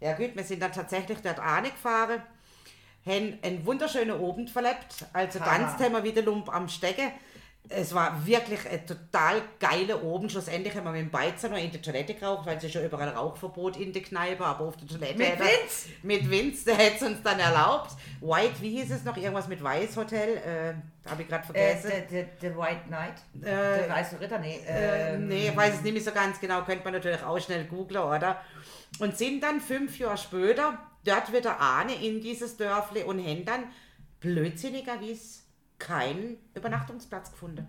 ja 0.00 0.14
gut, 0.14 0.34
wir 0.34 0.44
sind 0.44 0.62
dann 0.62 0.72
tatsächlich 0.72 1.18
dort 1.22 1.38
angefahren, 1.38 2.22
haben 3.06 3.38
einen 3.42 3.64
wunderschönen 3.64 4.10
Abend 4.22 4.50
verlebt, 4.50 5.06
also 5.12 5.40
Hammer. 5.40 5.58
ganz 5.68 5.80
haben 5.82 5.92
wir 5.92 6.04
wieder 6.04 6.22
Lump 6.22 6.52
am 6.54 6.68
Stecken. 6.68 7.10
Es 7.70 7.94
war 7.94 8.26
wirklich 8.26 8.60
ein 8.66 8.86
total 8.86 9.42
geiler 9.60 9.96
Abend. 9.96 10.32
Schlussendlich 10.32 10.74
haben 10.74 10.84
wir 10.84 10.92
mit 10.92 11.02
dem 11.02 11.10
Beizer 11.10 11.50
noch 11.50 11.58
in 11.58 11.70
der 11.70 11.82
Toilette 11.82 12.14
geraucht, 12.14 12.46
weil 12.46 12.56
es 12.56 12.64
ist 12.64 12.74
ja 12.74 12.82
überall 12.82 13.10
Rauchverbot 13.10 13.76
in 13.76 13.92
der 13.92 14.00
Kneipe, 14.00 14.42
aber 14.42 14.64
auf 14.64 14.76
der 14.78 14.88
Toilette. 14.88 15.18
Mit 15.18 15.38
Vince? 15.38 15.88
Mit 16.02 16.30
Vince, 16.30 16.64
der 16.66 16.76
hätte 16.76 16.96
es 16.96 17.02
uns 17.10 17.22
dann 17.22 17.38
erlaubt. 17.38 17.90
White, 18.22 18.54
wie 18.62 18.70
hieß 18.80 18.90
es 18.92 19.04
noch? 19.04 19.14
Irgendwas 19.18 19.48
mit 19.48 19.62
Weiß 19.62 19.94
Hotel? 19.98 20.38
Äh, 20.38 21.10
Habe 21.10 21.22
ich 21.22 21.28
gerade 21.28 21.44
Äh, 21.52 21.76
vergessen. 21.76 22.28
der 22.40 22.56
White 22.56 22.80
Knight. 22.86 23.14
Äh, 23.42 23.80
der 23.80 23.90
weiße 23.90 24.18
Ritter, 24.18 24.38
nee. 24.38 24.60
Äh, 24.66 25.14
ähm, 25.16 25.28
nee, 25.28 25.48
ich 25.48 25.56
weiß 25.56 25.74
es 25.74 25.82
nicht 25.82 25.92
mehr 25.92 26.02
so 26.02 26.12
ganz 26.12 26.40
genau, 26.40 26.62
könnte 26.62 26.84
man 26.84 26.94
natürlich 26.94 27.22
auch 27.22 27.38
schnell 27.38 27.64
googlen, 27.64 28.02
oder? 28.02 28.40
Und 28.98 29.18
sind 29.18 29.42
dann 29.42 29.60
fünf 29.60 29.98
Jahre 29.98 30.16
später 30.16 30.78
dort 31.04 31.32
wieder 31.32 31.60
Ahne 31.60 31.94
in 31.94 32.20
dieses 32.20 32.56
Dörfli 32.56 33.02
und 33.04 33.24
haben 33.24 33.44
dann 33.44 33.64
blödsinnigerweise 34.20 35.40
keinen 35.78 36.38
Übernachtungsplatz 36.54 37.30
gefunden. 37.32 37.66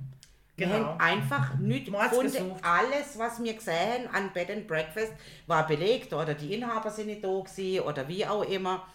Wir 0.55 0.67
Genau. 0.67 0.85
haben 0.87 0.99
einfach 0.99 1.57
nichts 1.57 1.89
gefunden. 1.89 2.53
Alles, 2.61 3.17
was 3.17 3.41
wir 3.41 3.53
gesehen 3.53 4.11
haben 4.11 4.15
an 4.15 4.33
Bed 4.33 4.51
and 4.51 4.67
Breakfast, 4.67 5.13
war 5.47 5.65
belegt 5.65 6.11
oder 6.11 6.33
die 6.33 6.53
Inhaber 6.53 6.91
sind 6.91 7.07
nicht 7.07 7.23
da 7.23 7.29
gewesen 7.39 7.81
oder 7.85 8.07
wie 8.07 8.25
auch 8.25 8.43
immer. 8.43 8.85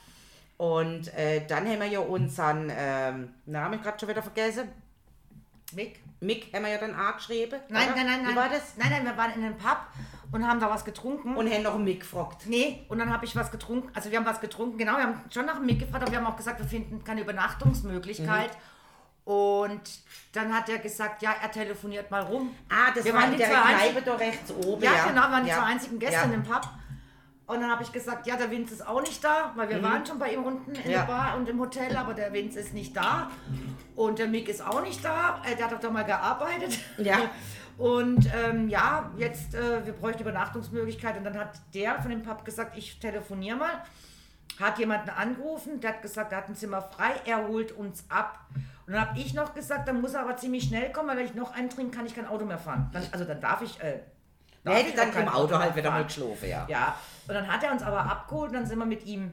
Und 0.58 1.12
äh, 1.14 1.46
dann 1.46 1.66
haben 1.66 1.80
wir 1.80 1.86
ja 1.86 2.00
unseren 2.00 2.70
ähm, 2.76 3.34
Namen 3.46 3.80
gerade 3.80 3.98
schon 3.98 4.08
wieder 4.08 4.22
vergessen. 4.22 4.68
Mick? 5.72 6.00
Mick 6.24 6.52
haben 6.52 6.64
wir 6.64 6.72
ja 6.72 6.78
dann 6.78 6.94
angeschrieben. 6.94 7.60
Nein, 7.68 7.88
oder? 7.88 7.96
nein, 7.96 8.06
nein, 8.06 8.22
nein. 8.22 8.32
Wie 8.32 8.36
war 8.36 8.48
das? 8.48 8.76
Nein, 8.76 8.90
nein, 8.90 9.04
wir 9.04 9.16
waren 9.16 9.32
in 9.34 9.44
einem 9.44 9.56
Pub 9.56 9.78
und 10.32 10.46
haben 10.46 10.60
da 10.60 10.68
was 10.70 10.84
getrunken. 10.84 11.36
Und 11.36 11.50
haben 11.50 11.62
noch 11.62 11.74
einen 11.74 11.84
Mick 11.84 12.00
gefragt. 12.00 12.46
Nee, 12.46 12.84
und 12.88 12.98
dann 12.98 13.12
habe 13.12 13.24
ich 13.24 13.36
was 13.36 13.50
getrunken. 13.50 13.90
Also 13.94 14.10
wir 14.10 14.18
haben 14.18 14.26
was 14.26 14.40
getrunken, 14.40 14.78
genau, 14.78 14.96
wir 14.96 15.04
haben 15.04 15.20
schon 15.30 15.46
nach 15.46 15.56
dem 15.56 15.66
Mick 15.66 15.78
gefragt, 15.78 16.02
aber 16.02 16.12
wir 16.12 16.18
haben 16.18 16.26
auch 16.26 16.36
gesagt, 16.36 16.58
wir 16.58 16.66
finden 16.66 17.04
keine 17.04 17.20
Übernachtungsmöglichkeit. 17.20 18.50
Mhm. 18.50 19.32
Und 19.32 19.80
dann 20.32 20.54
hat 20.54 20.68
er 20.68 20.78
gesagt, 20.78 21.22
ja, 21.22 21.34
er 21.40 21.50
telefoniert 21.50 22.10
mal 22.10 22.22
rum. 22.22 22.54
Ah, 22.68 22.90
das 22.94 23.04
Wir 23.04 23.14
war 23.14 23.22
waren 23.22 23.30
die 23.30 23.38
der 23.38 23.48
Kneipe 23.48 24.02
da 24.02 24.14
rechts 24.16 24.52
oben. 24.52 24.82
Ja, 24.82 24.92
Ja, 24.92 25.06
genau, 25.06 25.22
wir 25.22 25.30
waren 25.30 25.44
die 25.44 25.50
ja. 25.50 25.56
zwei 25.56 25.64
einzigen 25.64 25.98
Gäste 25.98 26.16
ja. 26.16 26.22
in 26.24 26.30
dem 26.32 26.42
Pub. 26.42 26.68
Und 27.46 27.60
dann 27.60 27.70
habe 27.70 27.82
ich 27.82 27.92
gesagt, 27.92 28.26
ja, 28.26 28.36
der 28.36 28.50
Vince 28.50 28.74
ist 28.74 28.86
auch 28.86 29.02
nicht 29.02 29.22
da, 29.22 29.52
weil 29.54 29.68
wir 29.68 29.82
waren 29.82 30.04
schon 30.04 30.18
bei 30.18 30.32
ihm 30.32 30.44
unten 30.44 30.74
in 30.74 30.80
Mhm. 30.80 30.88
Der 30.88 31.02
Bar 31.02 31.36
und 31.36 31.48
im 31.48 31.60
Hotel, 31.60 31.94
aber 31.96 32.14
der 32.14 32.32
Vince 32.32 32.60
ist 32.60 32.72
nicht 32.72 32.96
da. 32.96 33.30
Und 33.96 34.18
der 34.18 34.26
Mick 34.26 34.48
ist 34.48 34.64
auch 34.64 34.82
nicht 34.82 35.04
da. 35.04 35.40
Äh, 35.44 35.56
der 35.56 35.66
hat 35.66 35.72
doch 35.72 35.80
da 35.80 35.90
mal 35.90 36.04
gearbeitet. 36.04 36.78
Ja. 36.98 37.18
Und 37.78 38.28
ähm, 38.32 38.68
ja, 38.68 39.10
jetzt, 39.16 39.54
äh, 39.54 39.84
wir 39.84 39.92
bräuchten 39.94 40.22
Übernachtungsmöglichkeit. 40.22 41.16
Und 41.16 41.24
dann 41.24 41.38
hat 41.38 41.60
der 41.74 42.00
von 42.00 42.10
dem 42.10 42.22
Pub 42.22 42.44
gesagt, 42.44 42.76
ich 42.76 43.00
telefoniere 43.00 43.56
mal. 43.56 43.82
Hat 44.60 44.78
jemanden 44.78 45.10
angerufen, 45.10 45.80
der 45.80 45.94
hat 45.94 46.02
gesagt, 46.02 46.30
er 46.30 46.38
hat 46.38 46.48
ein 46.48 46.54
Zimmer 46.54 46.80
frei, 46.80 47.12
er 47.24 47.48
holt 47.48 47.72
uns 47.72 48.04
ab. 48.08 48.46
Und 48.86 48.92
dann 48.92 49.08
habe 49.08 49.18
ich 49.18 49.34
noch 49.34 49.54
gesagt, 49.54 49.88
dann 49.88 50.00
muss 50.00 50.14
er 50.14 50.20
aber 50.20 50.36
ziemlich 50.36 50.64
schnell 50.64 50.92
kommen, 50.92 51.08
weil 51.08 51.18
wenn 51.18 51.26
ich 51.26 51.34
noch 51.34 51.54
einen 51.54 51.70
trinken 51.70 51.90
kann, 51.90 52.06
ich 52.06 52.14
kein 52.14 52.28
Auto 52.28 52.44
mehr 52.44 52.58
fahren. 52.58 52.88
Dann, 52.92 53.02
also 53.10 53.24
dann 53.24 53.40
darf 53.40 53.62
ich... 53.62 53.80
Äh, 53.80 54.00
darf 54.62 54.76
hätten 54.76 54.90
ich 54.90 54.94
dann 54.94 55.12
im 55.12 55.28
Auto 55.28 55.58
halt 55.58 55.74
mehr 55.74 55.76
wieder 55.76 55.90
mal 55.90 56.04
geschlafen, 56.04 56.48
ja. 56.48 56.66
Ja, 56.68 56.94
und 57.26 57.34
dann 57.34 57.48
hat 57.48 57.64
er 57.64 57.72
uns 57.72 57.82
aber 57.82 58.00
abgeholt 58.00 58.50
und 58.50 58.54
dann 58.58 58.66
sind 58.66 58.78
wir 58.78 58.86
mit 58.86 59.04
ihm 59.06 59.32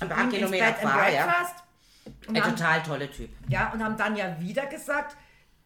Ein 0.00 0.08
paar 0.08 0.24
ins 0.24 0.34
Kilometer 0.34 0.64
Bed 0.64 0.74
and 0.82 0.90
fahren, 0.90 1.14
ja. 1.14 1.46
Und 2.26 2.36
Ein 2.36 2.44
haben, 2.44 2.56
total 2.56 2.82
toller 2.82 3.10
Typ. 3.10 3.30
ja, 3.48 3.70
und 3.72 3.82
haben 3.82 3.96
dann 3.96 4.16
ja 4.16 4.38
wieder 4.40 4.66
gesagt, 4.66 5.16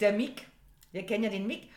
der 0.01 0.13
Mick, 0.13 0.47
wir 0.93 1.05
kennen 1.07 1.25
ja 1.25 1.31
den 1.31 1.47
Mick, 1.47 1.69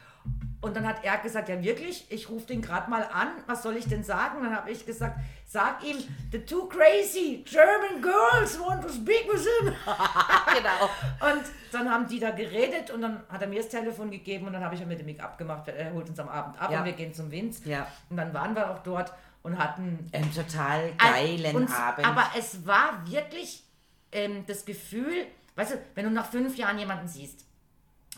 und 0.62 0.76
dann 0.76 0.86
hat 0.88 1.04
er 1.04 1.17
gesagt, 1.17 1.50
ja 1.50 1.62
wirklich, 1.63 2.06
ich 2.12 2.30
rufe 2.30 2.45
den 2.45 2.62
gerade 2.62 2.88
mal 2.88 3.04
an, 3.12 3.30
was 3.47 3.63
soll 3.63 3.76
ich 3.78 3.88
denn 3.88 4.04
sagen? 4.04 4.38
Und 4.38 4.43
dann 4.43 4.56
habe 4.56 4.69
ich 4.69 4.86
gesagt, 4.86 5.19
sag 5.47 5.84
ihm, 5.84 5.97
the 6.32 6.38
two 6.45 6.67
crazy 6.67 7.43
German 7.50 8.00
girls 8.00 8.60
want 8.60 8.84
to 8.84 8.89
speak 8.89 9.26
with 9.34 9.41
him. 9.60 9.74
genau. 10.56 11.32
Und 11.34 11.43
dann 11.71 11.89
haben 11.89 12.08
die 12.08 12.19
da 12.19 12.30
geredet 12.30 12.91
und 12.91 13.02
dann 13.02 13.24
hat 13.30 13.41
er 13.41 13.47
mir 13.47 13.60
das 13.62 13.69
Telefon 13.69 14.12
gegeben 14.12 14.45
und 14.45 14.54
dann 14.54 14.63
habe 14.63 14.76
ich 14.76 14.82
ja 14.82 14.86
mit 14.86 15.00
dem 15.00 15.08
Mick 15.08 15.24
abgemacht, 15.24 15.67
er 15.67 15.91
holt 15.93 16.08
uns 16.08 16.19
am 16.19 16.30
Abend 16.30 16.62
ab 16.62 16.69
Ja. 16.71 16.80
und 16.80 16.86
wir 16.86 16.93
gehen 16.93 17.12
zum 17.12 17.32
Vince. 17.32 17.67
Ja. 17.67 17.88
Und 18.12 18.17
dann 18.17 18.32
waren 18.32 18.56
wir 18.56 18.69
auch 18.69 18.84
dort 18.84 19.12
und 19.41 19.58
hatten 19.58 20.08
Ein 20.12 20.32
total 20.32 20.91
geilen 21.00 21.56
und, 21.56 21.71
Abend. 21.71 22.06
Aber 22.06 22.26
es 22.38 22.67
war 22.67 23.02
wirklich 23.08 23.63
ähm, 24.12 24.43
das 24.47 24.65
Gefühl, 24.65 25.26
weißt 25.56 25.74
du, 25.74 25.76
wenn 25.95 26.06
du 26.06 26.12
nach 26.12 26.30
fünf 26.30 26.58
Jahren 26.58 26.78
jemanden 26.78 27.08
siehst, 27.08 27.45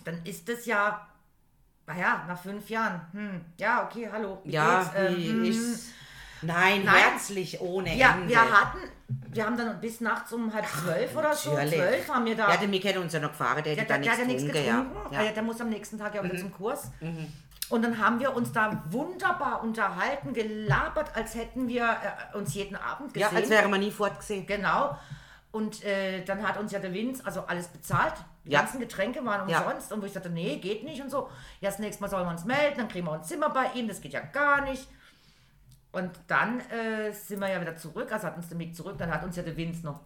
dann 0.03 0.23
ist 0.25 0.47
es 0.49 0.65
ja, 0.65 1.08
naja, 1.88 2.25
nach 2.27 2.41
fünf 2.41 2.69
Jahren, 2.69 3.01
hm, 3.12 3.41
ja, 3.58 3.86
okay, 3.86 4.10
hallo. 4.12 4.39
wie 4.43 4.51
ja, 4.51 4.84
geht's? 4.84 4.95
Ähm, 4.95 5.17
wie 5.17 5.29
hm, 5.29 5.45
ist. 5.45 5.93
Nein, 6.41 6.84
Nein. 6.84 6.95
herzlich 6.95 7.62
ohne 7.62 7.95
ja, 7.95 8.15
Ende. 8.15 8.27
wir 8.27 8.41
hatten, 8.41 8.79
wir 9.08 9.45
haben 9.45 9.58
dann 9.58 9.79
bis 9.79 10.01
nachts 10.01 10.34
um 10.34 10.53
halb 10.53 10.67
zwölf 10.67 11.15
oder 11.15 11.34
so, 11.34 11.53
natürlich. 11.53 11.75
zwölf 11.75 12.10
haben 12.10 12.25
wir 12.25 12.36
da. 12.36 12.49
Ja, 12.51 12.58
der 12.58 12.69
hätte 12.69 12.99
uns 12.99 13.13
ja 13.13 13.19
noch 13.21 13.29
gefahren, 13.29 13.63
der 13.63 13.75
Der, 13.75 13.86
der, 13.86 13.99
der 13.99 14.12
hat 14.12 14.19
ja 14.19 14.25
nichts 14.25 14.43
getrunken. 14.43 14.67
Ja. 14.67 14.86
Ja. 15.12 15.23
Ja. 15.23 15.32
Der 15.32 15.43
muss 15.43 15.62
am 15.62 15.69
nächsten 15.69 15.97
Tag 15.97 16.15
ja 16.15 16.23
wieder 16.23 16.38
zum 16.38 16.51
Kurs. 16.51 16.91
Und 17.69 17.82
dann 17.82 17.97
haben 17.97 18.19
wir 18.19 18.36
uns 18.36 18.51
da 18.51 18.84
wunderbar 18.89 19.63
unterhalten, 19.63 20.34
gelabert, 20.34 21.15
als 21.15 21.34
hätten 21.34 21.67
wir 21.67 21.84
äh, 22.34 22.38
uns 22.38 22.53
jeden 22.53 22.75
Abend 22.75 23.15
ja, 23.15 23.29
gesehen. 23.29 23.41
als 23.41 23.49
wäre 23.49 23.67
man 23.69 23.79
nie 23.79 23.89
fortgesehen. 23.89 24.45
Genau. 24.45 24.97
Und 25.54 25.84
äh, 25.86 26.24
dann 26.26 26.46
hat 26.46 26.58
uns 26.58 26.72
ja 26.74 26.80
der 26.80 26.92
Vince 26.94 27.26
also 27.26 27.42
alles 27.46 27.68
bezahlt. 27.70 28.16
Die 28.44 28.50
Ja. 28.52 28.60
ganzen 28.62 28.80
Getränke 28.82 29.24
waren 29.24 29.48
Ja. 29.48 29.60
umsonst. 29.62 29.94
Und 29.94 30.02
wo 30.02 30.06
ich 30.06 30.12
sagte, 30.12 30.30
nee, 30.30 30.58
geht 30.58 30.84
nicht 30.84 31.02
und 31.02 31.10
so. 31.10 31.30
Ja, 31.62 31.70
das 31.70 31.80
nächste 31.80 32.02
Mal 32.02 32.10
sollen 32.10 32.26
wir 32.26 32.32
uns 32.32 32.44
melden, 32.44 32.78
dann 32.80 32.88
kriegen 32.89 33.06
wir 33.08 33.13
ein 33.13 33.24
Zimmer 33.24 33.50
bei 33.52 33.68
ihm, 33.76 33.88
das 33.88 34.02
geht 34.02 34.13
ja 34.13 34.20
gar 34.20 34.62
nicht. 34.62 34.88
Und 35.92 36.12
dann 36.28 36.60
äh, 36.72 37.12
sind 37.13 37.39
wir 37.39 37.50
ja 37.50 37.62
wieder 37.62 37.76
zurück, 37.78 38.12
also 38.12 38.26
hat 38.28 38.36
uns 38.36 38.50
der 38.50 38.58
Mick 38.58 38.76
zurück, 38.76 38.98
dann 38.98 39.13
hat 39.13 39.24
uns 39.24 39.36
ja 39.38 39.44
der 39.44 39.56
Vince 39.56 39.86
noch 39.86 40.00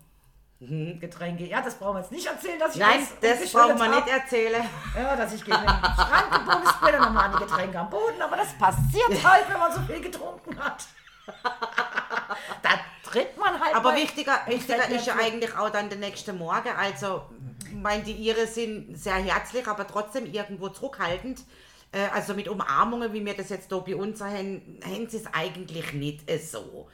Getränke. 0.59 1.45
Ja, 1.45 1.61
das 1.61 1.75
brauchen 1.75 1.95
wir 1.97 2.01
jetzt 2.01 2.11
nicht 2.11 2.25
erzählen, 2.25 2.57
dass 2.59 2.75
ich 2.75 2.81
Mhm. 2.81 2.87
Nein, 2.89 3.07
das 3.21 3.51
brauchen 3.53 3.77
wir 3.79 3.89
nicht 3.89 4.07
erzählen. 4.07 4.65
Ja, 4.97 5.15
dass 5.15 5.31
ich 5.33 5.45
gegen 5.45 5.55
den 5.55 5.67
Schrank 5.69 6.31
gebumst 6.31 6.81
bin 6.81 6.95
und 6.95 7.15
waren 7.15 7.31
die 7.31 7.37
Getränke 7.45 7.79
am 7.79 7.89
Boden, 7.91 8.19
aber 8.21 8.37
das 8.37 8.53
passiert 8.57 9.23
halt, 9.23 9.47
wenn 9.49 9.59
man 9.59 9.71
so 9.71 9.79
viel 9.81 10.01
getrunken 10.01 10.59
hat. 10.59 10.83
da 12.63 12.69
tritt 13.11 13.37
man 13.37 13.59
halt 13.59 13.75
Aber 13.75 13.95
wichtiger, 13.95 14.39
wichtiger 14.47 14.89
ist 14.89 15.07
ja 15.07 15.15
eigentlich 15.15 15.55
auch 15.55 15.69
dann 15.69 15.89
der 15.89 15.97
nächste 15.97 16.33
Morgen. 16.33 16.69
Also, 16.77 17.23
ich 17.65 17.75
meine, 17.75 18.03
die 18.03 18.13
Ihre 18.13 18.47
sind 18.47 18.97
sehr 18.97 19.15
herzlich, 19.15 19.67
aber 19.67 19.87
trotzdem 19.87 20.25
irgendwo 20.31 20.69
zurückhaltend. 20.69 21.39
Äh, 21.91 22.07
Also 22.13 22.33
mit 22.33 22.47
Umarmungen, 22.47 23.13
wie 23.13 23.25
wir 23.25 23.35
das 23.35 23.49
jetzt 23.49 23.71
da 23.71 23.77
bei 23.79 23.95
uns 23.95 24.21
haben, 24.21 24.79
sie 25.09 25.17
es 25.17 25.27
eigentlich 25.33 25.93
nicht 25.93 26.29
so. 26.51 26.87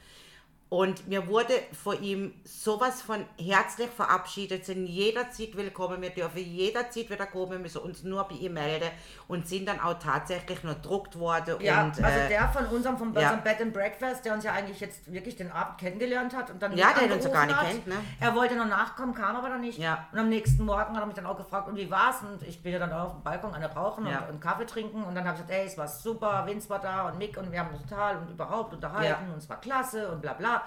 Und 0.74 1.06
mir 1.06 1.28
wurde 1.28 1.52
von 1.84 2.02
ihm 2.02 2.34
sowas 2.42 3.00
von 3.00 3.24
herzlich 3.38 3.88
verabschiedet, 3.90 4.64
sind 4.64 4.86
jederzeit 4.86 5.56
willkommen, 5.56 6.02
wir 6.02 6.10
dürfen 6.10 6.38
jederzeit 6.38 7.08
wieder 7.08 7.26
kommen, 7.26 7.52
wir 7.52 7.58
müssen 7.60 7.78
uns 7.78 8.02
nur 8.02 8.24
bei 8.24 8.34
ihm 8.34 8.54
melden 8.54 8.90
und 9.28 9.46
sind 9.46 9.68
dann 9.68 9.78
auch 9.78 9.96
tatsächlich 10.00 10.64
nur 10.64 10.74
gedruckt 10.74 11.16
worden. 11.16 11.60
Ja, 11.60 11.84
und, 11.84 12.02
also 12.02 12.18
äh, 12.18 12.26
der 12.26 12.48
von 12.48 12.66
unserem, 12.66 12.98
von 12.98 13.14
ja. 13.14 13.36
Bed 13.36 13.60
and 13.60 13.72
Breakfast, 13.72 14.24
der 14.24 14.34
uns 14.34 14.42
ja 14.42 14.50
eigentlich 14.50 14.80
jetzt 14.80 15.12
wirklich 15.12 15.36
den 15.36 15.52
Abend 15.52 15.78
kennengelernt 15.78 16.34
hat 16.34 16.50
und 16.50 16.60
dann 16.60 16.76
Ja, 16.76 16.88
der 16.92 17.14
uns 17.14 17.24
ja 17.24 17.30
gar 17.30 17.46
nicht 17.46 17.56
angerufen 17.56 17.84
kennt, 17.84 17.86
ne? 17.86 18.04
Er 18.18 18.34
wollte 18.34 18.56
noch 18.56 18.66
nachkommen, 18.66 19.14
kam 19.14 19.36
aber 19.36 19.50
dann 19.50 19.60
nicht. 19.60 19.78
Ja. 19.78 20.08
Und 20.10 20.18
am 20.18 20.28
nächsten 20.28 20.64
Morgen 20.64 20.96
hat 20.96 21.04
er 21.04 21.06
mich 21.06 21.14
dann 21.14 21.26
auch 21.26 21.36
gefragt, 21.36 21.68
und 21.68 21.76
wie 21.76 21.88
war's? 21.88 22.16
Und 22.22 22.42
ich 22.42 22.60
bin 22.60 22.72
ja 22.72 22.80
dann 22.80 22.92
auf 22.92 23.12
dem 23.12 23.22
Balkon 23.22 23.54
an 23.54 23.60
der 23.60 23.72
Rauchen 23.72 24.08
Ja. 24.08 24.22
und, 24.22 24.30
und 24.30 24.40
Kaffee 24.40 24.66
trinken 24.66 25.04
und 25.04 25.14
dann 25.14 25.24
habe 25.24 25.36
ich 25.36 25.42
gesagt, 25.46 25.56
ey, 25.56 25.68
es 25.68 25.78
war 25.78 25.86
super, 25.86 26.44
Vince 26.48 26.68
war 26.68 26.80
da 26.80 27.06
und 27.06 27.18
Mick 27.18 27.36
und 27.36 27.52
wir 27.52 27.60
haben 27.60 27.70
uns 27.72 27.82
total 27.82 28.16
und 28.16 28.28
überhaupt 28.28 28.74
unterhalten 28.74 29.30
und 29.30 29.38
es 29.38 29.48
war 29.48 29.60
klasse 29.60 30.10
und 30.10 30.20
bla 30.20 30.32
bla. 30.32 30.63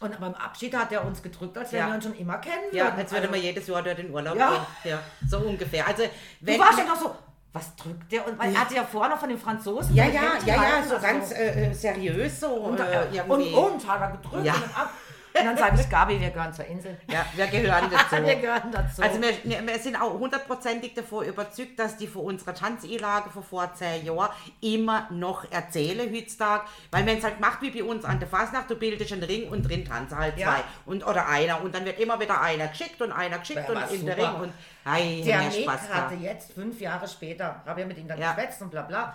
Und 0.00 0.18
beim 0.18 0.34
Abschied 0.34 0.74
hat 0.74 0.90
er 0.92 1.04
uns 1.04 1.22
gedrückt, 1.22 1.58
als 1.58 1.72
wenn 1.72 1.80
Ja. 1.80 1.88
wir 1.88 1.94
uns 1.96 2.04
schon 2.04 2.14
immer 2.16 2.38
kennen 2.38 2.64
Ja, 2.72 2.84
würden. 2.84 2.98
jetzt 3.00 3.10
würde 3.12 3.22
Also- 3.28 3.32
man 3.32 3.42
jedes 3.42 3.66
Jahr 3.66 3.82
dort 3.82 3.98
in 3.98 4.10
Urlaub 4.10 4.36
Ja. 4.36 4.50
gehen. 4.50 4.92
Ja, 4.92 4.98
so 5.28 5.38
ungefähr. 5.40 5.86
Also, 5.86 6.04
wenn 6.40 6.54
Du 6.58 6.64
warst 6.64 6.78
ja 6.78 6.84
noch 6.86 6.96
so, 6.98 7.14
was 7.52 7.76
drückt 7.76 8.10
der? 8.10 8.26
Und 8.26 8.38
weil 8.38 8.54
er 8.54 8.60
hatte 8.62 8.74
ja 8.76 8.84
vorher 8.84 9.10
noch 9.10 9.18
von 9.20 9.28
den 9.28 9.38
Franzosen. 9.38 9.94
ja, 9.94 10.06
ja, 10.06 10.22
ja, 10.46 10.54
ja, 10.54 10.82
so 10.88 10.98
ganz 10.98 11.32
äh, 11.32 11.66
äh, 11.70 11.74
seriös 11.74 12.40
so 12.40 12.46
Und, 12.48 12.80
äh, 12.80 12.82
und, 12.82 13.14
irgendwie. 13.14 13.52
und 13.54 13.86
hat 13.88 14.00
er 14.00 14.10
gedrückt 14.12 14.46
Ja. 14.46 14.54
und 14.54 14.62
dann 14.62 14.70
ab. 14.74 14.90
Und 15.32 15.44
dann 15.46 15.56
sage 15.56 15.80
ich, 15.80 15.88
Gabi, 15.88 16.20
wir 16.20 16.30
gehören 16.30 16.52
zur 16.52 16.64
Insel. 16.66 16.98
Ja, 17.06 17.24
wir 17.34 17.46
gehören 17.46 17.88
dazu. 17.90 18.24
wir 18.24 18.34
gehören 18.36 18.72
dazu. 18.72 19.00
Also 19.02 19.20
wir, 19.22 19.32
wir 19.66 19.78
sind 19.78 19.96
auch 19.96 20.18
hundertprozentig 20.18 20.94
davon 20.94 21.24
überzeugt, 21.24 21.78
dass 21.78 21.96
die 21.96 22.06
von 22.08 22.24
unserer 22.24 22.52
Tanzeinlage 22.54 23.30
von 23.30 23.42
vor 23.42 23.72
zehn 23.74 24.04
Jahren 24.04 24.30
immer 24.60 25.06
noch 25.10 25.50
erzählen 25.52 26.12
heutzutage. 26.12 26.64
Weil 26.90 27.06
wenn 27.06 27.18
es 27.18 27.24
halt 27.24 27.38
macht 27.40 27.62
wie 27.62 27.70
bei 27.70 27.84
uns 27.84 28.04
an 28.04 28.18
der 28.18 28.28
Fasnacht, 28.28 28.68
du 28.70 28.76
bildest 28.76 29.12
einen 29.12 29.22
Ring 29.22 29.48
und 29.48 29.62
drin 29.62 29.84
tanzen 29.84 30.18
halt 30.18 30.36
Ja. 30.36 30.48
zwei. 30.48 30.64
Und, 30.86 31.06
oder 31.06 31.26
einer. 31.28 31.62
Und 31.62 31.74
dann 31.74 31.84
wird 31.84 32.00
immer 32.00 32.18
wieder 32.20 32.40
einer 32.40 32.66
geschickt 32.68 33.00
und 33.00 33.12
einer 33.12 33.38
geschickt 33.38 33.60
Ja, 33.68 33.74
und 33.82 33.90
in 33.92 34.06
der 34.06 34.16
super. 34.16 34.32
Ring. 34.34 34.40
Und 34.42 34.52
hey, 34.84 35.22
der 35.24 35.50
Spaß 35.50 35.88
hatte 35.92 36.14
jetzt 36.16 36.52
fünf 36.52 36.80
Jahre 36.80 37.06
später, 37.08 37.62
habe 37.66 37.80
ja 37.80 37.86
mit 37.86 37.98
ihm 37.98 38.08
dann 38.08 38.18
Ja. 38.20 38.32
geschwätzt 38.32 38.60
und 38.62 38.70
bla 38.70 38.82
bla. 38.82 39.14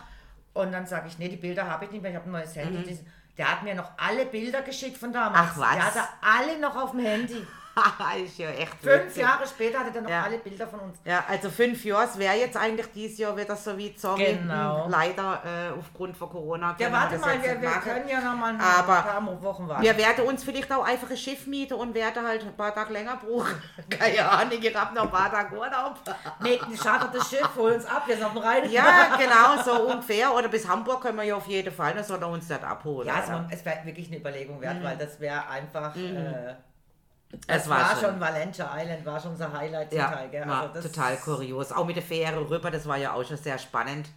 Und 0.53 0.71
dann 0.71 0.85
sage 0.85 1.09
ich, 1.09 1.19
nee, 1.19 1.27
die 1.27 1.35
Bilder 1.35 1.69
habe 1.69 1.83
ich 1.85 1.91
nicht 1.91 2.01
mehr, 2.01 2.11
ich 2.11 2.17
habe 2.17 2.29
ein 2.29 2.31
neues 2.31 2.55
Handy. 2.55 2.93
Mhm. 2.93 2.99
Der 3.37 3.51
hat 3.51 3.63
mir 3.63 3.75
noch 3.75 3.91
alle 3.97 4.25
Bilder 4.25 4.61
geschickt 4.61 4.97
von 4.97 5.11
damals. 5.11 5.49
Ach, 5.51 5.57
was? 5.57 5.73
Der 5.73 5.85
hatte 5.85 6.07
alle 6.21 6.59
noch 6.59 6.75
auf 6.75 6.91
dem 6.91 7.01
Handy. 7.01 7.45
ist 8.25 8.37
ja 8.37 8.49
echt 8.51 8.73
Fünf 8.81 9.05
witzig. 9.05 9.21
Jahre 9.23 9.45
später 9.47 9.79
hatte 9.79 9.97
er 9.97 10.01
noch 10.01 10.09
Ja. 10.09 10.23
alle 10.23 10.37
Bilder 10.37 10.67
von 10.67 10.79
uns. 10.79 10.97
Ja, 11.03 11.23
also 11.27 11.49
fünf 11.49 11.83
Jahre, 11.83 12.05
es 12.05 12.17
wäre 12.17 12.35
jetzt 12.35 12.55
eigentlich 12.57 12.87
dieses 12.93 13.17
Jahr 13.17 13.35
wieder 13.35 13.55
so 13.55 13.77
wie 13.77 13.93
Zombie. 13.95 14.25
Genau. 14.37 14.87
Leider 14.87 15.41
äh, 15.45 15.77
aufgrund 15.79 16.15
von 16.15 16.29
Corona. 16.29 16.75
Ja, 16.79 16.91
warte 16.91 17.15
das 17.15 17.21
mal, 17.21 17.41
wir, 17.41 17.61
wir 17.61 17.69
können 17.71 18.07
ja 18.07 18.21
noch 18.21 18.35
mal 18.35 18.51
ein 18.53 18.57
paar 18.57 19.41
Wochen 19.41 19.67
warten. 19.67 19.83
Wir 19.83 19.97
werden 19.97 20.25
uns 20.25 20.43
vielleicht 20.43 20.71
auch 20.71 20.85
einfach 20.85 21.09
ein 21.09 21.17
Schiff 21.17 21.47
mieten 21.47 21.73
und 21.73 21.93
werden 21.93 22.25
halt 22.25 22.43
ein 22.43 22.55
paar 22.55 22.73
Tage 22.73 22.93
länger 22.93 23.17
brauchen. 23.17 23.61
Keine 23.89 24.29
Ahnung, 24.29 24.57
ich 24.61 24.75
hab 24.75 24.93
noch 24.93 25.03
ein 25.03 25.11
paar 25.11 25.31
Tage 25.31 25.55
Urlaub. 25.55 25.95
Nee, 26.41 26.59
die 26.69 26.77
chartert 26.77 27.15
das 27.15 27.29
Schiff, 27.29 27.49
hol 27.55 27.71
uns 27.73 27.85
ab, 27.85 28.03
wir 28.07 28.15
sind 28.15 28.25
auf 28.25 28.33
dem 28.33 28.41
Rhein. 28.41 28.69
Ja, 28.69 29.15
genau, 29.17 29.61
so 29.63 29.87
ungefähr. 29.87 30.33
Oder 30.33 30.47
bis 30.47 30.67
Hamburg 30.67 31.01
können 31.01 31.17
wir 31.17 31.23
ja 31.23 31.35
auf 31.35 31.47
jeden 31.47 31.73
Fall, 31.73 31.93
dann 31.93 32.03
soll 32.03 32.21
er 32.21 32.27
uns 32.29 32.47
dort 32.47 32.63
abholen. 32.63 33.07
Ja, 33.07 33.19
es, 33.23 33.29
war- 33.29 33.47
es 33.49 33.65
wäre 33.65 33.85
wirklich 33.85 34.07
eine 34.07 34.17
Überlegung 34.17 34.59
wert, 34.61 34.83
weil 34.83 34.97
das 34.97 35.19
wäre 35.19 35.47
einfach. 35.47 35.95
Äh, 35.95 36.55
es 37.47 37.69
war, 37.69 37.79
war, 37.79 37.89
schon. 37.91 37.99
schon 38.11 38.19
Valencia 38.19 38.71
Island, 38.77 39.05
war 39.05 39.19
schon 39.19 39.31
unser 39.31 39.51
Highlight 39.51 39.93
ja, 39.93 40.11
Teil. 40.11 40.29
Gell? 40.29 40.43
Also 40.43 40.73
das- 40.73 40.83
total 40.91 41.17
kurios. 41.17 41.71
Auch 41.71 41.85
mit 41.85 41.95
der 41.95 42.03
Fähre 42.03 42.39
rüber, 42.49 42.71
das 42.71 42.87
war 42.87 42.97
ja 42.97 43.13
auch 43.13 43.23
schon 43.25 43.37
sehr 43.37 43.57
spannend. 43.57 44.07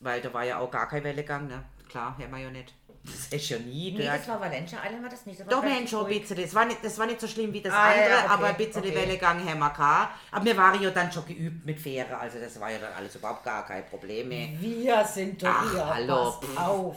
Weil 0.00 0.20
da 0.20 0.32
war 0.34 0.44
ja 0.44 0.58
auch 0.58 0.70
gar 0.70 0.88
kein 0.88 1.04
Wellegang, 1.04 1.46
ne? 1.46 1.62
Klar, 1.88 2.16
haben 2.20 2.30
wir 2.32 2.38
ja 2.38 2.50
nicht. 2.50 2.74
Das 3.04 3.26
ist 3.40 3.48
ja 3.48 3.58
nie 3.58 3.92
Nee, 3.98 4.06
das 4.06 4.28
war 4.28 4.40
Valencia 4.40 4.78
Island, 4.84 5.02
war 5.02 5.10
das 5.10 5.26
nicht? 5.26 5.40
Das 5.40 5.46
war 5.48 5.54
Doch, 5.56 5.62
wir 5.64 5.74
haben 5.74 5.88
schon 5.88 6.06
ein 6.06 6.20
bisschen. 6.20 6.40
Das 6.40 6.54
war 6.54 6.64
nicht, 6.64 6.84
das 6.84 6.96
war 6.98 7.06
nicht 7.06 7.20
so 7.20 7.26
schlimm 7.26 7.52
wie 7.52 7.60
das 7.60 7.72
Ah, 7.72 7.90
andere, 7.90 8.08
ja, 8.10 8.18
okay, 8.18 8.28
aber 8.28 8.46
ein 8.46 8.56
bisschen 8.56 8.82
okay. 8.82 8.94
Wellegang 8.94 9.38
haben 9.48 9.58
wir 9.58 9.70
gehabt. 9.70 10.12
Aber 10.30 10.44
wir 10.44 10.56
waren 10.56 10.80
ja 10.80 10.90
dann 10.90 11.10
schon 11.10 11.26
geübt 11.26 11.66
mit 11.66 11.80
Fähre, 11.80 12.16
also 12.16 12.38
das 12.38 12.60
war 12.60 12.70
ja 12.70 12.78
dann 12.78 12.92
alles 12.92 13.16
überhaupt 13.16 13.42
gar 13.44 13.66
kein 13.66 13.84
Problem 13.86 14.28
mehr. 14.28 14.48
Wir 14.60 15.04
sind 15.04 15.42
doch 15.42 15.48
Ach, 15.52 15.72
hier, 15.72 15.94
hallo. 15.94 16.30
passt 16.40 16.58
auf. 16.58 16.96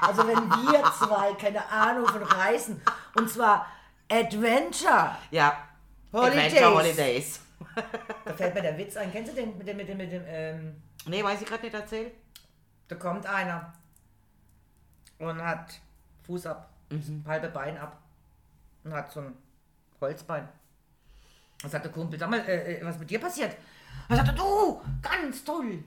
Also 0.00 0.26
wenn 0.26 0.50
wir 0.50 0.82
zwei 0.98 1.34
keine 1.34 1.66
Ahnung 1.70 2.06
von 2.06 2.22
Reisen, 2.22 2.80
und 3.14 3.28
zwar 3.30 3.66
Adventure, 4.10 5.16
Ja. 5.30 5.56
Holidays. 6.12 6.44
Adventure 6.52 6.74
Holidays. 6.76 7.40
da 8.24 8.32
fällt 8.34 8.54
mir 8.54 8.62
der 8.62 8.78
Witz 8.78 8.96
ein. 8.96 9.10
Kennst 9.10 9.32
du 9.32 9.36
den 9.36 9.56
mit 9.58 9.66
dem, 9.66 9.76
mit 9.76 9.88
dem, 9.88 9.96
mit 9.98 10.12
dem, 10.12 10.22
ähm, 10.26 10.82
Nee, 11.06 11.22
weiß 11.24 11.40
ich 11.42 11.46
gerade 11.48 11.62
nicht 11.64 11.74
erzählt. 11.74 12.12
da 12.88 12.94
kommt 12.96 13.26
einer 13.26 13.72
und 15.18 15.42
hat 15.42 15.80
Fuß 16.26 16.46
ab, 16.46 16.70
halbe 17.26 17.48
Bein 17.48 17.76
ab 17.78 17.98
und 18.84 18.92
hat 18.94 19.10
so 19.12 19.20
ein 19.20 19.34
Holzbein. 20.00 20.48
Dann 21.62 21.70
sagt 21.70 21.84
der 21.86 21.92
Kumpel, 21.92 22.18
sag 22.18 22.30
mal, 22.30 22.40
äh, 22.40 22.76
äh, 22.78 22.84
was 22.86 22.98
mit 22.98 23.10
dir 23.10 23.20
passiert? 23.20 23.56
Dann 24.08 24.18
sagt 24.18 24.28
er, 24.28 24.34
du, 24.34 24.80
ganz 25.02 25.44
toll. 25.44 25.82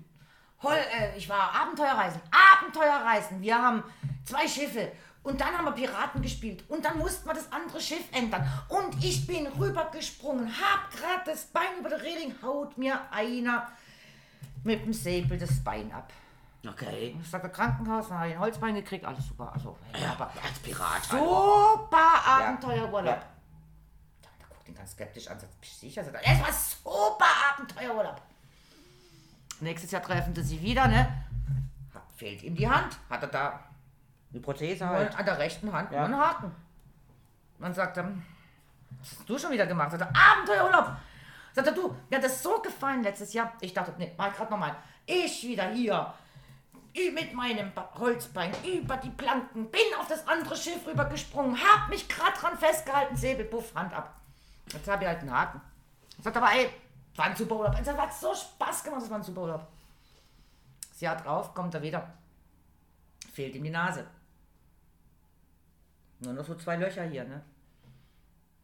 Hol, 0.64 0.74
äh, 0.74 1.16
ich 1.16 1.30
war 1.30 1.54
Abenteuerreisen, 1.54 2.20
Abenteuerreisen. 2.32 3.42
Wir 3.42 3.56
haben 3.62 3.84
zwei 4.26 4.48
Schiffe 4.48 4.92
und 5.28 5.42
dann 5.42 5.58
haben 5.58 5.66
wir 5.66 5.74
Piraten 5.74 6.22
gespielt 6.22 6.64
und 6.70 6.86
dann 6.86 6.98
mussten 6.98 7.28
wir 7.28 7.34
das 7.34 7.52
andere 7.52 7.82
Schiff 7.82 8.06
ändern. 8.14 8.50
Und 8.70 9.04
ich 9.04 9.28
bin 9.28 9.46
rübergesprungen, 9.46 10.48
hab 10.48 10.90
grad 10.90 11.28
das 11.28 11.48
Bein 11.48 11.80
über 11.80 11.90
der 11.90 12.02
Reling, 12.02 12.34
haut 12.42 12.78
mir 12.78 12.98
einer 13.12 13.68
mit 14.64 14.86
dem 14.86 14.94
Säbel 14.94 15.38
das 15.38 15.62
Bein 15.62 15.92
ab. 15.92 16.14
Okay. 16.66 17.18
Ich 17.22 17.30
der 17.30 17.42
Krankenhaus, 17.42 18.08
dann 18.08 18.20
habe 18.20 18.30
ich 18.30 18.36
ein 18.36 18.40
Holzbein 18.40 18.76
gekriegt, 18.76 19.04
alles 19.04 19.28
super. 19.28 19.52
Also, 19.54 19.78
ja, 20.00 20.12
aber 20.14 20.32
Als 20.42 20.60
Pirat. 20.60 21.04
super 21.04 22.26
Abenteuerurlaub. 22.26 23.16
Ja. 23.16 23.22
Da, 24.22 24.30
da 24.40 24.46
guckt 24.48 24.70
ihn 24.70 24.76
ganz 24.76 24.92
skeptisch 24.92 25.28
an, 25.28 25.38
sagt, 25.38 25.60
bist 25.60 25.74
du 25.74 25.88
sicher? 25.88 26.06
Sagt 26.06 26.24
er, 26.24 26.34
es 26.34 26.42
war 26.42 26.54
super 26.54 27.28
Abenteuerurlaub. 27.52 28.22
Nächstes 29.60 29.92
Jahr 29.92 30.02
treffen 30.02 30.34
sie 30.34 30.44
sich 30.44 30.62
wieder, 30.62 30.88
ne? 30.88 31.26
Fehlt 32.16 32.44
ihm 32.44 32.56
die 32.56 32.68
Hand. 32.68 32.98
Hat 33.10 33.22
er 33.22 33.28
da 33.28 33.67
Eine 34.32 34.42
Prothese 34.42 34.88
halt. 34.88 35.18
an 35.18 35.26
der 35.26 35.38
rechten 35.38 35.72
Hand 35.72 35.92
Ja. 35.92 36.08
nur 36.08 36.18
einen 36.18 36.28
Haken. 36.30 36.52
Man 37.60 37.74
sagt 37.74 37.98
er, 37.98 38.06
was 39.00 39.12
hast 39.12 39.30
du 39.30 39.38
schon 39.38 39.52
wieder 39.52 39.66
gemacht? 39.66 39.92
Sagt 39.92 40.02
er, 40.04 40.14
Abenteuerurlaub. 40.16 40.92
Sagt 41.54 41.68
er, 41.68 41.74
du, 41.74 41.96
mir 42.10 42.18
hat 42.18 42.24
das 42.24 42.44
so 42.44 42.60
gefallen 42.60 43.04
letztes 43.04 43.34
Jahr. 43.34 43.54
Ich 43.62 43.74
dachte, 43.74 43.94
nee, 43.98 44.14
mach 44.18 44.36
gerade 44.36 44.52
nochmal. 44.52 44.76
Ich 45.06 45.44
wieder 45.44 45.70
hier 45.70 46.14
mit 47.14 47.34
meinem 47.34 47.72
Holzbein 47.96 48.52
über 48.66 48.98
die 48.98 49.10
Planken, 49.12 49.70
bin 49.70 49.82
auf 50.00 50.08
das 50.08 50.28
andere 50.28 50.56
Schiff 50.56 50.86
rübergesprungen, 50.86 51.56
hab 51.56 51.90
mich 51.90 52.08
gerade 52.10 52.38
dran 52.40 52.58
festgehalten, 52.58 53.16
Säbel, 53.16 53.46
puff, 53.46 53.74
Hand 53.76 53.94
ab. 53.94 54.16
Jetzt 54.72 54.88
habe 54.88 55.04
ich 55.04 55.08
halt 55.10 55.20
einen 55.22 55.32
Haken. 55.32 55.62
Sagt 56.22 56.36
aber, 56.38 56.52
ey, 56.52 56.70
war 57.16 57.26
ein 57.26 57.36
super 57.36 57.56
Urlaub. 57.56 57.76
Es 57.80 57.88
hat 57.88 58.14
so 58.14 58.34
Spaß 58.34 58.84
gemacht, 58.84 59.02
es 59.04 59.10
war 59.10 59.18
ein 59.18 59.24
super 59.24 59.42
Urlaub. 59.42 59.68
Das 60.90 61.02
Jahr 61.02 61.16
drauf 61.16 61.54
kommt 61.54 61.74
er 61.76 61.82
wieder. 61.82 62.12
Fehlt 63.32 63.56
ihm 63.56 63.64
die 63.64 63.70
Nase. 63.70 64.06
Nur 66.20 66.34
noch 66.34 66.46
so 66.46 66.56
zwei 66.56 66.76
Löcher 66.76 67.04
hier, 67.04 67.24
ne? 67.24 67.42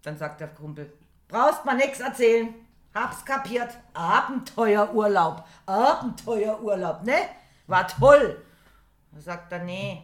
Dann 0.02 0.18
sagt 0.18 0.42
der 0.42 0.50
Kumpel, 0.50 0.92
brauchst 1.28 1.66
mal 1.66 1.76
nix 1.76 2.00
erzählen. 2.00 2.54
Hab's 2.94 3.26
kapiert. 3.26 3.78
Abenteuerurlaub. 3.94 5.46
Abenteuerurlaub, 5.66 7.04
ne? 7.04 7.16
War 7.68 7.88
toll. 7.88 8.44
Dann 9.12 9.22
sagt 9.22 9.52
er, 9.52 9.60
nee. 9.60 10.04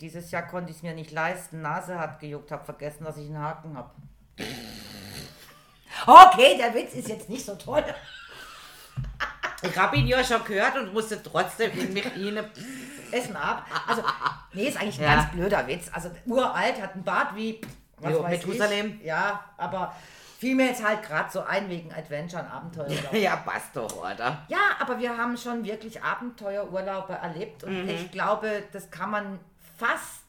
Dieses 0.00 0.30
Jahr 0.32 0.46
konnte 0.46 0.70
ich 0.70 0.78
es 0.78 0.82
mir 0.82 0.94
nicht 0.94 1.12
leisten. 1.12 1.62
Nase 1.62 1.98
hat 1.98 2.18
gejuckt, 2.18 2.50
hab 2.50 2.64
vergessen, 2.64 3.04
dass 3.04 3.16
ich 3.16 3.26
einen 3.26 3.38
Haken 3.38 3.76
hab. 3.76 3.94
Okay, 6.06 6.56
der 6.56 6.74
Witz 6.74 6.94
ist 6.94 7.08
jetzt 7.08 7.28
nicht 7.28 7.44
so 7.44 7.54
toll. 7.54 7.84
Ich 9.64 9.78
habe 9.78 9.96
ihn 9.96 10.08
ja 10.08 10.24
schon 10.24 10.42
gehört 10.42 10.76
und 10.76 10.92
musste 10.92 11.22
trotzdem 11.22 11.70
in 11.78 11.92
mich 11.92 12.04
hinein. 12.04 12.50
Essen 13.12 13.36
ab. 13.36 13.64
Also, 13.86 14.02
nee, 14.52 14.68
ist 14.68 14.80
eigentlich 14.80 14.98
ein 14.98 15.04
Ja. 15.04 15.14
ganz 15.16 15.30
blöder 15.32 15.66
Witz. 15.66 15.90
Also, 15.92 16.10
uralt, 16.26 16.80
hat 16.80 16.94
einen 16.94 17.04
Bart 17.04 17.34
wie, 17.36 17.60
was 17.98 18.12
Jo, 18.12 18.22
weiß 18.22 18.46
Methusalem. 18.46 18.98
ich. 19.00 19.06
Ja, 19.06 19.44
aber 19.56 19.94
fiel 20.38 20.54
mir 20.56 20.66
jetzt 20.66 20.84
halt 20.84 21.02
gerade 21.04 21.30
so 21.30 21.42
ein 21.42 21.68
wegen 21.68 21.92
Adventure 21.92 22.42
und 22.42 22.50
Abenteuerurlaub. 22.50 23.12
Ja, 23.14 23.36
passt 23.36 23.74
doch, 23.76 23.96
oder? 24.02 24.44
ja, 24.48 24.58
aber 24.80 24.98
wir 24.98 25.16
haben 25.16 25.36
schon 25.36 25.64
wirklich 25.64 26.02
Abenteuerurlaube 26.02 27.12
erlebt 27.12 27.62
und 27.64 27.88
ich 27.88 28.10
glaube, 28.10 28.64
das 28.72 28.90
kann 28.90 29.10
man 29.10 29.38
fast, 29.78 30.22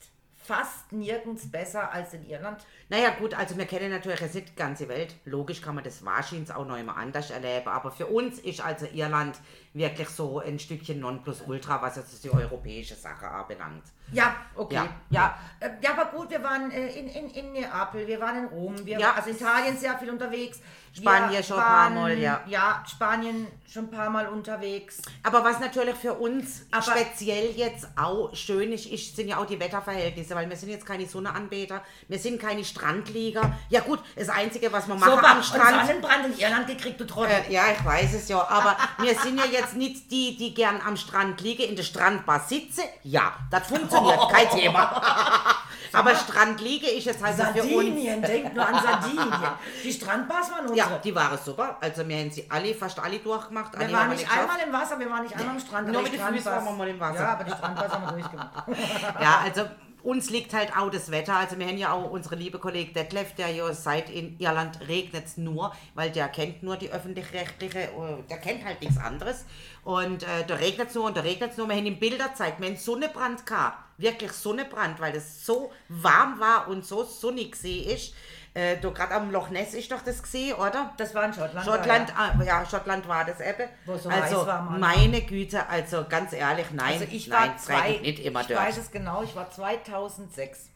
fast 0.44 0.92
nirgends 0.92 1.50
besser 1.52 1.92
als 1.92 2.14
in 2.14 2.26
Irland. 2.30 2.60
Naja, 2.90 3.10
gut, 3.18 3.34
also 3.34 3.58
wir 3.58 3.66
kennen 3.66 3.90
natürlich 3.90 4.20
jetzt 4.20 4.36
nicht 4.36 4.50
die 4.50 4.56
ganze 4.56 4.88
Welt. 4.88 5.16
Logisch 5.26 5.62
kann 5.62 5.74
man 5.76 5.84
das 5.84 6.06
wahrscheinlich 6.06 6.54
auch 6.54 6.66
noch 6.66 6.78
immer 6.78 6.96
anders 6.96 7.32
erleben. 7.32 7.68
Aber 7.70 7.92
für 7.92 8.06
uns 8.06 8.38
ist 8.40 8.62
also 8.62 8.86
Irland 8.86 9.40
wirklich 9.74 10.10
so 10.10 10.40
ein 10.40 10.60
Stückchen 10.60 11.00
Nonplusultra, 11.00 11.82
was 11.82 11.96
jetzt 11.96 12.24
die 12.24 12.30
europäische 12.32 12.96
Sache 12.96 13.28
anbelangt. 13.28 13.84
Ja, 14.12 14.36
okay. 14.56 14.76
Ja. 14.76 14.88
Ja, 15.10 15.38
ja. 15.62 15.70
ja 15.82 15.92
aber 15.92 16.06
gut, 16.16 16.30
wir 16.30 16.44
waren 16.44 16.70
äh, 16.72 16.88
in, 16.90 17.08
in, 17.08 17.30
in 17.32 17.52
Neapel, 17.54 18.06
wir 18.06 18.20
waren 18.20 18.38
in 18.40 18.46
Rom, 18.46 18.76
wir 18.86 19.00
Ja. 19.00 19.08
waren 19.08 19.18
also 19.18 19.30
Italien 19.32 19.78
sehr 19.78 19.98
viel 19.98 20.10
unterwegs. 20.10 20.60
Spanien 20.96 21.32
wir 21.32 21.42
schon 21.42 21.58
ein 21.58 21.64
paar 21.64 21.90
Mal, 21.90 22.20
ja. 22.20 22.42
Ja, 22.46 22.84
Spanien 22.88 23.48
schon 23.68 23.86
ein 23.86 23.90
paar 23.92 24.12
Mal 24.12 24.28
unterwegs. 24.28 25.02
Aber 25.24 25.44
was 25.44 25.60
natürlich 25.60 25.96
für 25.96 26.14
uns 26.14 26.68
Aber- 26.70 26.84
speziell 26.84 27.50
jetzt 27.56 27.88
auch 27.96 28.36
schön 28.36 28.72
ist, 28.72 28.86
ist, 28.86 29.16
sind 29.16 29.28
ja 29.30 29.38
auch 29.38 29.48
die 29.48 29.60
Wetterverhältnisse, 29.60 30.36
weil 30.36 30.48
wir 30.48 30.56
sind 30.56 30.70
jetzt 30.70 30.86
keine 30.86 31.08
Sonneanbeter, 31.08 31.82
wir 32.08 32.20
sind 32.20 32.40
keine 32.40 32.64
Strandlieger. 32.64 33.58
Ja 33.70 33.80
gut, 33.80 34.02
das 34.16 34.30
Einzige, 34.30 34.72
was 34.72 34.88
wir 34.88 34.94
machen 34.94 35.16
Super, 35.16 35.32
am 35.32 35.42
Strand... 35.42 35.88
Sonnenbrand 35.88 36.26
in 36.28 36.38
Irland 36.38 36.68
gekriegt, 36.68 37.00
du 37.00 37.06
Trottel. 37.08 37.32
Äh, 37.50 37.54
ja, 37.54 37.64
ich 37.72 37.84
weiß 37.84 38.14
es 38.14 38.28
ja, 38.28 38.48
aber 38.48 38.78
wir 39.00 39.16
sind 39.20 39.40
ja 39.40 39.46
jetzt 39.46 39.63
nicht 39.74 40.12
die, 40.12 40.36
die 40.38 40.54
gern 40.54 40.82
am 40.86 40.98
Strand 40.98 41.40
liegen, 41.42 41.64
in 41.64 41.76
der 41.76 41.84
Strandbar 41.84 42.42
sitze. 42.42 42.82
Ja, 43.04 43.34
das 43.50 43.68
funktioniert, 43.68 44.20
kein 44.30 44.50
Thema. 44.50 45.02
aber 45.94 46.16
Strand 46.16 46.60
liege 46.62 46.88
ist 46.88 47.06
jetzt 47.06 47.24
halt 47.24 47.38
so 47.38 47.44
für 47.44 47.62
uns. 47.62 47.70
Sardinien, 47.70 48.22
denk 48.22 48.54
nur 48.54 48.68
an 48.68 48.84
Sardinien. 48.84 49.34
Die 49.84 49.94
Strandbars 49.94 50.52
waren 50.52 50.68
unsere. 50.68 50.78
Ja, 50.78 50.98
die 50.98 51.16
waren 51.16 51.38
super. 51.38 51.78
Also 51.80 52.08
wir 52.08 52.18
haben 52.18 52.32
sie 52.32 52.46
alle, 52.50 52.74
fast 52.74 53.00
alle 53.00 53.20
durchgemacht. 53.20 53.74
wir 53.74 53.86
alle 53.86 53.94
waren 53.94 54.10
nicht 54.10 54.30
einmal 54.30 54.60
im 54.66 54.74
Wasser, 54.74 55.00
wir 55.00 55.10
waren 55.10 55.24
nicht 55.24 55.36
einmal 55.36 55.56
am 55.56 55.60
Strand. 55.60 55.92
Nur 55.92 56.02
mit 56.02 56.14
den 56.14 56.20
Füßen 56.20 56.46
waren 56.46 56.66
wir 56.66 56.72
mal 56.72 56.88
im 56.88 57.00
Wasser. 57.00 57.22
Ja, 57.22 57.34
aber 57.34 57.44
die 57.44 57.52
Strandbars 57.52 57.92
haben 57.94 58.06
wir 58.06 58.12
durchgemacht. 58.14 58.64
Ja, 59.22 59.42
also 59.46 59.66
uns 60.04 60.30
liegt 60.30 60.54
halt 60.54 60.76
auch 60.76 60.90
das 60.90 61.12
Wetter. 61.12 61.36
Also 61.36 61.58
wir 61.58 61.66
haben 61.66 61.78
ja 61.78 61.94
auch 61.94 62.12
unsere 62.12 62.36
liebe 62.36 62.60
Kollege 62.60 62.92
Detlef, 62.92 63.34
der 63.36 63.50
ja 63.50 63.74
seit 63.74 64.10
in 64.10 64.38
Irland 64.38 64.88
regnet 64.88 65.38
nur, 65.38 65.74
weil 65.96 66.12
der 66.12 66.28
kennt 66.28 66.62
nur 66.62 66.76
die 66.76 66.92
öffentlich-rechtliche, 66.92 67.80
äh, 67.80 68.24
der 68.30 68.38
kennt 68.38 68.66
halt 68.66 68.82
nichts 68.82 68.98
anderes. 68.98 69.46
Und 69.84 70.24
äh, 70.24 70.46
da 70.46 70.56
regnet 70.56 70.90
es 70.90 70.96
nur 70.96 71.06
und 71.06 71.16
da 71.18 71.22
regnet 71.22 71.52
es 71.52 71.58
nur. 71.58 71.70
Wir 71.70 71.78
haben 71.78 71.86
ihm 71.86 72.00
Bilder 72.00 72.30
gezeigt, 72.30 72.60
wir 72.60 72.68
haben 72.68 72.78
Sonnenbrand 72.78 73.46
gehabt. 73.46 73.80
Wirklich 73.98 74.32
Sonnenbrand, 74.34 75.00
weil 75.00 75.16
es 75.16 75.46
so 75.46 75.72
warm 75.88 76.40
war 76.40 76.68
und 76.68 76.86
so 76.86 77.04
sonnig 77.04 77.56
see 77.56 77.80
ist. 77.80 78.14
Äh, 78.56 78.78
gerade 78.78 79.16
am 79.16 79.32
Loch 79.32 79.50
Ness 79.50 79.74
ist 79.74 79.92
doch 79.92 80.02
das 80.04 80.22
gesehen, 80.22 80.56
oder? 80.56 80.94
Das 80.98 81.16
war 81.16 81.26
in 81.26 81.34
Schottland. 81.34 81.66
Schottland, 81.66 82.10
ja. 82.10 82.16
ah, 82.16 82.44
ja, 82.44 82.66
Schottland 82.66 83.08
war 83.08 83.26
das 83.26 83.40
eben. 83.40 83.68
So 83.86 84.10
also 84.10 84.48
meine 84.78 85.22
Güte, 85.22 85.68
also 85.68 86.06
ganz 86.08 86.34
ehrlich, 86.34 86.68
nein, 86.72 86.94
Also 86.94 87.06
ich 87.12 87.28
nein, 87.28 87.50
war 87.50 87.58
zwei, 87.58 87.98
nicht 87.98 88.20
immer 88.20 88.42
ich 88.42 88.48
dort. 88.48 88.60
weiß 88.60 88.78
es 88.78 88.92
genau, 88.92 89.24
ich 89.24 89.36
war 89.36 89.50
2006 89.50 90.70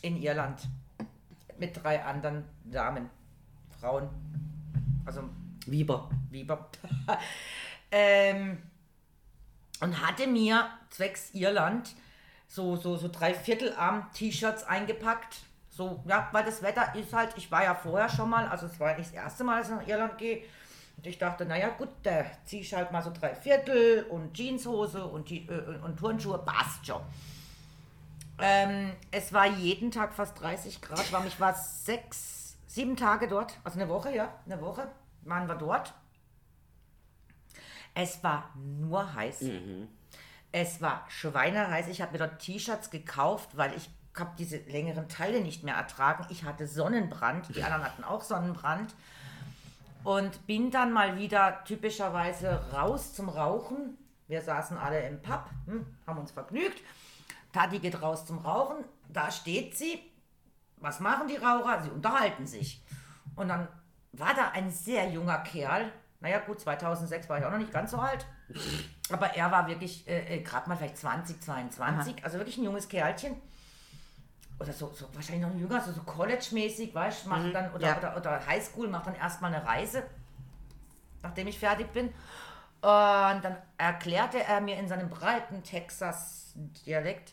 in 0.00 0.22
Irland 0.22 0.62
mit 1.58 1.82
drei 1.82 2.02
anderen 2.02 2.44
Damen, 2.64 3.10
Frauen, 3.78 4.08
also 5.04 5.24
Wieber. 5.66 6.08
Weber. 6.30 6.70
ähm, 7.90 8.58
und 9.80 10.06
hatte 10.06 10.26
mir 10.26 10.70
zwecks 10.88 11.30
Irland 11.34 11.94
so, 12.48 12.76
so, 12.76 12.96
so 12.96 13.08
drei 13.08 13.34
Viertelarm-T-Shirts 13.34 14.64
eingepackt. 14.64 15.42
So, 15.80 15.98
ja, 16.06 16.28
weil 16.32 16.44
das 16.44 16.60
Wetter 16.60 16.94
ist 16.94 17.10
halt, 17.14 17.32
ich 17.38 17.50
war 17.50 17.64
ja 17.64 17.74
vorher 17.74 18.10
schon 18.10 18.28
mal, 18.28 18.46
also 18.48 18.66
es 18.66 18.78
war 18.78 18.94
nicht 18.98 19.08
das 19.08 19.14
erste 19.14 19.44
Mal, 19.44 19.60
dass 19.60 19.70
ich 19.70 19.76
nach 19.76 19.88
Irland 19.88 20.18
gehe. 20.18 20.42
Und 20.98 21.06
ich 21.06 21.16
dachte, 21.16 21.46
naja 21.46 21.70
gut, 21.70 21.88
da 22.02 22.26
ziehe 22.44 22.60
ich 22.60 22.74
halt 22.74 22.92
mal 22.92 23.00
so 23.00 23.10
drei 23.10 23.34
Viertel 23.34 24.04
und 24.10 24.34
Jeanshose 24.34 25.02
und, 25.06 25.30
die, 25.30 25.48
äh, 25.48 25.78
und 25.82 25.96
Turnschuhe, 25.98 26.36
passt 26.36 26.86
schon. 26.86 27.00
Ähm, 28.42 28.92
es 29.10 29.32
war 29.32 29.46
jeden 29.46 29.90
Tag 29.90 30.12
fast 30.12 30.38
30 30.42 30.82
Grad 30.82 31.10
warm. 31.12 31.26
Ich 31.26 31.40
war 31.40 31.54
sechs, 31.54 32.58
sieben 32.66 32.94
Tage 32.94 33.26
dort, 33.26 33.54
also 33.64 33.80
eine 33.80 33.88
Woche, 33.88 34.14
ja, 34.14 34.34
eine 34.44 34.60
Woche 34.60 34.86
waren 35.22 35.48
wir 35.48 35.54
dort. 35.54 35.94
Es 37.94 38.22
war 38.22 38.50
nur 38.54 39.14
heiß. 39.14 39.44
Es 40.52 40.82
war 40.82 41.06
schweineheiß. 41.08 41.88
Ich 41.88 42.02
habe 42.02 42.12
mir 42.12 42.18
dort 42.18 42.38
T-Shirts 42.38 42.90
gekauft, 42.90 43.56
weil 43.56 43.74
ich 43.74 43.88
habe 44.18 44.30
diese 44.38 44.58
längeren 44.58 45.08
Teile 45.08 45.40
nicht 45.40 45.62
mehr 45.62 45.74
ertragen. 45.74 46.26
Ich 46.30 46.44
hatte 46.44 46.66
Sonnenbrand, 46.66 47.54
die 47.54 47.62
anderen 47.62 47.84
hatten 47.84 48.04
auch 48.04 48.22
Sonnenbrand. 48.22 48.94
Und 50.02 50.46
bin 50.46 50.70
dann 50.70 50.92
mal 50.92 51.18
wieder 51.18 51.62
typischerweise 51.64 52.62
raus 52.72 53.12
zum 53.14 53.28
Rauchen. 53.28 53.98
Wir 54.28 54.40
saßen 54.40 54.78
alle 54.78 55.06
im 55.06 55.20
Pub, 55.20 55.44
hm, 55.66 55.86
haben 56.06 56.18
uns 56.18 56.30
vergnügt. 56.30 56.82
Tati 57.52 57.78
geht 57.78 58.00
raus 58.00 58.26
zum 58.26 58.38
Rauchen. 58.38 58.84
Da 59.08 59.30
steht 59.30 59.76
sie. 59.76 60.00
Was 60.78 61.00
machen 61.00 61.28
die 61.28 61.36
Raucher? 61.36 61.82
Sie 61.82 61.90
unterhalten 61.90 62.46
sich. 62.46 62.82
Und 63.36 63.48
dann 63.48 63.68
war 64.12 64.34
da 64.34 64.50
ein 64.50 64.70
sehr 64.70 65.10
junger 65.10 65.38
Kerl. 65.38 65.92
Naja, 66.20 66.38
gut, 66.38 66.60
2006 66.60 67.28
war 67.28 67.38
ich 67.38 67.44
auch 67.44 67.50
noch 67.50 67.58
nicht 67.58 67.72
ganz 67.72 67.90
so 67.90 67.98
alt. 67.98 68.26
Aber 69.10 69.34
er 69.34 69.50
war 69.50 69.66
wirklich 69.66 70.06
äh, 70.08 70.36
äh, 70.36 70.42
gerade 70.42 70.68
mal 70.68 70.76
vielleicht 70.76 70.98
20, 70.98 71.40
22. 71.40 72.24
Also 72.24 72.38
wirklich 72.38 72.58
ein 72.58 72.64
junges 72.64 72.88
Kerlchen. 72.88 73.36
Oder 74.60 74.72
so, 74.74 74.92
so 74.92 75.06
wahrscheinlich 75.14 75.48
noch 75.48 75.58
jünger, 75.58 75.80
so, 75.80 75.90
so 75.90 76.02
College-mäßig, 76.02 76.94
weißt 76.94 77.24
du, 77.24 77.30
macht 77.30 77.54
dann, 77.54 77.72
oder, 77.72 77.86
ja. 77.86 77.98
oder, 77.98 78.16
oder 78.16 78.46
Highschool, 78.46 78.88
macht 78.88 79.06
dann 79.06 79.14
erstmal 79.14 79.54
eine 79.54 79.66
Reise, 79.66 80.02
nachdem 81.22 81.48
ich 81.48 81.58
fertig 81.58 81.90
bin. 81.92 82.08
Und 82.82 83.40
dann 83.42 83.56
erklärte 83.78 84.42
er 84.42 84.60
mir 84.60 84.78
in 84.78 84.86
seinem 84.86 85.08
breiten 85.08 85.62
Texas-Dialekt, 85.62 87.32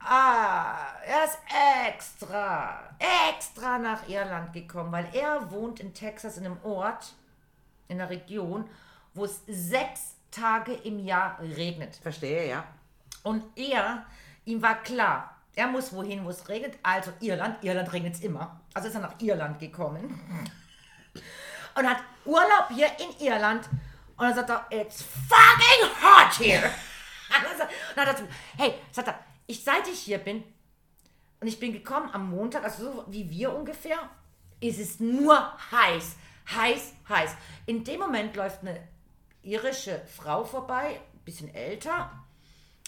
ah, 0.00 0.94
er 1.06 1.24
ist 1.24 1.38
extra, 1.86 2.80
extra 3.28 3.78
nach 3.78 4.08
Irland 4.08 4.52
gekommen, 4.52 4.90
weil 4.90 5.08
er 5.12 5.50
wohnt 5.50 5.80
in 5.80 5.92
Texas 5.92 6.38
in 6.38 6.46
einem 6.46 6.62
Ort, 6.62 7.14
in 7.88 8.00
einer 8.00 8.10
Region, 8.10 8.68
wo 9.14 9.24
es 9.24 9.42
sechs 9.46 10.16
Tage 10.30 10.72
im 10.72 10.98
Jahr 10.98 11.38
regnet. 11.40 11.96
Verstehe, 11.96 12.48
ja. 12.48 12.64
Und 13.22 13.44
er, 13.56 14.04
ihm 14.44 14.62
war 14.62 14.76
klar, 14.82 15.37
er 15.58 15.66
muss 15.66 15.92
wohin, 15.92 16.24
wo 16.24 16.30
es 16.30 16.48
regnet. 16.48 16.78
Also 16.84 17.10
Irland, 17.18 17.64
Irland 17.64 17.92
regnet 17.92 18.14
es 18.14 18.20
immer. 18.20 18.60
Also 18.74 18.88
ist 18.88 18.94
er 18.94 19.00
nach 19.00 19.20
Irland 19.20 19.58
gekommen 19.58 20.20
und 21.74 21.88
hat 21.88 21.98
Urlaub 22.24 22.68
hier 22.70 22.86
in 23.00 23.26
Irland. 23.26 23.68
Und 24.16 24.24
dann 24.24 24.34
sagt 24.34 24.50
er, 24.50 24.66
it's 24.70 25.02
fucking 25.02 25.90
hot 26.00 26.38
here. 26.38 26.70
Sagt- 27.58 27.72
und 27.90 27.96
dann 27.96 28.06
hat 28.06 28.20
er 28.20 28.28
hey, 28.56 28.74
sagt 28.92 29.08
er, 29.08 29.18
ich 29.48 29.64
seit 29.64 29.88
ich 29.88 29.98
hier 29.98 30.18
bin 30.18 30.44
und 31.40 31.48
ich 31.48 31.58
bin 31.58 31.72
gekommen 31.72 32.08
am 32.12 32.30
Montag, 32.30 32.62
also 32.62 32.92
so 32.92 33.04
wie 33.08 33.28
wir 33.28 33.52
ungefähr, 33.52 33.98
ist 34.60 34.78
es 34.78 35.00
nur 35.00 35.36
heiß, 35.72 36.16
heiß, 36.54 36.92
heiß. 37.08 37.34
In 37.66 37.82
dem 37.82 37.98
Moment 37.98 38.36
läuft 38.36 38.60
eine 38.60 38.80
irische 39.42 40.02
Frau 40.16 40.44
vorbei, 40.44 41.00
bisschen 41.24 41.52
älter, 41.52 42.12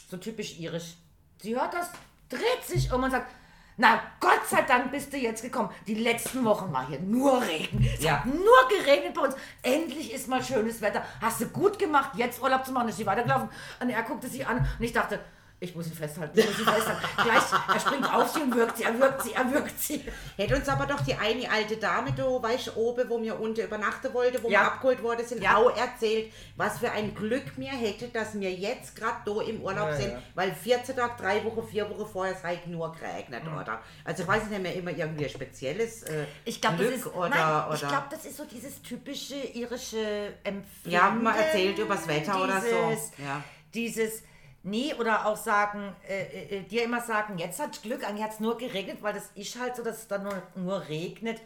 so 0.08 0.16
typisch 0.18 0.58
irisch. 0.58 0.94
Sie 1.38 1.54
hört 1.56 1.74
das, 1.74 1.90
dreht 2.30 2.64
sich 2.66 2.90
um 2.92 3.02
und 3.04 3.10
sagt, 3.10 3.30
na 3.76 4.00
Gott 4.20 4.46
sei 4.48 4.62
Dank 4.62 4.90
bist 4.92 5.12
du 5.12 5.16
jetzt 5.16 5.42
gekommen. 5.42 5.70
Die 5.86 5.94
letzten 5.94 6.44
Wochen 6.44 6.72
war 6.72 6.86
hier 6.86 7.00
nur 7.00 7.40
Regen. 7.42 7.86
Es 7.94 8.02
Ja. 8.02 8.18
hat 8.18 8.26
nur 8.26 8.68
geregnet 8.68 9.14
bei 9.14 9.22
uns. 9.22 9.34
Endlich 9.62 10.12
ist 10.12 10.28
mal 10.28 10.42
schönes 10.42 10.80
Wetter. 10.80 11.02
Hast 11.20 11.40
du 11.40 11.46
gut 11.48 11.78
gemacht, 11.78 12.10
jetzt 12.14 12.42
Urlaub 12.42 12.64
zu 12.64 12.72
machen. 12.72 12.88
Ist 12.88 12.98
sie 12.98 13.06
weitergelaufen. 13.06 13.48
Und 13.80 13.90
er 13.90 14.02
guckte 14.02 14.28
sie 14.28 14.44
an 14.44 14.58
und 14.58 14.84
ich 14.84 14.92
dachte, 14.92 15.20
ich 15.62 15.74
muss 15.76 15.86
ihn 15.88 15.92
festhalten, 15.92 16.38
ich 16.38 16.46
muss 16.46 16.58
ihn 16.58 16.64
festhalten. 16.64 17.02
Gleich, 17.22 17.42
er 17.74 17.80
springt 17.80 18.14
auf 18.14 18.28
sie 18.32 18.40
und 18.40 18.54
wirkt 18.56 18.78
sie, 18.78 18.84
er 18.84 18.98
wirkt 18.98 19.22
sie, 19.22 19.32
er 19.34 19.52
wirkt 19.52 19.78
sie. 19.78 20.02
Hätte 20.38 20.56
uns 20.56 20.66
aber 20.70 20.86
doch 20.86 21.00
die 21.02 21.14
eine 21.14 21.50
alte 21.50 21.76
Dame 21.76 22.12
da, 22.12 22.24
weißt 22.42 22.68
du, 22.68 22.76
oben, 22.76 23.08
wo 23.10 23.20
wir 23.20 23.38
unten 23.38 23.60
übernachten 23.60 24.12
wollten, 24.14 24.42
wo 24.42 24.48
Ja. 24.48 24.60
wir 24.60 24.66
abgeholt 24.68 25.02
worden 25.02 25.26
sind, 25.26 25.42
Ja. 25.42 25.56
auch 25.56 25.76
erzählt, 25.76 26.32
was 26.56 26.78
für 26.78 26.90
ein 26.90 27.14
Glück 27.14 27.58
mir 27.58 27.72
hätte, 27.72 28.08
dass 28.08 28.38
wir 28.40 28.50
jetzt 28.50 28.96
gerade 28.96 29.18
da 29.26 29.42
im 29.42 29.60
Urlaub 29.60 29.88
Ja, 29.90 29.96
sind, 29.96 30.12
ja. 30.12 30.22
weil 30.34 30.54
14 30.54 30.96
Tage, 30.96 31.12
drei 31.22 31.44
Wochen, 31.44 31.66
vier 31.68 31.90
Wochen 31.90 32.10
vorher 32.10 32.34
es 32.34 32.42
halt 32.42 32.66
nur 32.66 32.90
geregnet, 32.92 33.42
oder? 33.44 33.80
Also 34.04 34.22
ich 34.22 34.28
weiß 34.28 34.46
nicht 34.46 34.62
mehr 34.62 34.74
immer 34.74 34.92
irgendwie 34.92 35.24
ein 35.24 35.30
spezielles 35.30 36.04
äh, 36.04 36.24
Ich 36.46 36.58
glaube, 36.62 36.78
das 36.78 36.86
Glück 36.86 36.98
ist, 37.00 37.06
oder, 37.14 37.28
nein, 37.28 37.66
oder 37.66 37.74
ich 37.74 37.80
glaube, 37.80 38.06
das 38.10 38.24
ist 38.24 38.36
so 38.38 38.44
dieses 38.46 38.80
typische 38.80 39.34
irische 39.36 40.32
Empfinden. 40.42 40.90
Ja, 40.90 41.10
man 41.10 41.36
erzählt 41.36 41.78
übers 41.78 42.08
Wetter 42.08 42.42
oder 42.42 42.60
so, 42.62 42.66
dieses- 42.90 43.10
ja. 43.18 43.42
Dieses, 43.74 44.22
nee, 44.62 44.94
oder 44.94 45.26
auch 45.26 45.36
sagen, 45.36 45.94
äh, 46.08 46.22
äh, 46.22 46.58
äh, 46.58 46.62
dir 46.62 46.84
immer 46.84 47.00
sagen, 47.00 47.38
jetzt 47.38 47.60
hat 47.60 47.82
Glück, 47.82 48.06
eigentlich 48.06 48.24
hat 48.24 48.32
es 48.32 48.40
nur 48.40 48.58
geregnet, 48.58 48.98
weil 49.00 49.14
das 49.14 49.30
ist 49.34 49.58
halt 49.58 49.76
so, 49.76 49.82
dass 49.82 49.98
es 49.98 50.08
dann 50.08 50.22
nur, 50.22 50.42
nur 50.54 50.88
regnet. 50.88 51.40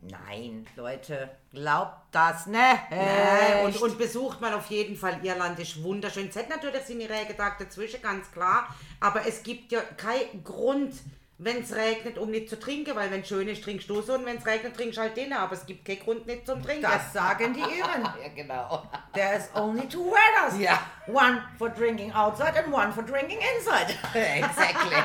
Nein, 0.00 0.66
Leute, 0.74 1.30
glaubt 1.52 2.12
das. 2.12 2.48
Äh, 2.90 3.64
und, 3.64 3.80
und 3.80 3.98
besucht 3.98 4.40
mal 4.40 4.52
auf 4.52 4.66
jeden 4.66 4.96
Fall 4.96 5.24
Irland, 5.24 5.58
ist 5.60 5.80
wunderschön. 5.80 6.28
Es 6.28 6.34
hat 6.34 6.48
natürlich 6.48 6.82
seine 6.82 7.08
Regentage 7.08 7.64
dazwischen, 7.64 8.02
ganz 8.02 8.30
klar. 8.32 8.74
Aber 8.98 9.24
es 9.26 9.44
gibt 9.44 9.70
ja 9.70 9.80
keinen 9.96 10.42
Grund, 10.42 10.94
wenn 11.38 11.62
es 11.62 11.74
regnet, 11.74 12.18
um 12.18 12.30
nicht 12.30 12.48
zu 12.48 12.58
trinken, 12.58 12.94
weil 12.94 13.10
wenn 13.10 13.22
es 13.22 13.28
schön 13.28 13.48
ist, 13.48 13.64
trinkst 13.64 13.88
du 13.90 14.00
so 14.00 14.14
und 14.14 14.24
wenn 14.26 14.36
es 14.36 14.46
regnet, 14.46 14.76
trinkst 14.76 14.96
du 14.98 15.02
halt 15.02 15.16
den. 15.16 15.32
Aber 15.32 15.54
es 15.54 15.66
gibt 15.66 15.84
keinen 15.84 16.00
Grund 16.00 16.26
nicht 16.26 16.46
zum 16.46 16.62
Trinken. 16.62 16.82
das 16.82 17.12
sagen 17.12 17.52
die 17.52 17.60
Iren. 17.60 18.02
ja, 18.22 18.28
genau. 18.34 18.82
There's 19.12 19.48
only 19.54 19.88
two 19.88 20.04
weathers. 20.04 20.60
Ja. 20.60 20.78
One 21.08 21.42
for 21.58 21.68
drinking 21.68 22.12
outside 22.12 22.56
and 22.56 22.72
one 22.72 22.92
for 22.92 23.02
drinking 23.02 23.38
inside. 23.56 23.92
exactly. 24.14 24.96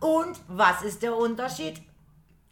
Und 0.00 0.38
was 0.48 0.82
ist 0.82 1.02
der 1.02 1.16
Unterschied? 1.16 1.80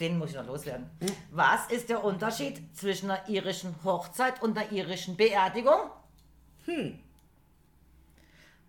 Den 0.01 0.19
muss 0.19 0.31
ich 0.31 0.37
noch 0.37 0.47
loswerden. 0.47 0.91
Was 1.31 1.67
ist 1.71 1.89
der 1.89 2.03
Unterschied 2.03 2.61
zwischen 2.77 3.11
einer 3.11 3.29
irischen 3.29 3.77
Hochzeit 3.85 4.43
und 4.43 4.59
einer 4.59 4.73
irischen 4.73 5.17
Beerdigung? 5.17 5.91
Hm. 6.65 6.99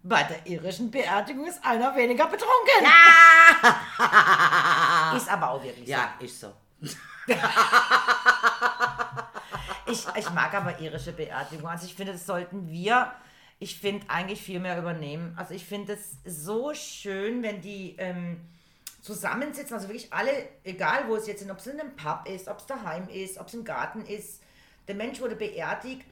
Bei 0.08 0.22
der 0.22 0.46
irischen 0.46 0.92
Beerdigung 0.92 1.48
ist 1.48 1.66
einer 1.66 1.96
weniger 1.96 2.28
betrunken. 2.28 2.86
Ist 5.18 5.28
aber 5.28 5.50
auch 5.50 5.64
wirklich 5.64 5.88
Ja, 5.88 6.14
ist 6.20 6.40
so. 6.40 6.54
so. 6.82 6.96
Ich, 9.88 10.06
ich 10.16 10.30
mag 10.32 10.54
aber 10.54 10.80
irische 10.80 11.12
Beerdigung. 11.12 11.70
Also 11.70 11.86
ich 11.86 11.96
finde, 11.96 12.14
das 12.14 12.26
sollten 12.26 12.70
wir, 12.70 13.12
ich 13.60 13.80
finde, 13.80 14.10
eigentlich 14.10 14.42
viel 14.42 14.60
mehr 14.60 14.78
übernehmen. 14.80 15.34
Also 15.38 15.54
ich 15.54 15.66
finde 15.66 15.94
es 15.94 16.18
so 16.26 16.74
schön, 16.74 17.44
wenn 17.44 17.62
die 17.62 17.96
ähm, 18.00 18.42
zusammensitzen, 19.02 19.76
also 19.76 19.88
wirklich 19.88 20.12
alle, 20.12 20.32
egal 20.64 21.08
wo 21.08 21.16
es 21.16 21.28
jetzt 21.28 21.42
sind, 21.42 21.52
ob 21.52 21.60
es 21.60 21.68
in 21.68 21.80
einem 21.80 21.96
Pub 21.96 22.28
ist, 22.28 22.48
ob 22.48 22.60
es 22.60 22.66
daheim 22.66 23.08
ist, 23.10 23.38
ob 23.38 23.48
es 23.48 23.54
im 23.54 23.64
Garten 23.64 24.04
ist, 24.06 24.42
der 24.88 24.96
Mensch 24.96 25.20
wurde 25.20 25.36
beerdigt 25.36 26.06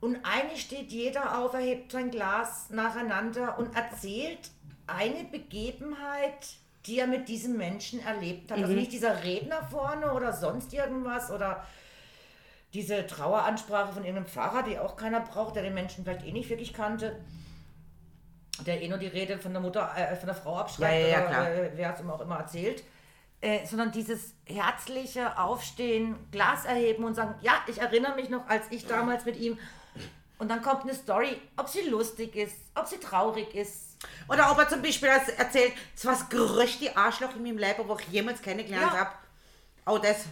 und 0.00 0.18
eigentlich 0.24 0.62
steht 0.62 0.92
jeder 0.92 1.38
auf, 1.38 1.54
erhebt 1.54 1.92
sein 1.92 2.10
Glas 2.10 2.70
nacheinander 2.70 3.58
und 3.58 3.74
erzählt 3.74 4.50
eine 4.86 5.24
Begebenheit, 5.24 6.48
die 6.84 6.98
er 7.00 7.06
mit 7.06 7.28
diesem 7.28 7.56
Menschen 7.56 8.04
erlebt 8.04 8.50
hat. 8.50 8.58
Also 8.58 8.72
nicht 8.72 8.92
dieser 8.92 9.24
Redner 9.24 9.62
vorne 9.68 10.12
oder 10.12 10.32
sonst 10.32 10.72
irgendwas 10.72 11.30
oder 11.30 11.66
diese 12.74 13.06
Traueransprache 13.06 13.92
von 13.92 14.04
irgendeinem 14.04 14.28
Pfarrer, 14.28 14.62
die 14.62 14.78
auch 14.78 14.96
keiner 14.96 15.20
braucht, 15.20 15.56
der 15.56 15.62
den 15.62 15.74
Menschen 15.74 16.04
vielleicht 16.04 16.24
eh 16.26 16.32
nicht 16.32 16.48
wirklich 16.50 16.72
kannte. 16.72 17.16
der 18.64 18.80
eh 18.80 18.88
nur 18.88 18.98
die 18.98 19.06
Rede 19.06 19.38
von 19.38 19.52
der 19.52 19.60
Mutter, 19.60 19.90
äh, 19.96 20.16
von 20.16 20.26
der 20.26 20.34
Frau 20.34 20.56
abschreibt, 20.56 21.10
Ja, 21.10 21.18
ja, 21.20 21.28
oder 21.28 21.54
äh, 21.54 21.70
wer 21.74 21.92
es 21.94 22.00
ihm 22.00 22.10
auch 22.10 22.20
immer 22.20 22.38
erzählt. 22.38 22.82
Äh, 23.42 23.66
sondern 23.66 23.92
dieses 23.92 24.32
herzliche 24.46 25.38
Aufstehen, 25.38 26.16
Glas 26.30 26.64
erheben 26.64 27.04
und 27.04 27.14
sagen, 27.14 27.34
ja, 27.42 27.52
ich 27.66 27.78
erinnere 27.78 28.14
mich 28.14 28.30
noch, 28.30 28.48
als 28.48 28.64
ich 28.70 28.86
damals 28.86 29.26
mit 29.26 29.36
ihm. 29.38 29.58
Und 30.38 30.48
dann 30.50 30.60
kommt 30.62 30.82
eine 30.82 30.94
Story, 30.94 31.40
ob 31.56 31.68
sie 31.68 31.88
lustig 31.88 32.36
ist, 32.36 32.56
ob 32.74 32.86
sie 32.86 32.98
traurig 32.98 33.54
ist. 33.54 33.96
Oder 34.28 34.50
ob 34.50 34.58
er 34.58 34.68
zum 34.68 34.82
Beispiel 34.82 35.08
erzählt, 35.08 35.72
das 35.94 36.04
war 36.04 36.12
das 36.12 36.28
größte 36.28 36.94
Arschloch 36.96 37.34
in 37.36 37.42
meinem 37.42 37.58
Leben, 37.58 37.88
wo 37.88 37.96
ich 37.96 38.06
jemals 38.08 38.42
kennengelernt 38.42 38.92
Ja. 38.92 38.98
habe. 38.98 39.10
Auch 39.86 39.98
das 39.98 40.26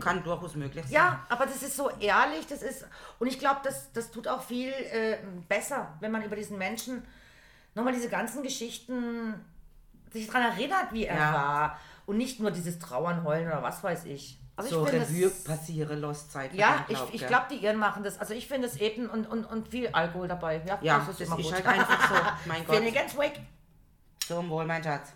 kann 0.00 0.24
durchaus 0.24 0.56
möglich 0.56 0.84
sein. 0.86 0.92
Ja, 0.94 1.24
aber 1.28 1.46
das 1.46 1.62
ist 1.62 1.76
so 1.76 1.88
ehrlich, 2.00 2.46
das 2.48 2.62
ist, 2.62 2.84
und 3.20 3.28
ich 3.28 3.38
glaube, 3.38 3.60
das, 3.62 3.92
das 3.92 4.10
tut 4.10 4.26
auch 4.26 4.42
viel 4.42 4.70
äh, 4.72 5.18
besser, 5.48 5.96
wenn 6.00 6.10
man 6.10 6.22
über 6.24 6.34
diesen 6.34 6.58
Menschen 6.58 7.04
nochmal 7.74 7.92
diese 7.92 8.08
ganzen 8.08 8.42
Geschichten 8.42 9.34
sich 10.10 10.26
daran 10.26 10.42
erinnert, 10.50 10.92
wie 10.92 11.04
er 11.04 11.16
Ja. 11.18 11.32
war. 11.32 11.80
Und 12.06 12.16
nicht 12.16 12.40
nur 12.40 12.50
dieses 12.50 12.78
Trauern, 12.78 13.22
Heulen 13.22 13.46
oder 13.46 13.62
was 13.62 13.82
weiß 13.84 14.06
ich. 14.06 14.38
Also 14.58 14.80
so 14.80 14.86
finde 14.86 15.06
Revue 15.06 15.30
passieren 15.30 16.00
lässt 16.00 16.32
Zeit. 16.32 16.52
Ja, 16.52 16.84
ich, 16.88 16.96
glaubt, 16.96 17.14
ich 17.14 17.26
glaube, 17.26 17.46
die 17.50 17.56
Iren 17.64 17.76
machen 17.76 18.02
das. 18.02 18.18
Also 18.18 18.34
ich 18.34 18.46
finde 18.48 18.66
es 18.66 18.76
eben 18.76 19.08
und, 19.08 19.26
und, 19.30 19.44
und 19.44 19.68
viel 19.68 19.88
Alkohol 19.88 20.26
dabei. 20.28 20.60
Ja, 20.66 20.78
Ja, 20.82 21.06
das 21.06 21.20
ist 21.20 21.30
halt 21.52 21.66
einfach 21.66 22.08
so. 22.08 22.14
Mein 22.48 22.66
Gott. 22.66 22.76
Finnegan's 22.76 23.16
Wake. 23.16 23.40
Zum 24.26 24.50
Wohl, 24.50 24.66
mein 24.66 24.82
Schatz. 24.82 25.12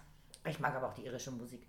Ich 0.49 0.59
mag 0.61 0.75
aber 0.75 0.89
auch 0.89 0.95
die 0.95 1.05
irische 1.05 1.31
Musik. 1.33 1.67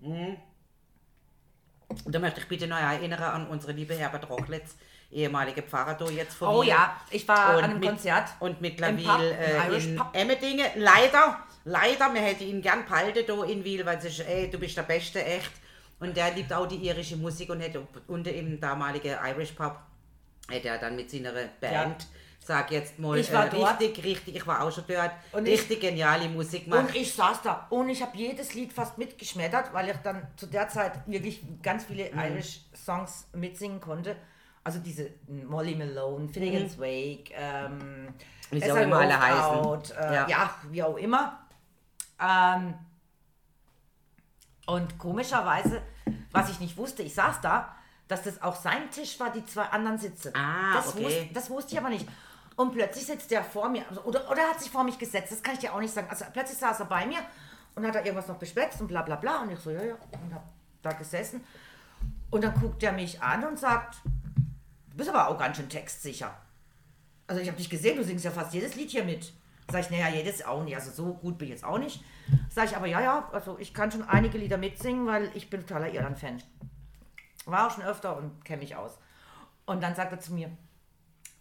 Und 2.06 2.16
da 2.16 2.20
möchte 2.20 2.40
ich 2.40 2.48
bitte 2.48 2.68
noch 2.68 2.78
erinnern 2.78 3.22
an 3.22 3.48
unsere 3.48 3.72
liebe 3.74 3.94
Herbert 3.96 4.30
Rochlitz, 4.30 4.76
ehemalige 5.12 5.62
Pfarrer 5.62 5.94
da 5.96 6.06
jetzt 6.10 6.36
von 6.36 6.48
Oh 6.48 6.62
mir. 6.64 6.70
ja, 6.70 6.96
ich 7.12 7.28
war 7.28 7.58
Und 7.58 7.64
an 7.64 7.70
einem 7.72 7.80
mit- 7.80 7.90
Konzert. 7.90 8.30
Und 8.40 8.62
mittlerweile 8.62 9.32
äh, 9.38 9.78
in. 9.78 10.02
Emmendingen. 10.14 10.68
Leider, 10.76 11.40
leider, 11.66 12.14
wir 12.14 12.22
hätten 12.22 12.44
ihn 12.44 12.62
gern 12.62 12.86
behalten 12.86 13.24
da 13.28 13.44
in 13.44 13.64
Wiel, 13.64 13.86
weil 13.86 13.98
es 13.98 14.06
ist, 14.06 14.20
ey, 14.22 14.50
du 14.50 14.58
bist 14.58 14.76
der 14.78 14.84
Beste, 14.84 15.24
echt. 15.24 15.52
Und 16.00 16.18
der 16.18 16.32
liebt 16.34 16.52
auch 16.52 16.68
die 16.68 16.76
irische 16.78 17.16
Musik 17.18 17.50
und 17.50 17.62
hätte 17.62 17.86
unter 18.08 18.32
im 18.34 18.60
damaligen 18.60 19.16
Irish 19.26 19.52
Pub, 19.54 19.78
hätte 20.50 20.68
er 20.68 20.78
dann 20.78 20.96
mit 20.96 21.10
seiner 21.10 21.32
Band, 21.62 22.08
sag 22.40 22.72
jetzt 22.72 23.00
mal, 23.00 23.18
Ich 23.18 23.32
war 23.32 23.48
äh, 23.48 23.50
dort. 23.50 23.80
richtig, 23.80 24.04
richtig, 24.04 24.36
ich 24.36 24.46
war 24.46 24.62
auch 24.64 24.72
schon 24.72 24.84
dort, 24.88 25.12
Und 25.32 25.48
ich- 25.48 25.60
richtig 25.62 25.80
geniale 25.80 26.28
Musik 26.28 26.66
gemacht. 26.66 26.90
Und 26.90 26.96
ich 26.96 27.14
saß 27.14 27.42
da 27.42 27.68
und 27.70 27.88
ich 27.90 28.02
habe 28.02 28.18
jedes 28.18 28.54
Lied 28.54 28.74
fast 28.74 28.98
mitgeschmettert, 28.98 29.74
weil 29.74 29.90
ich 29.90 29.96
dann 30.04 30.28
zu 30.36 30.48
der 30.48 30.68
Zeit 30.68 31.00
wirklich 31.08 31.42
ganz 31.62 31.86
viele 31.86 32.12
Mhm. 32.12 32.20
Irish 32.20 32.62
Songs 32.76 33.28
mitsingen 33.34 33.80
konnte. 33.80 34.18
Also 34.66 34.80
diese 34.80 35.10
Molly 35.28 35.76
Malone, 35.76 36.28
Finnegan's 36.28 36.78
Wake, 36.78 37.32
ähm, 37.34 37.78
Mhm. 37.78 38.14
Wie 38.52 38.60
sie 38.62 38.72
auch 38.72 38.76
immer 38.78 38.98
alle 38.98 39.20
heißen. 39.22 39.66
Out, 39.66 39.92
äh, 39.92 40.14
Ja. 40.14 40.28
ja. 40.28 40.56
wie 40.70 40.84
auch 40.84 40.98
immer. 40.98 41.40
Ähm, 42.22 42.74
und 44.66 44.98
komischerweise, 44.98 45.82
was 46.32 46.50
ich 46.50 46.60
nicht 46.60 46.78
wusste, 46.78 47.04
ich 47.04 47.14
saß 47.14 47.42
da, 47.42 47.76
dass 48.08 48.24
das 48.24 48.42
auch 48.42 48.56
sein 48.56 48.90
Tisch 48.92 49.20
war, 49.20 49.32
die 49.32 49.46
zwei 49.46 49.64
anderen 49.64 49.98
Sitze. 49.98 50.32
Ah, 50.36 50.76
das, 50.76 50.90
okay. 50.90 51.04
wusste, 51.04 51.30
das 51.34 51.50
wusste 51.50 51.74
ich 51.74 51.80
aber 51.80 51.90
nicht. 51.90 52.08
Und 52.56 52.72
plötzlich 52.72 53.06
sitzt 53.06 53.32
der 53.32 53.44
vor 53.44 53.70
mir, 53.70 53.84
also, 53.90 54.02
oder, 54.04 54.30
oder 54.30 54.44
hat 54.44 54.62
sich 54.62 54.72
vor 54.72 54.84
mich 54.84 55.00
gesetzt, 55.00 55.32
das 55.32 55.42
kann 55.42 55.56
ich 55.56 55.60
dir 55.60 55.74
auch 55.74 55.80
nicht 55.80 55.94
sagen. 55.94 56.08
Also 56.10 56.26
plötzlich 56.32 56.58
saß 56.58 56.82
er 56.82 56.86
bei 56.86 57.06
mir 57.06 57.20
und 57.76 57.86
hat 57.86 57.96
da 57.96 58.00
irgendwas 58.00 58.28
noch 58.28 58.38
beschwätzt 58.38 58.80
und 58.82 58.88
bla 58.88 59.02
bla 59.02 59.16
bla. 59.16 59.42
Und 59.42 59.52
ich 59.52 59.60
so, 59.60 59.72
ja, 59.72 59.84
ja, 59.84 59.96
und 60.24 60.34
hab 60.34 60.44
da 60.82 60.92
gesessen. 60.92 61.44
Und 62.30 62.44
dann 62.44 62.54
guckt 62.54 62.84
er 62.84 62.92
mich 62.92 63.22
an 63.22 63.44
und 63.44 63.60
sagt, 63.60 63.98
du 64.06 64.98
bist 64.98 65.10
aber 65.10 65.30
auch 65.30 65.38
ganz 65.38 65.58
schön 65.58 65.70
textsicher. 65.70 66.34
Also 67.26 67.42
ich 67.42 67.48
habe 67.48 67.58
dich 67.58 67.70
gesehen, 67.70 67.98
du 67.98 68.04
singst 68.04 68.26
ja 68.26 68.32
fast 68.32 68.54
jedes 68.54 68.76
Lied 68.76 68.92
hier 68.92 69.04
mit. 69.04 69.34
Sag 69.72 69.82
ich, 69.82 69.90
naja, 69.90 70.10
jedes 70.10 70.46
auch 70.46 70.64
nicht. 70.64 70.76
Also 70.76 70.92
so 70.92 71.14
gut 71.14 71.38
bin 71.38 71.48
ich 71.48 71.54
jetzt 71.54 71.64
auch 71.64 71.80
nicht. 71.80 72.04
Sag 72.54 72.66
ich, 72.66 72.78
aber 72.78 72.86
ja, 72.86 73.02
ja, 73.02 73.30
also 73.32 73.58
ich 73.58 73.74
kann 73.74 73.92
schon 73.92 74.08
einige 74.08 74.38
Lieder 74.38 74.58
mitsingen, 74.58 75.08
weil 75.08 75.32
ich 75.34 75.50
bin 75.50 75.62
totaler 75.62 75.92
Irland-Fan. 75.92 76.44
War 77.46 77.66
auch 77.66 77.72
schon 77.72 77.84
öfter 77.84 78.16
und 78.16 78.46
kenne 78.46 78.62
mich 78.62 78.76
aus. 78.76 79.00
Und 79.66 79.82
dann 79.82 79.96
sagt 79.96 80.12
er 80.12 80.20
zu 80.20 80.34
mir, 80.34 80.52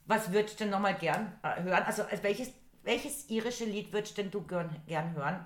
was 0.06 0.32
würdest 0.32 0.58
du 0.58 0.64
denn 0.64 0.70
nochmal 0.70 0.94
gern 0.94 1.30
äh, 1.42 1.62
hören? 1.64 1.82
Also 1.84 2.04
als 2.04 2.22
welches, 2.22 2.50
welches 2.82 3.28
irische 3.28 3.66
Lied 3.66 3.92
würdest 3.92 4.16
denn 4.16 4.30
du 4.30 4.40
gern, 4.40 4.74
gern 4.86 5.12
hören? 5.14 5.44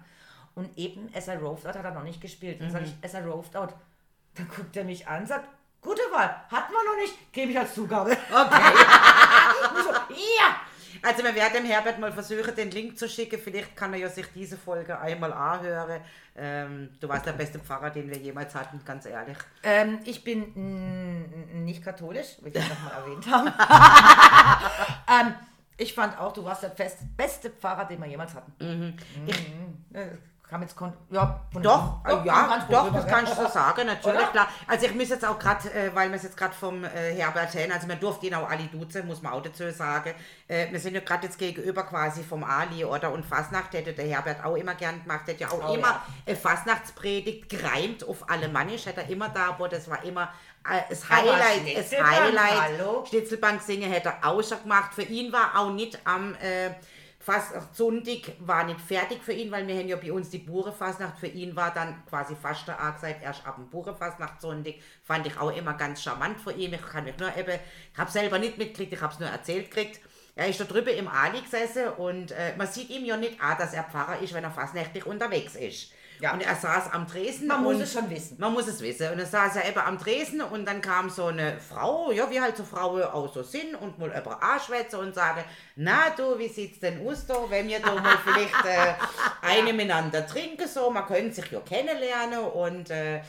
Und 0.55 0.79
eben 0.79 1.11
As 1.12 1.27
I 1.27 1.33
Roved 1.33 1.67
Out 1.67 1.75
hat 1.75 1.85
er 1.85 1.91
noch 1.91 2.05
nicht 2.05 2.21
gespielt. 2.21 2.61
Dann 2.61 2.71
sage 2.71 2.85
ich, 2.85 2.95
As 3.05 3.14
I 3.14 3.27
Roved 3.27 3.57
Out. 3.57 3.75
Dann 4.37 4.47
guckt 4.49 4.77
er 4.77 4.85
mich 4.85 5.09
an, 5.09 5.27
sagt, 5.27 5.49
gute 5.81 6.03
Wahl, 6.12 6.29
hatten 6.49 6.73
wir 6.73 6.93
noch 6.93 7.01
nicht, 7.03 7.33
gebe 7.33 7.51
ich 7.51 7.59
als 7.59 7.75
Zugabe. 7.75 8.12
Okay. 8.12 8.73
So, 9.83 9.91
ja! 9.91 10.57
Also 11.07 11.22
wir 11.22 11.36
werden 11.36 11.52
dem 11.54 11.66
Herbert 11.66 12.00
mal 12.00 12.12
versuchen, 12.12 12.52
den 12.57 12.68
Link 12.72 12.98
zu 12.98 13.09
schicken. 13.09 13.38
Vielleicht 13.38 13.76
kann 13.76 13.92
er 13.92 14.00
ja 14.00 14.09
sich 14.09 14.26
diese 14.34 14.57
Folge 14.57 14.98
einmal 14.98 15.32
anhören. 15.32 16.00
Ähm, 16.34 16.90
du 16.98 17.09
warst 17.09 17.26
der 17.26 17.32
beste 17.32 17.61
Pfarrer, 17.61 17.90
den 17.90 18.11
wir 18.11 18.18
jemals 18.18 18.52
hatten, 18.57 18.80
ganz 18.84 19.07
ehrlich. 19.07 19.36
Ähm, 19.62 20.00
ich 20.04 20.24
bin 20.24 21.64
nicht 21.64 21.84
katholisch, 21.84 22.38
will 22.40 22.48
ich 22.48 22.54
das 22.54 22.68
nochmal 22.68 22.92
erwähnt 22.94 23.24
haben. 23.30 23.52
ähm, 25.28 25.34
ich 25.76 25.94
fand 25.94 26.18
auch, 26.18 26.32
du 26.32 26.42
warst 26.42 26.64
der 26.64 26.74
beste 27.16 27.50
Pfarrer, 27.50 27.84
den 27.84 28.00
wir 28.00 28.09
jemals 28.09 28.34
hatten. 28.34 28.52
Mhm. 28.59 28.96
Äh, 29.96 30.09
Kam 30.49 30.62
jetzt 30.62 30.76
kon 30.76 30.92
ja, 31.11 31.40
von 31.53 31.61
Doch, 31.61 32.05
äh, 32.07 32.24
ja, 32.24 32.64
doch, 32.70 32.92
das 32.92 33.05
kannst 33.09 33.32
du 33.32 33.42
so 33.42 33.49
sagen, 33.49 33.84
natürlich, 33.84 34.16
Oder? 34.20 34.26
klar. 34.28 34.49
Also 34.68 34.86
ich 34.86 34.94
muss 34.94 35.09
jetzt 35.09 35.24
auch 35.24 35.36
gerade, 35.40 35.68
äh, 35.74 35.92
weil 35.92 36.09
wir 36.09 36.16
es 36.16 36.22
jetzt 36.22 36.36
gerade 36.36 36.55
vom 36.55 36.84
äh, 36.84 37.14
Herbert 37.16 37.53
haben, 37.57 37.72
also 37.72 37.88
wir 37.88 37.97
durften 37.97 38.26
ihn 38.26 38.34
auch 38.34 38.49
alle 38.49 38.62
duzen, 38.66 39.09
muss 39.09 39.22
man 39.22 39.32
auch 39.32 39.42
dazu 39.42 39.68
sagen. 39.72 40.14
Äh, 40.47 40.70
wir 40.70 40.78
sind 40.78 40.94
ja 40.94 41.01
gerade 41.01 41.26
jetzt 41.26 41.36
gegenüber 41.38 41.82
quasi 41.82 42.22
vom 42.22 42.44
Ali, 42.44 42.84
oder? 42.84 43.11
Und 43.11 43.26
Fasnacht 43.26 43.72
hätte 43.74 43.92
der 43.92 44.07
Herbert 44.07 44.44
auch 44.44 44.55
immer 44.55 44.76
gern 44.76 45.03
gemacht, 45.03 45.22
hätte 45.26 45.40
ja 45.40 45.49
auch 45.51 45.68
Oh, 45.68 45.74
immer 45.74 46.01
ja. 46.26 46.32
äh, 46.32 46.36
Fasnachtspredigt 46.36 47.49
gereimt 47.49 48.07
auf 48.07 48.30
Alemannisch, 48.30 48.86
hätte 48.86 49.01
er 49.01 49.09
immer 49.09 49.28
da, 49.30 49.49
aber 49.49 49.68
das 49.68 49.90
war 49.90 50.05
immer 50.05 50.32
äh, 50.70 50.80
das 50.88 51.11
Highlight, 51.11 51.76
das 51.76 51.90
Highlight. 51.90 52.61
hallo? 52.78 53.05
Schnitzelbank 53.09 53.62
singen 53.62 53.90
hätte 53.90 54.11
er 54.20 54.30
auch 54.30 54.42
schon 54.44 54.62
gemacht. 54.62 54.94
Für 54.94 55.03
ihn 55.03 55.32
war 55.32 55.59
auch 55.59 55.70
nicht 55.70 55.99
am 56.05 56.36
äh, 57.27 57.61
Sonntag 57.72 58.35
war 58.39 58.64
nicht 58.64 58.81
fertig 58.81 59.20
für 59.20 59.33
ihn, 59.33 59.51
weil 59.51 59.66
wir 59.66 59.77
haben 59.77 59.89
ja 59.89 59.97
bei 59.97 60.12
uns 60.12 60.31
die 60.31 60.39
Burefastnacht. 60.39 61.18
Für 61.18 61.27
ihn 61.27 61.57
war 61.57 61.74
dann 61.74 62.05
quasi 62.09 62.37
fast 62.37 62.68
der 62.68 62.79
Argseid 62.79 63.22
erst 63.22 63.45
ab 63.47 63.57
dem 63.57 63.68
Burefastnacht 63.68 64.41
Sonntag. 64.41 64.74
Fand 65.03 65.27
ich 65.27 65.37
auch 65.37 65.55
immer 65.55 65.74
ganz 65.74 66.03
charmant 66.03 66.41
für 66.41 66.53
ihn. 66.53 66.72
Ich 66.72 66.87
kann 66.87 67.05
mich 67.05 67.18
nur 67.18 67.37
eben, 67.37 67.59
ich 67.93 67.99
habe 67.99 68.11
selber 68.11 68.39
nicht 68.39 68.59
mitgekriegt, 68.59 68.93
ich 68.93 69.01
habe 69.01 69.12
es 69.12 69.18
nur 69.18 69.29
erzählt 69.29 69.70
gekriegt. 69.70 70.01
Er 70.37 70.49
ist 70.49 70.61
da 70.61 70.64
drüben 70.64 70.95
im 70.95 71.09
Ali 71.09 71.41
gesessen 71.41 71.89
und 71.97 72.31
äh, 72.31 72.55
man 72.57 72.66
sieht 72.66 72.91
ihm 72.91 73.05
ja 73.05 73.16
nicht 73.16 73.41
an, 73.41 73.57
dass 73.59 73.72
er 73.72 73.85
Pfarrer 73.85 74.20
ist, 74.20 74.35
wenn 74.35 74.45
er 74.45 74.51
fastnächtlich 74.51 75.07
unterwegs 75.07 75.57
ist. 75.57 75.93
Ja. 76.21 76.33
Und 76.33 76.41
er 76.41 76.55
saß 76.55 76.93
am 76.93 77.07
Tresen. 77.07 77.47
Man 77.47 77.62
muss 77.62 77.81
es 77.81 77.93
schon 77.93 78.09
wissen. 78.11 78.37
Man 78.39 78.53
muss 78.53 78.67
es 78.67 78.81
wissen. 78.81 79.11
Und 79.11 79.19
dann 79.19 79.27
saß 79.27 79.57
er 79.57 79.69
eben 79.69 79.79
am 79.79 79.99
Tresen 79.99 80.41
und 80.41 80.67
dann 80.67 80.81
kam 80.81 81.11
so 81.11 81.27
eine 81.27 81.59
Frau, 81.59 82.11
ja, 82.12 82.31
wie 82.31 82.41
halt 82.41 82.57
so 82.57 82.64
Frauen 82.64 83.03
auch 83.03 83.33
so 83.33 83.43
sind 83.43 83.75
und 83.75 83.99
mal 83.99 84.09
über 84.09 84.43
anschwätzen 84.43 85.01
und 85.01 85.14
sagen, 85.14 85.45
na 85.77 86.11
du, 86.17 86.39
wie 86.39 86.49
sieht's 86.49 86.81
denn 86.81 87.07
aus 87.07 87.27
da, 87.27 87.35
wenn 87.49 87.69
wir 87.69 87.81
da 87.81 87.95
mal 87.95 88.19
vielleicht 88.25 88.64
äh, 88.64 88.95
eine 89.43 89.73
miteinander 89.73 90.27
trinken, 90.27 90.67
so, 90.67 90.91
man 90.91 91.07
könnte 91.07 91.35
sich 91.35 91.51
ja 91.51 91.61
kennenlernen 91.61 92.41
und 92.41 92.91
äh, 92.91 93.21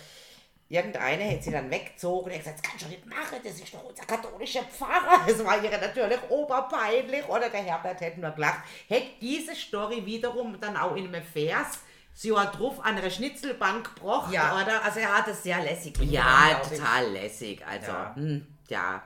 Irgendeine 0.69 1.23
hätte 1.23 1.43
sie 1.43 1.51
dann 1.51 1.71
weggezogen 1.71 2.29
und 2.29 2.37
gesagt, 2.37 2.59
das 2.59 2.69
kannst 2.69 2.85
du 2.85 2.89
nicht 2.89 3.05
machen, 3.05 3.39
das 3.41 3.53
ist 3.53 3.73
doch 3.73 3.85
unser 3.85 4.03
katholischer 4.03 4.63
Pfarrer. 4.63 5.25
Das 5.27 5.43
war 5.45 5.63
ihr 5.63 5.71
natürlich 5.71 6.19
oberpeinlich. 6.29 7.25
Oder 7.29 7.49
der 7.49 7.61
Herbert 7.61 8.01
hätte 8.01 8.19
nur 8.19 8.31
gelacht. 8.31 8.59
Hätte 8.89 9.07
diese 9.21 9.55
Story 9.55 10.05
wiederum 10.05 10.59
dann 10.59 10.75
auch 10.75 10.95
in 10.97 11.07
einem 11.07 11.23
Vers, 11.23 11.79
sie 12.19 12.35
hat 12.35 12.57
drauf 12.57 12.83
an 12.83 12.97
einer 12.97 13.11
Schnitzelbank 13.11 13.93
gebracht, 13.95 14.33
Ja, 14.33 14.55
oder? 14.59 14.83
also 14.83 14.99
er 14.99 15.15
hat 15.19 15.27
es 15.27 15.43
sehr 15.43 15.61
lässig. 15.61 15.93
gemacht, 15.93 16.11
Ja, 16.11 16.47
glaub 16.49 16.71
ich. 16.71 16.79
total 16.79 17.11
lässig. 17.11 17.63
Also, 17.65 17.91
Ja. 17.91 18.15
hm, 18.15 18.45
ja. 18.69 19.03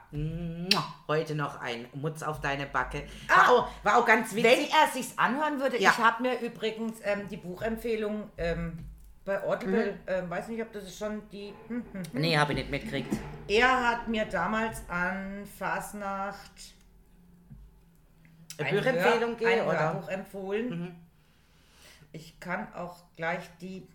Heute 1.09 1.35
noch 1.35 1.59
ein 1.59 1.87
Mutz 1.93 2.23
auf 2.23 2.39
deine 2.39 2.67
Backe. 2.67 3.03
Ah. 3.27 3.35
War, 3.35 3.49
auch, 3.49 3.69
war 3.83 3.97
auch 3.97 4.05
ganz 4.05 4.33
Wenn 4.33 4.43
witzig. 4.45 4.71
er 4.73 4.87
sich's 4.93 5.13
anhören 5.17 5.59
würde, 5.59 5.77
Ja. 5.81 5.91
ich 5.91 5.97
habe 5.97 6.23
mir 6.23 6.39
übrigens 6.39 6.99
ähm, 7.03 7.27
die 7.27 7.35
Buchempfehlung 7.37 8.29
ähm, 8.37 8.85
bei 9.25 9.43
Audible, 9.43 9.99
ähm, 10.07 10.29
weiß 10.29 10.47
nicht, 10.47 10.61
ob 10.61 10.71
das 10.71 10.85
ist 10.85 10.97
schon 10.97 11.21
die. 11.31 11.53
Hm, 11.67 11.83
hm. 11.91 12.03
Nee, 12.13 12.37
habe 12.37 12.53
ich 12.53 12.59
nicht 12.59 12.71
mitgekriegt. 12.71 13.13
Er 13.49 13.89
hat 13.89 14.07
mir 14.07 14.23
damals 14.25 14.81
an 14.89 15.45
Fasnacht 15.59 16.73
Eine 18.57 18.69
ein 18.69 18.75
Buchempfehlung 18.77 19.35
ein 19.37 19.61
oder? 19.67 19.79
Hörbuch 19.93 20.07
empfohlen. 20.09 20.95
Ich 22.11 22.39
kann 22.39 22.73
auch 22.73 22.97
gleich 23.15 23.43
die. 23.59 23.87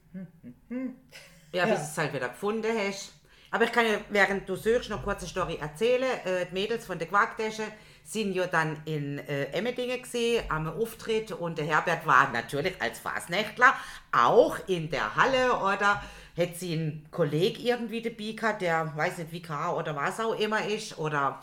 Ja, 1.52 1.66
Ja. 1.66 1.66
bis 1.66 1.80
du 1.80 1.84
es 1.84 1.98
halt 1.98 2.12
wieder 2.14 2.28
gefunden 2.28 2.72
hast. 2.86 3.12
Aber 3.50 3.64
ich 3.64 3.72
kann 3.72 3.86
ja, 3.86 3.98
während 4.10 4.48
du 4.48 4.56
suchst, 4.56 4.90
noch 4.90 5.02
kurz 5.04 5.20
eine 5.20 5.28
Story 5.28 5.58
erzählen. 5.60 6.18
Äh, 6.24 6.46
die 6.46 6.54
Mädels 6.54 6.84
von 6.86 6.98
der 6.98 7.08
Quarktasche 7.08 7.62
sind 8.04 8.34
ja 8.34 8.46
dann 8.46 8.80
in 8.84 9.18
äh, 9.18 9.44
Emmendingen 9.46 10.00
gesehen, 10.02 10.44
am 10.48 10.68
Auftritt 10.68 11.32
und 11.32 11.58
der 11.58 11.66
Herbert 11.66 12.06
war 12.06 12.30
natürlich 12.32 12.80
als 12.80 12.98
Fasnächtler 13.00 13.74
auch 14.12 14.56
in 14.68 14.90
der 14.90 15.16
Halle 15.16 15.52
oder 15.54 16.02
hätte 16.36 16.56
sie 16.58 16.74
einen 16.74 17.08
Kollegen 17.10 17.60
irgendwie 17.64 18.02
dabei 18.02 18.32
gehabt, 18.32 18.62
der 18.62 18.96
weiß 18.96 19.18
nicht, 19.18 19.32
Vikar 19.32 19.76
oder 19.76 19.96
was 19.96 20.20
auch 20.20 20.38
immer 20.38 20.64
ist 20.66 20.98
oder 20.98 21.42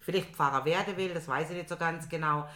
vielleicht 0.00 0.34
Pfarrer 0.34 0.64
werden 0.64 0.96
will, 0.96 1.14
das 1.14 1.28
weiß 1.28 1.50
ich 1.50 1.56
nicht 1.56 1.68
so 1.68 1.76
ganz 1.76 2.08
genau. 2.08 2.48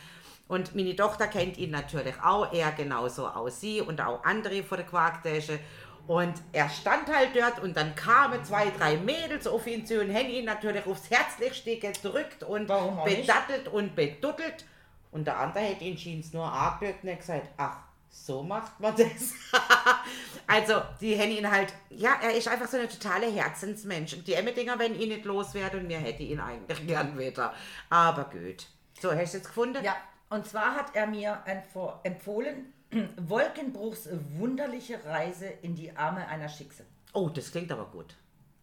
Und 0.49 0.74
meine 0.74 0.94
Tochter 0.94 1.26
kennt 1.26 1.59
ihn 1.59 1.70
natürlich 1.70 2.14
auch, 2.22 2.53
er 2.53 2.72
genauso 2.72 3.26
aus 3.26 3.61
sie 3.61 3.80
und 3.80 4.01
auch 4.01 4.22
andere 4.24 4.62
vor 4.62 4.76
der 4.76 4.86
Quarktasche. 4.86 5.59
Und 6.07 6.34
er 6.53 6.68
stand 6.68 7.09
halt 7.12 7.30
dort 7.34 7.59
und 7.61 7.76
dann 7.76 7.97
kamen 7.97 8.44
zwei, 8.44 8.70
drei 8.70 8.97
Mädels 8.97 9.47
auf 9.49 9.66
ihn 9.66 9.84
zu 9.84 10.01
und 10.01 10.14
haben 10.14 10.28
ihn 10.28 10.44
natürlich 10.44 10.86
aufs 10.86 11.11
Herzlichste 11.11 11.78
gedrückt 11.78 12.44
und 12.44 12.68
nicht? 12.68 13.26
bedattelt 13.26 13.66
und 13.68 13.97
beduttelt. 13.97 14.64
Und 15.11 15.26
der 15.26 15.38
andere 15.38 15.64
hätte 15.64 15.82
ihn 15.82 15.99
schien's 15.99 16.32
nur 16.32 16.44
angeguckt 16.44 17.03
und 17.03 17.11
hat 17.11 17.18
gesagt, 17.18 17.49
ach, 17.57 17.78
so 18.09 18.42
macht 18.42 18.78
man 18.78 18.94
das. 18.97 19.34
also, 20.47 20.82
die 21.01 21.18
haben 21.18 21.30
ihn 21.30 21.51
halt, 21.51 21.72
ja, 21.90 22.18
er 22.22 22.34
ist 22.34 22.47
einfach 22.47 22.68
so 22.68 22.76
eine 22.76 22.88
totale 22.88 23.26
Herzensmensch. 23.26 24.14
Und 24.14 24.26
die 24.28 24.34
Emmedinger, 24.34 24.78
wenn 24.78 24.99
ihn 24.99 25.09
nicht 25.09 25.24
loswerden 25.24 25.80
und 25.80 25.86
mir 25.88 25.99
hätte 25.99 26.22
ihn 26.22 26.38
eigentlich 26.38 26.86
gern 26.86 27.18
wieder. 27.18 27.53
Aber 27.90 28.24
gut. 28.24 28.66
So, 29.01 29.12
hast 29.12 29.34
du 29.34 29.38
jetzt 29.38 29.49
gefunden? 29.49 29.84
Ja, 29.84 29.97
und 30.31 30.47
zwar 30.47 30.74
hat 30.74 30.95
er 30.95 31.07
mir 31.07 31.43
empf- 31.47 31.99
empfohlen, 32.05 32.72
Wolkenbruchs 33.16 34.09
wunderliche 34.39 35.05
Reise 35.05 35.47
in 35.47 35.74
die 35.74 35.97
Arme 35.97 36.27
einer 36.29 36.49
Schickse. 36.49 36.85
Oh, 37.12 37.29
das 37.29 37.51
klingt 37.51 37.70
aber 37.72 37.87
gut. 37.87 38.14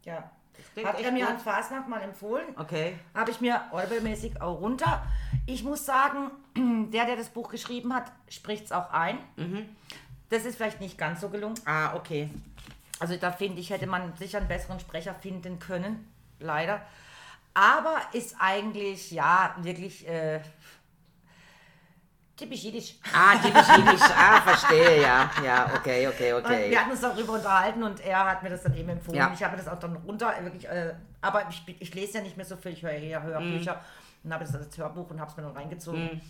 Ja. 0.04 0.30
klingt 0.74 0.88
Hat 0.88 1.02
er 1.02 1.12
mir 1.12 1.28
an 1.28 1.40
Fasnacht 1.40 1.88
mal 1.88 2.02
empfohlen. 2.02 2.46
Okay. 2.58 2.96
Habe 3.14 3.32
ich 3.32 3.42
mir 3.42 3.62
orgelmäßig 3.72 4.42
auch 4.42 4.60
runter. 4.62 5.04
Ich 5.46 5.64
muss 5.64 5.86
sagen, 5.86 6.32
der, 6.92 7.06
der 7.06 7.16
das 7.16 7.30
Buch 7.30 7.50
geschrieben 7.50 7.94
hat, 7.94 8.12
spricht 8.30 8.66
es 8.66 8.72
auch 8.72 8.92
ein. 8.92 9.18
Mhm. 9.36 9.70
Das 10.30 10.46
ist 10.46 10.56
vielleicht 10.56 10.82
nicht 10.82 10.98
ganz 10.98 11.22
so 11.22 11.30
gelungen. 11.30 11.56
Ah, 11.66 11.96
okay. 11.96 12.30
Also 13.00 13.18
da 13.18 13.32
finde 13.32 13.60
ich, 13.60 13.70
hätte 13.70 13.88
man 13.88 14.16
sicher 14.18 14.38
einen 14.40 14.48
besseren 14.48 14.80
Sprecher 14.80 15.14
finden 15.14 15.60
können. 15.60 16.08
Leider. 16.40 16.82
Aber 17.54 17.98
ist 18.14 18.36
eigentlich, 18.40 19.12
ja, 19.12 19.56
wirklich 19.60 20.08
äh, 20.08 20.42
typisch 22.36 22.64
jiddisch. 22.64 22.96
Ah, 23.14 23.36
die 23.36 23.52
Chemisch. 23.52 24.02
ah, 24.02 24.42
verstehe, 24.42 25.02
ja. 25.02 25.30
Ja, 25.44 25.72
okay, 25.76 26.08
okay, 26.08 26.34
Und 26.34 26.46
okay. 26.46 26.70
wir 26.70 26.80
hatten 26.80 26.92
uns 26.92 27.02
darüber 27.02 27.34
unterhalten 27.34 27.84
und 27.84 28.00
er 28.02 28.26
hat 28.26 28.44
mir 28.44 28.50
das 28.50 28.64
dann 28.64 28.76
eben 28.76 28.90
empfohlen. 28.90 29.18
Ja. 29.18 29.32
Ich 29.34 29.44
habe 29.44 29.56
das 29.58 29.68
auch 29.68 29.80
dann 29.80 29.96
runter, 29.98 30.34
wirklich, 30.42 30.68
äh, 30.68 30.94
aber 31.22 31.48
ich, 31.50 31.64
ich 31.80 31.94
lese 31.94 32.18
ja 32.18 32.24
nicht 32.24 32.36
mehr 32.38 32.46
so 32.46 32.56
viel, 32.58 32.74
ich 32.74 32.82
höre 32.84 32.92
eher 32.92 33.22
Hörbücher 33.24 33.74
Mhm. 33.76 33.80
und 34.30 34.34
habe 34.34 34.46
das 34.46 34.56
als 34.56 34.78
Hörbuch 34.78 35.10
und 35.10 35.20
habe 35.20 35.30
es 35.32 35.38
mir 35.38 35.44
dann 35.44 35.54
reingezogen. 35.56 36.22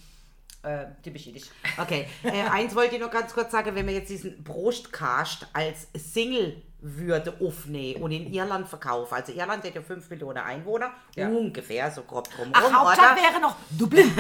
Äh, 0.63 0.85
typisch 1.03 1.25
jiddisch. 1.25 1.47
Okay, 1.77 2.07
äh, 2.23 2.41
eins 2.49 2.73
wollte 2.73 2.95
ich 2.95 3.01
noch 3.01 3.11
ganz 3.11 3.33
kurz 3.33 3.51
sagen, 3.51 3.75
wenn 3.75 3.85
wir 3.85 3.93
jetzt 3.93 4.09
diesen 4.09 4.41
Brustcast 4.45 5.47
als 5.51 5.89
Single 5.93 6.61
würde 6.85 7.33
aufnehmen 7.41 8.03
und 8.03 8.11
in 8.11 8.31
Irland 8.33 8.67
verkaufen. 8.67 9.13
Also 9.13 9.31
Irland 9.31 9.63
hat 9.63 9.73
ja 9.73 9.81
5 9.81 10.09
Millionen 10.09 10.37
Einwohner, 10.39 10.91
Ja. 11.15 11.29
ungefähr, 11.29 11.89
so 11.89 12.03
grob 12.03 12.29
drum 12.35 12.49
Ach, 12.51 12.61
Hauptstadt 12.73 13.15
wäre 13.15 13.41
noch 13.41 13.55
Dublin. 13.71 14.11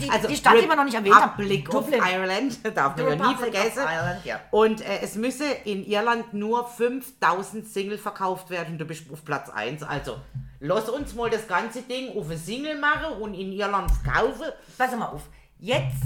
die, 0.00 0.10
Also 0.10 0.28
die 0.28 0.36
Stadt, 0.36 0.54
die 0.60 0.68
wir 0.68 0.74
noch 0.76 0.84
nicht 0.84 0.94
erwähnt 0.94 1.14
haben. 1.14 1.30
Of 1.40 1.84
Dublin. 1.84 2.02
Ireland, 2.02 2.58
darf 2.76 2.96
man 2.96 3.18
ja 3.18 3.28
nie 3.28 3.34
vergessen. 3.36 3.82
Ireland, 3.82 4.24
ja. 4.24 4.40
Und 4.50 4.80
äh, 4.80 4.98
es 5.02 5.14
müsse 5.14 5.44
in 5.64 5.86
Irland 5.86 6.34
nur 6.34 6.66
5000 6.66 7.68
Single 7.68 7.98
verkauft 7.98 8.50
werden, 8.50 8.76
du 8.78 8.84
bist 8.84 9.04
auf 9.12 9.24
Platz 9.24 9.48
1. 9.48 9.84
Also, 9.84 10.16
lass 10.58 10.88
uns 10.88 11.14
mal 11.14 11.30
das 11.30 11.46
ganze 11.46 11.82
Ding 11.82 12.16
auf 12.18 12.26
eine 12.26 12.36
Single 12.36 12.78
machen 12.78 13.20
und 13.20 13.34
in 13.34 13.52
Irland 13.52 13.90
verkaufen. 13.90 14.46
Pass 14.76 14.96
mal 14.96 15.06
auf. 15.06 15.22
Jetzt 15.58 16.02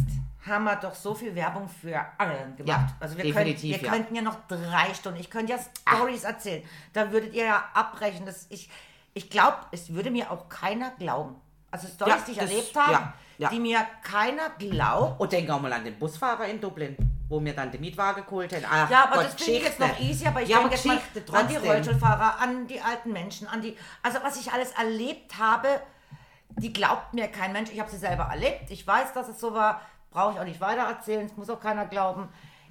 haben 0.47 0.64
wir 0.64 0.76
doch 0.76 0.94
so 0.94 1.14
viel 1.14 1.34
Werbung 1.34 1.68
für 1.68 1.90
Ireland 2.18 2.57
gemacht. 2.57 2.90
Ja, 2.90 2.97
also 3.01 3.16
wir, 3.16 3.32
können, 3.32 3.62
wir 3.62 3.76
ja. 3.78 3.90
könnten 3.90 4.14
ja 4.14 4.22
noch 4.22 4.36
drei 4.49 4.94
Stunden. 4.94 5.18
Ich 5.20 5.30
könnte 5.30 5.53
ja 5.53 5.59
Stories 5.59 6.24
erzählen. 6.24 6.62
Da 6.92 7.11
würdet 7.11 7.34
ihr 7.34 7.44
ja 7.47 7.64
abbrechen. 7.74 8.24
Das, 8.26 8.47
ich 8.51 8.68
ich 9.16 9.30
glaube, 9.30 9.57
es 9.72 9.94
würde 9.94 10.11
mir 10.11 10.30
auch 10.30 10.47
keiner 10.51 10.90
glauben. 10.90 11.36
Also 11.70 11.88
Stories, 11.88 12.14
Ja, 12.16 12.22
die 12.26 12.32
ich 12.32 12.38
das- 12.38 12.51
erlebt 12.51 12.76
habe, 12.76 13.12
die 13.51 13.59
mir 13.61 13.86
keiner 14.03 14.51
glaubt. 14.59 15.18
Und 15.18 15.32
denk 15.32 15.49
auch 15.49 15.61
mal 15.61 15.72
an 15.72 15.84
den 15.84 15.99
Busfahrer 15.99 16.44
in 16.44 16.61
Dublin, 16.61 16.97
wo 17.26 17.40
mir 17.40 17.55
dann 17.55 17.70
den 17.70 17.80
Mietwagen 17.80 18.24
geholt 18.26 18.53
haben. 18.55 18.64
Ach, 18.70 18.90
Ja, 18.90 19.05
aber 19.05 19.16
Gott, 19.16 19.24
das 19.24 19.34
finde 19.36 19.53
ich 19.53 19.64
jetzt 19.64 19.80
noch 19.80 19.99
easy, 20.01 20.26
aber 20.26 20.42
ich 20.42 20.51
ja, 20.51 20.59
denke 20.59 20.74
jetzt 20.74 20.84
mal 20.86 21.01
an 21.32 21.49
die. 21.49 21.57
Rollstuhlfahrer, 21.57 22.40
an 22.40 22.66
die 22.66 22.78
alten 22.78 23.11
Menschen, 23.12 23.49
an 23.49 23.62
die, 23.62 23.74
also 24.03 24.18
was 24.22 24.38
ich 24.38 24.53
alles 24.53 24.72
erlebt 24.72 25.38
habe, 25.38 25.80
die 26.51 26.72
glaubt 26.74 27.14
mir 27.14 27.28
kein 27.28 27.53
Mensch. 27.53 27.70
Ich 27.70 27.80
habe 27.80 27.90
sie 27.90 27.99
selber 27.99 28.24
erlebt, 28.24 28.70
ich 28.70 28.86
weiß, 28.86 29.14
dass 29.14 29.28
es 29.28 29.40
so 29.40 29.55
war, 29.55 29.80
brauche 30.17 30.33
ich 30.33 30.41
auch 30.41 30.45
nicht 30.45 30.61
weiter 30.62 30.83
erzählen, 30.83 31.27
es 31.27 31.37
muss 31.37 31.51
auch 31.51 31.61
keiner 31.61 31.85
glauben. 31.85 32.29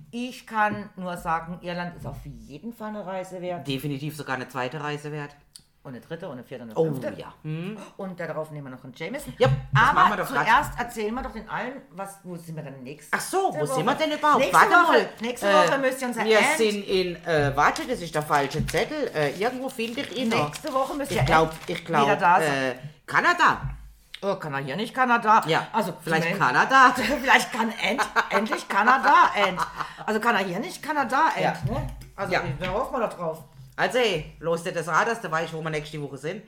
Ich 0.09 0.47
kann 0.47 0.89
nur 0.95 1.15
sagen, 1.15 1.59
Irland 1.61 1.95
ist 1.95 2.07
auf 2.07 2.17
jeden 2.25 2.73
Fall 2.73 2.89
eine 2.89 3.05
Reise 3.05 3.39
wert. 3.39 3.67
Definitiv 3.67 4.15
sogar 4.15 4.35
eine 4.35 4.47
zweite 4.49 4.81
Reise 4.83 5.11
wert. 5.11 5.35
Und 5.83 5.91
eine 5.91 6.01
dritte 6.01 6.25
und 6.25 6.33
eine 6.33 6.43
vierte 6.43 6.63
und 6.63 6.71
eine 6.71 6.79
Oh, 6.79 6.85
fünfte. 6.85 7.13
ja. 7.15 7.31
Und 7.97 8.19
darauf 8.19 8.49
nehmen 8.49 8.65
wir 8.65 8.71
noch 8.75 8.83
einen 8.83 8.93
Jameson. 8.95 9.31
Ja, 9.37 9.47
Aber 9.75 10.17
doch 10.17 10.27
grad. 10.27 10.43
zuerst 10.47 10.79
erzählen 10.79 11.13
wir 11.13 11.21
doch 11.21 11.33
den 11.33 11.47
allen, 11.47 11.73
was, 11.91 12.17
wo 12.23 12.35
sind 12.35 12.55
wir 12.55 12.63
dann 12.63 12.81
nächste 12.81 13.15
Ach 13.15 13.21
so, 13.21 13.37
wo 13.53 13.59
Woche? 13.59 13.67
sind 13.67 13.85
wir 13.85 13.93
denn 13.93 14.11
überhaupt? 14.13 14.39
Nächste 14.39 14.55
Warte 14.57 14.71
Woche, 14.71 14.91
mal. 14.93 15.09
nächste 15.21 15.47
Äh, 15.47 15.53
Woche 15.53 15.77
müsst 15.77 16.01
ihr 16.01 16.07
unser 16.07 16.25
Wir 16.25 16.39
End- 16.39 16.57
sind 16.57 16.87
in, 16.87 17.15
äh, 17.27 17.51
warte, 17.55 17.83
das 17.87 18.01
ist 18.01 18.15
der 18.15 18.23
falsche 18.23 18.65
Zettel. 18.65 19.11
Äh, 19.13 19.37
irgendwo 19.39 19.69
finde 19.69 20.01
ich 20.01 20.17
ihn 20.17 20.29
noch. 20.29 20.45
Nächste 20.47 20.73
Woche 20.73 20.95
müsst 20.95 21.11
ihr 21.11 21.19
Ich 21.19 21.25
glaube, 21.27 21.51
end- 21.51 21.69
ich 21.69 21.85
glaube, 21.85 22.05
wieder 22.05 22.15
da 22.15 22.39
sein. 22.41 22.51
äh, 22.71 22.75
Kanada. 23.05 23.61
Oh, 24.27 24.35
kann 24.37 24.53
er 24.55 24.59
hier 24.61 24.75
nicht 24.75 24.93
Kanada? 24.95 25.43
Ja, 25.45 25.67
also 25.71 25.93
vielleicht 26.03 26.29
zum 26.29 26.39
Kanada. 26.39 26.95
Vielleicht 27.21 27.51
kann 27.53 27.71
end, 27.79 28.01
endlich 28.31 28.67
Kanada 28.67 29.29
end. 29.35 29.59
Also 30.03 30.19
kann 30.19 30.35
er 30.35 30.43
hier 30.43 30.57
nicht 30.59 30.81
Kanada 30.81 31.27
end, 31.35 31.43
Ja. 31.67 31.73
ne? 31.73 31.87
Also 32.15 32.33
Ja. 32.33 32.41
da 32.59 32.67
hoffen 32.69 32.93
wir 32.99 33.07
doch 33.07 33.13
drauf. 33.15 33.43
Also, 33.75 33.99
hey, 33.99 34.33
los 34.39 34.63
dir 34.63 34.71
das 34.71 34.87
Rad, 34.87 35.07
dass 35.07 35.21
du 35.21 35.29
weißt, 35.29 35.53
wo 35.53 35.61
wir 35.61 35.69
nächste 35.69 36.01
Woche 36.01 36.17
sind. 36.17 36.41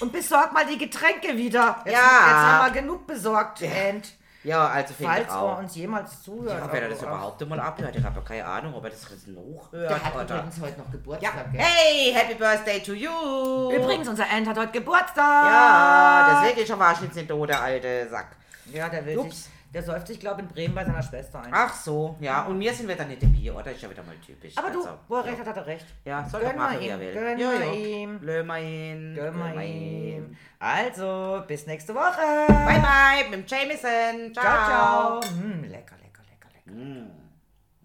Und 0.00 0.12
besorg 0.12 0.52
mal 0.52 0.66
die 0.66 0.76
Getränke 0.76 1.34
wieder. 1.38 1.76
Jetzt, 1.86 1.94
Ja. 1.94 2.00
Jetzt 2.02 2.36
haben 2.36 2.74
wir 2.74 2.80
genug 2.82 3.06
besorgt, 3.06 3.62
end. 3.62 4.08
Ja, 4.46 4.68
also 4.68 4.94
finde 4.94 5.12
ich 5.12 5.18
Falls 5.18 5.28
er 5.32 5.40
auch. 5.42 5.58
uns 5.58 5.74
jemals 5.74 6.22
zuhört. 6.22 6.60
Ja, 6.60 6.72
wenn 6.72 6.82
er 6.84 6.88
das 6.90 7.02
überhaupt 7.02 7.48
mal 7.48 7.58
abhört, 7.58 7.96
ich 7.96 8.04
habe 8.04 8.14
ja 8.20 8.22
keine 8.24 8.44
Ahnung, 8.44 8.74
ob 8.74 8.84
er 8.84 8.90
das 8.90 9.02
noch 9.26 9.72
hört 9.72 9.90
Der 9.90 10.04
hat 10.04 10.14
oder. 10.14 10.22
übrigens 10.36 10.60
heute 10.60 10.78
noch 10.78 10.86
Ja. 10.86 10.92
Geburtstag. 10.92 11.52
gell? 11.52 11.60
Hey, 11.60 12.12
Happy 12.14 12.34
Birthday 12.34 12.80
to 12.80 12.92
you! 12.92 13.72
Übrigens, 13.74 14.06
unser 14.08 14.28
End 14.30 14.46
hat 14.46 14.56
heute 14.56 14.70
Geburtstag. 14.70 15.16
Ja, 15.50 16.40
deswegen 16.42 16.60
ist 16.62 16.70
er 16.70 16.78
wahrscheinlich 16.78 17.14
nicht 17.16 17.28
da, 17.30 17.34
der 17.46 17.60
alte 17.60 18.08
Sack. 18.08 18.36
Ja, 18.72 18.88
der 18.88 19.04
will 19.04 19.18
Ups. 19.18 19.44
sich, 19.44 19.52
der 19.72 19.82
säuft 19.82 20.06
sich, 20.06 20.20
glaube 20.20 20.40
ich, 20.40 20.48
in 20.48 20.54
Bremen 20.54 20.74
bei 20.74 20.84
seiner 20.84 21.02
Schwester 21.02 21.42
ein. 21.42 21.50
Ach 21.52 21.74
so, 21.74 22.16
ja, 22.20 22.44
und 22.44 22.58
mir 22.58 22.72
sind 22.72 22.88
wir 22.88 22.96
dann 22.96 23.08
nicht 23.08 23.22
dabei, 23.22 23.52
oder? 23.52 23.72
Ist 23.72 23.82
ja 23.82 23.90
wieder 23.90 24.02
mal 24.02 24.16
typisch. 24.24 24.56
Aber 24.56 24.70
du, 24.70 24.78
also, 24.78 24.98
wo 25.08 25.16
er 25.16 25.24
ja. 25.24 25.30
recht 25.30 25.40
hat, 25.40 25.46
hat 25.48 25.56
er 25.56 25.66
recht. 25.66 25.86
Ja, 26.04 26.28
soll 26.28 26.40
Gönn 26.40 26.50
doch 26.50 26.56
machen, 26.56 26.80
wie 26.80 26.88
er 26.88 27.00
will. 27.00 27.12
gönn 27.12 27.38
mal 27.38 27.38
ja. 27.38 27.72
ihm. 27.72 28.20
Löm 28.22 28.46
mal 28.46 28.62
ihn. 28.62 29.14
Gönn 29.14 29.38
mal 29.38 29.62
ihm. 29.62 30.36
Also, 30.58 31.42
bis 31.46 31.66
nächste 31.66 31.94
Woche. 31.94 32.46
Bye, 32.48 32.80
bye, 32.80 33.30
mit 33.30 33.32
dem 33.32 33.44
Jameson. 33.46 34.32
Ciao. 34.32 34.44
Ciao, 34.44 35.20
ciao. 35.20 35.32
Mm, 35.34 35.64
lecker, 35.64 35.96
lecker, 36.02 36.22
lecker, 36.30 36.48
lecker. 36.54 36.72
Mm. 36.72 37.10